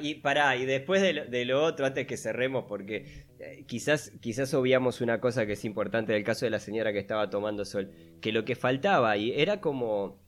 y 0.01 0.15
pará, 0.15 0.55
y 0.55 0.65
después 0.65 1.01
de 1.01 1.13
lo, 1.13 1.25
de 1.25 1.45
lo 1.45 1.63
otro, 1.63 1.85
antes 1.85 2.07
que 2.07 2.17
cerremos, 2.17 2.65
porque 2.67 3.25
quizás, 3.67 4.11
quizás 4.21 4.53
obviamos 4.53 5.01
una 5.01 5.19
cosa 5.19 5.45
que 5.45 5.53
es 5.53 5.65
importante 5.65 6.13
del 6.13 6.23
caso 6.23 6.45
de 6.45 6.51
la 6.51 6.59
señora 6.59 6.93
que 6.93 6.99
estaba 6.99 7.29
tomando 7.29 7.65
sol. 7.65 7.91
Que 8.21 8.31
lo 8.31 8.45
que 8.45 8.55
faltaba 8.55 9.11
ahí 9.11 9.33
era 9.35 9.61
como 9.61 10.19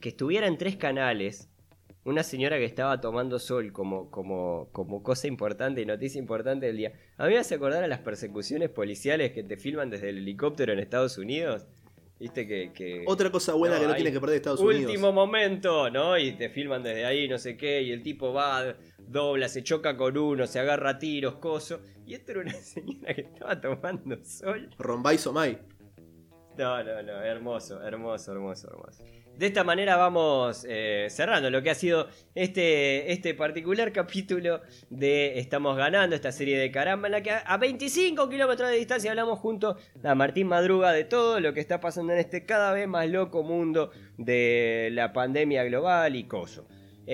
que 0.00 0.10
estuviera 0.10 0.46
en 0.46 0.58
tres 0.58 0.76
canales 0.76 1.48
una 2.04 2.22
señora 2.22 2.58
que 2.58 2.64
estaba 2.64 3.00
tomando 3.00 3.38
sol 3.38 3.72
como, 3.72 4.10
como, 4.10 4.68
como 4.72 5.02
cosa 5.02 5.28
importante 5.28 5.80
y 5.80 5.86
noticia 5.86 6.18
importante 6.18 6.66
del 6.66 6.76
día. 6.76 6.92
A 7.16 7.26
mí 7.26 7.32
me 7.32 7.38
hace 7.38 7.54
acordar 7.54 7.84
a 7.84 7.86
las 7.86 8.00
persecuciones 8.00 8.70
policiales 8.70 9.32
que 9.32 9.44
te 9.44 9.56
filman 9.56 9.90
desde 9.90 10.08
el 10.08 10.18
helicóptero 10.18 10.72
en 10.72 10.80
Estados 10.80 11.18
Unidos. 11.18 11.66
Viste 12.22 12.46
que. 12.46 12.72
que- 12.72 13.02
Otra 13.08 13.30
cosa 13.32 13.54
buena 13.54 13.80
que 13.80 13.86
no 13.88 13.94
tiene 13.96 14.12
que 14.12 14.20
perder 14.20 14.36
Estados 14.36 14.60
Último 14.60 14.86
Unidos. 14.92 15.12
momento, 15.12 15.90
¿no? 15.90 16.16
Y 16.16 16.32
te 16.36 16.50
filman 16.50 16.80
desde 16.80 17.04
ahí, 17.04 17.26
no 17.28 17.36
sé 17.36 17.56
qué, 17.56 17.82
y 17.82 17.90
el 17.90 18.00
tipo 18.04 18.32
va, 18.32 18.76
dobla, 18.98 19.48
se 19.48 19.64
choca 19.64 19.96
con 19.96 20.16
uno, 20.16 20.46
se 20.46 20.60
agarra 20.60 20.90
a 20.90 20.98
tiros, 21.00 21.34
coso. 21.38 21.80
Y 22.06 22.14
esto 22.14 22.30
era 22.30 22.42
una 22.42 22.52
señora 22.54 23.12
que 23.12 23.22
estaba 23.22 23.60
tomando 23.60 24.22
sol. 24.24 24.70
Rombay 24.78 25.18
Somay. 25.18 25.58
No, 26.56 26.84
no, 26.84 27.02
no, 27.02 27.22
hermoso, 27.22 27.82
hermoso, 27.82 28.30
hermoso, 28.32 28.68
hermoso. 28.68 29.02
De 29.42 29.48
esta 29.48 29.64
manera 29.64 29.96
vamos 29.96 30.64
eh, 30.68 31.08
cerrando 31.10 31.50
lo 31.50 31.64
que 31.64 31.70
ha 31.70 31.74
sido 31.74 32.06
este, 32.32 33.10
este 33.10 33.34
particular 33.34 33.90
capítulo 33.92 34.60
de 34.88 35.40
Estamos 35.40 35.76
Ganando, 35.76 36.14
esta 36.14 36.30
serie 36.30 36.56
de 36.56 36.70
caramba, 36.70 37.08
en 37.08 37.12
la 37.12 37.24
que 37.24 37.32
a, 37.32 37.38
a 37.38 37.56
25 37.56 38.28
kilómetros 38.28 38.70
de 38.70 38.76
distancia 38.76 39.10
hablamos 39.10 39.40
junto 39.40 39.76
a 40.04 40.14
Martín 40.14 40.46
Madruga 40.46 40.92
de 40.92 41.02
todo 41.02 41.40
lo 41.40 41.54
que 41.54 41.58
está 41.58 41.80
pasando 41.80 42.12
en 42.12 42.20
este 42.20 42.46
cada 42.46 42.72
vez 42.72 42.86
más 42.86 43.10
loco 43.10 43.42
mundo 43.42 43.90
de 44.16 44.90
la 44.92 45.12
pandemia 45.12 45.64
global 45.64 46.14
y 46.14 46.22
coso. 46.22 46.64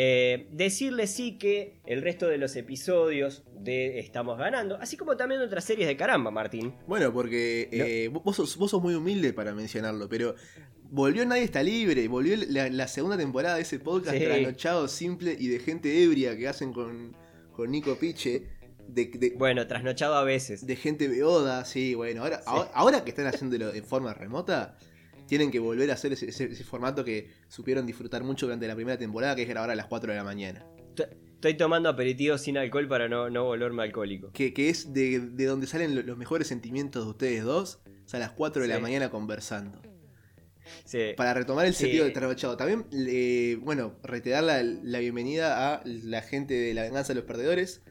Eh, 0.00 0.46
decirle 0.52 1.08
sí 1.08 1.38
que 1.38 1.80
el 1.84 2.02
resto 2.02 2.28
de 2.28 2.38
los 2.38 2.54
episodios 2.54 3.42
de 3.58 3.98
Estamos 3.98 4.38
Ganando, 4.38 4.76
así 4.76 4.96
como 4.96 5.16
también 5.16 5.40
otras 5.40 5.64
series 5.64 5.88
de 5.88 5.96
caramba, 5.96 6.30
Martín. 6.30 6.72
Bueno, 6.86 7.12
porque 7.12 7.68
eh, 7.72 8.06
vos, 8.06 8.36
sos, 8.36 8.56
vos 8.58 8.70
sos 8.70 8.80
muy 8.80 8.94
humilde 8.94 9.32
para 9.32 9.52
mencionarlo, 9.54 10.08
pero 10.08 10.36
volvió 10.84 11.26
Nadie 11.26 11.42
está 11.42 11.64
libre, 11.64 12.06
volvió 12.06 12.36
la, 12.48 12.68
la 12.68 12.86
segunda 12.86 13.16
temporada 13.16 13.56
de 13.56 13.62
ese 13.62 13.80
podcast 13.80 14.16
Sí. 14.16 14.22
trasnochado, 14.24 14.86
simple 14.86 15.36
y 15.36 15.48
de 15.48 15.58
gente 15.58 16.00
ebria 16.04 16.36
que 16.36 16.46
hacen 16.46 16.72
con, 16.72 17.16
con 17.50 17.68
Nico 17.68 17.96
Piche, 17.96 18.44
de, 18.86 19.06
de, 19.06 19.30
Bueno, 19.36 19.66
trasnochado 19.66 20.14
a 20.14 20.22
veces. 20.22 20.64
de 20.64 20.76
gente 20.76 21.08
beoda, 21.08 21.64
sí, 21.64 21.96
bueno, 21.96 22.22
ahora, 22.22 22.40
ahora, 22.46 22.70
ahora 22.72 23.02
que 23.04 23.10
están 23.10 23.26
haciéndolo 23.26 23.72
de 23.72 23.82
forma 23.82 24.14
remota, 24.14 24.78
tienen 25.28 25.52
que 25.52 25.60
volver 25.60 25.90
a 25.90 25.94
hacer 25.94 26.12
ese, 26.14 26.28
ese- 26.30 26.46
ese 26.46 26.64
formato 26.64 27.04
que 27.04 27.30
supieron 27.48 27.86
disfrutar 27.86 28.24
mucho 28.24 28.46
durante 28.46 28.66
la 28.66 28.74
primera 28.74 28.98
temporada, 28.98 29.36
que 29.36 29.42
es 29.42 29.48
grabar 29.48 29.70
a 29.70 29.76
las 29.76 29.86
4 29.86 30.10
de 30.10 30.16
la 30.18 30.24
mañana. 30.24 30.64
Estoy 31.34 31.54
tomando 31.56 31.88
aperitivos 31.88 32.40
sin 32.40 32.58
alcohol 32.58 32.88
para 32.88 33.08
no, 33.08 33.30
no 33.30 33.44
volverme 33.44 33.84
alcohólico. 33.84 34.32
Que, 34.32 34.52
que 34.52 34.70
es 34.70 34.92
de, 34.92 35.20
de 35.20 35.44
donde 35.44 35.68
salen 35.68 35.94
lo- 35.94 36.02
los 36.02 36.16
mejores 36.18 36.48
sentimientos 36.48 37.04
de 37.04 37.10
ustedes 37.10 37.44
dos, 37.44 37.78
o 38.04 38.08
sea, 38.08 38.18
a 38.18 38.20
las 38.20 38.32
4 38.32 38.62
de 38.62 38.66
la 38.68 38.80
mañana 38.80 39.08
conversando. 39.10 39.80
Sí. 40.84 41.12
Para 41.16 41.34
retomar 41.34 41.66
el 41.66 41.74
Sí. 41.74 41.84
sentido 41.84 42.04
del 42.04 42.12
trasnochado, 42.12 42.56
también, 42.56 42.86
eh, 42.92 43.56
bueno, 43.62 43.94
reiterar 44.02 44.42
la, 44.44 44.62
la 44.62 44.98
bienvenida 44.98 45.74
a 45.74 45.82
la 45.84 46.22
gente 46.22 46.54
de 46.54 46.74
La 46.74 46.82
Venganza 46.82 47.08
de 47.12 47.20
los 47.20 47.24
Perdedores. 47.24 47.82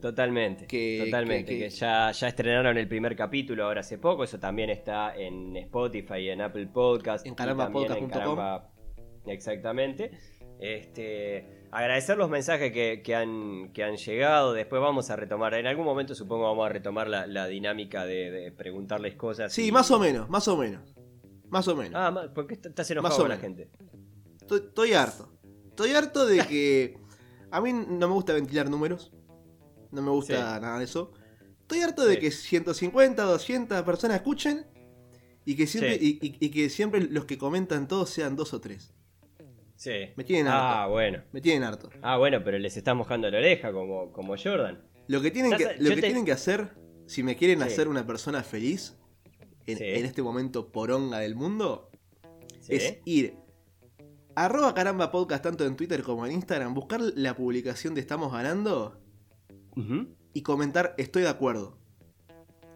Totalmente. 0.00 0.66
Que- 0.66 1.02
totalmente. 1.04 1.52
que- 1.52 1.58
Que, 1.58 1.64
que- 1.64 1.70
ya, 1.70 2.10
ya 2.12 2.28
estrenaron 2.28 2.76
el 2.78 2.86
primer 2.88 3.16
capítulo 3.16 3.64
ahora 3.64 3.80
hace 3.80 3.98
poco. 3.98 4.24
Eso 4.24 4.38
también 4.38 4.70
está 4.70 5.14
en 5.16 5.56
Spotify 5.56 6.28
en 6.30 6.42
Apple 6.42 6.66
Podcast. 6.68 7.26
En 7.26 7.34
carambapodcast.com. 7.34 8.10
Caramba- 8.10 8.70
Exactamente. 9.26 10.10
Este, 10.60 11.66
agradecer 11.70 12.16
los 12.16 12.30
mensajes 12.30 12.72
que, 12.72 13.02
que 13.02 13.14
han, 13.14 13.72
que 13.72 13.84
han 13.84 13.96
llegado. 13.96 14.52
Después 14.52 14.80
vamos 14.80 15.10
a 15.10 15.16
retomar. 15.16 15.54
En 15.54 15.66
algún 15.66 15.84
momento 15.84 16.14
supongo 16.14 16.44
vamos 16.44 16.66
a 16.66 16.68
retomar 16.70 17.08
la, 17.08 17.26
la 17.26 17.46
dinámica 17.46 18.04
de, 18.06 18.30
de 18.30 18.52
preguntarles 18.52 19.14
cosas. 19.16 19.52
Sí, 19.52 19.66
y- 19.68 19.72
más 19.72 19.90
o 19.90 19.98
menos, 19.98 20.28
más 20.28 20.46
o 20.48 20.56
menos. 20.56 20.94
Más 21.48 21.68
o 21.68 21.76
menos. 21.76 21.92
Ah, 21.94 22.10
ma- 22.10 22.32
porque 22.34 22.54
estás 22.54 22.90
enojado 22.90 23.08
Más 23.10 23.18
o 23.18 23.22
con 23.22 23.28
la 23.30 23.36
menos. 23.36 23.58
gente. 23.58 23.70
Estoy, 24.40 24.58
estoy 24.66 24.92
harto. 24.94 25.32
Estoy 25.68 25.90
harto 25.92 26.26
de 26.26 26.38
que. 26.46 26.98
A 27.50 27.60
mí 27.60 27.72
no 27.72 28.08
me 28.08 28.14
gusta 28.14 28.32
ventilar 28.32 28.68
números. 28.68 29.12
No 29.90 30.02
me 30.02 30.10
gusta 30.10 30.34
Sí. 30.56 30.60
nada 30.62 30.78
de 30.78 30.84
eso. 30.84 31.12
Estoy 31.62 31.80
harto 31.80 32.04
de 32.06 32.18
que 32.18 32.30
150, 32.30 33.22
200 33.24 33.82
personas 33.82 34.16
escuchen. 34.18 34.66
Y 35.44 35.54
que, 35.56 35.66
siempre, 35.66 35.98
Sí. 35.98 36.18
y, 36.20 36.26
y- 36.26 36.36
y 36.46 36.50
que 36.50 36.68
siempre 36.70 37.00
los 37.02 37.24
que 37.24 37.38
comentan 37.38 37.86
todos 37.86 38.10
sean 38.10 38.34
dos 38.36 38.52
o 38.52 38.60
tres. 38.60 38.92
Sí. 39.76 39.92
Me 40.16 40.24
tienen 40.24 40.48
Ah, 40.48 40.82
harto. 40.82 40.92
bueno. 40.92 41.22
Me 41.32 41.40
tienen 41.40 41.62
harto. 41.62 41.90
Ah, 42.02 42.16
bueno, 42.18 42.42
pero 42.44 42.58
les 42.58 42.76
estás 42.76 42.96
mojando 42.96 43.30
la 43.30 43.38
oreja 43.38 43.72
como, 43.72 44.10
como 44.12 44.34
Jordan. 44.36 44.82
Lo 45.06 45.20
que 45.22 45.30
tienen 45.30 45.56
que, 45.56 45.76
lo 45.78 45.90
que 45.90 45.96
te- 45.96 46.02
tienen 46.02 46.24
que 46.24 46.32
hacer, 46.32 46.70
si 47.06 47.22
me 47.22 47.36
quieren 47.36 47.62
hacer 47.62 47.86
una 47.86 48.04
persona 48.06 48.42
feliz 48.42 48.96
en, 49.66 50.04
este 50.04 50.22
momento 50.22 50.72
poronga 50.72 51.18
del 51.20 51.34
mundo, 51.36 51.90
es 52.68 52.98
ir 53.04 53.36
arroba 54.34 54.74
caramba 54.74 55.10
podcast 55.12 55.42
tanto 55.44 55.64
en 55.64 55.76
Twitter 55.76 56.02
como 56.02 56.26
en 56.26 56.32
Instagram, 56.32 56.74
buscar 56.74 57.00
la 57.00 57.36
publicación 57.36 57.94
de 57.94 58.00
Estamos 58.00 58.32
Ganando 58.32 59.00
Y 60.32 60.42
comentar 60.42 60.94
estoy 60.98 61.22
de 61.22 61.28
acuerdo. 61.28 61.78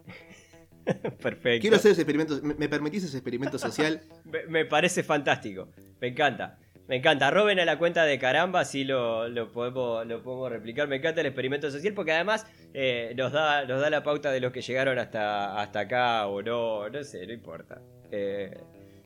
Perfecto. 1.21 1.61
Quiero 1.61 1.75
hacer 1.75 1.91
ese 1.91 2.01
experimento, 2.01 2.39
¿me, 2.41 2.67
permitís 2.69 3.03
ese 3.03 3.17
experimento 3.17 3.57
social? 3.59 4.01
Me, 4.25 4.45
me 4.47 4.65
parece 4.65 5.03
fantástico. 5.03 5.69
Me 5.99 6.07
encanta. 6.07 6.57
Me 6.87 6.97
encanta. 6.97 7.29
Roben 7.31 7.59
a 7.59 7.65
la 7.65 7.77
cuenta 7.77 8.03
de 8.03 8.17
caramba, 8.19 8.61
así 8.61 8.83
lo, 8.83 9.29
lo 9.29 9.51
podemos, 9.51 10.05
lo 10.07 10.21
podemos 10.23 10.51
replicar. 10.51 10.87
Me 10.87 10.97
encanta 10.97 11.21
el 11.21 11.27
experimento 11.27 11.69
social 11.71 11.93
porque 11.93 12.11
además 12.11 12.45
eh, 12.73 13.13
nos, 13.15 13.31
da, 13.31 13.65
nos 13.65 13.79
da 13.79 13.89
la 13.89 14.03
pauta 14.03 14.31
de 14.31 14.41
los 14.41 14.51
que 14.51 14.61
llegaron 14.61 14.97
hasta, 14.99 15.61
hasta 15.61 15.81
acá 15.81 16.27
o 16.27 16.41
no. 16.41 16.89
No 16.89 17.03
sé, 17.03 17.25
no 17.27 17.33
importa. 17.33 17.81
Eh, 18.11 18.57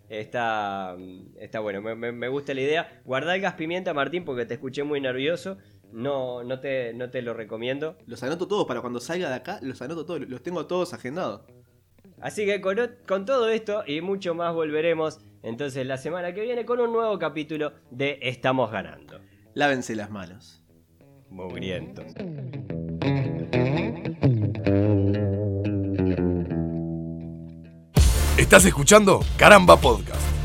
está, 0.09 0.95
está 1.39 1.59
bueno. 1.59 1.81
Me, 1.81 1.93
me- 1.95 2.11
me 2.11 2.27
gusta 2.29 2.53
la 2.53 2.61
idea. 2.61 3.01
Guardá 3.03 3.35
el 3.35 3.41
gas 3.41 3.53
pimienta, 3.55 3.93
Martín, 3.93 4.23
porque 4.25 4.45
te 4.45 4.55
escuché 4.55 4.83
muy 4.83 4.99
nervioso. 5.01 5.57
No, 5.91 6.43
no, 6.43 6.59
te, 6.59 6.93
no 6.93 7.09
te 7.09 7.21
lo 7.21 7.33
recomiendo. 7.33 7.97
Los 8.05 8.21
anoto 8.23 8.47
todos 8.47 8.65
para 8.65 8.81
cuando 8.81 8.99
salga 8.99 9.29
de 9.29 9.35
acá, 9.35 9.59
los 9.61 9.81
anoto 9.81 10.05
todos, 10.05 10.21
los 10.27 10.43
tengo 10.43 10.65
todos 10.65 10.93
agendados. 10.93 11.41
Así 12.19 12.45
que 12.45 12.61
con, 12.61 12.77
con 13.07 13.25
todo 13.25 13.49
esto 13.49 13.83
y 13.85 14.01
mucho 14.01 14.35
más 14.35 14.53
volveremos 14.53 15.19
entonces 15.43 15.85
la 15.85 15.97
semana 15.97 16.33
que 16.33 16.41
viene 16.41 16.65
con 16.65 16.79
un 16.79 16.91
nuevo 16.91 17.19
capítulo 17.19 17.73
de 17.91 18.17
Estamos 18.21 18.71
ganando. 18.71 19.19
Lávense 19.53 19.95
las 19.95 20.09
manos. 20.09 20.63
Mugrientos. 21.29 22.13
Estás 28.37 28.65
escuchando 28.65 29.21
Caramba 29.37 29.77
Podcast. 29.77 30.44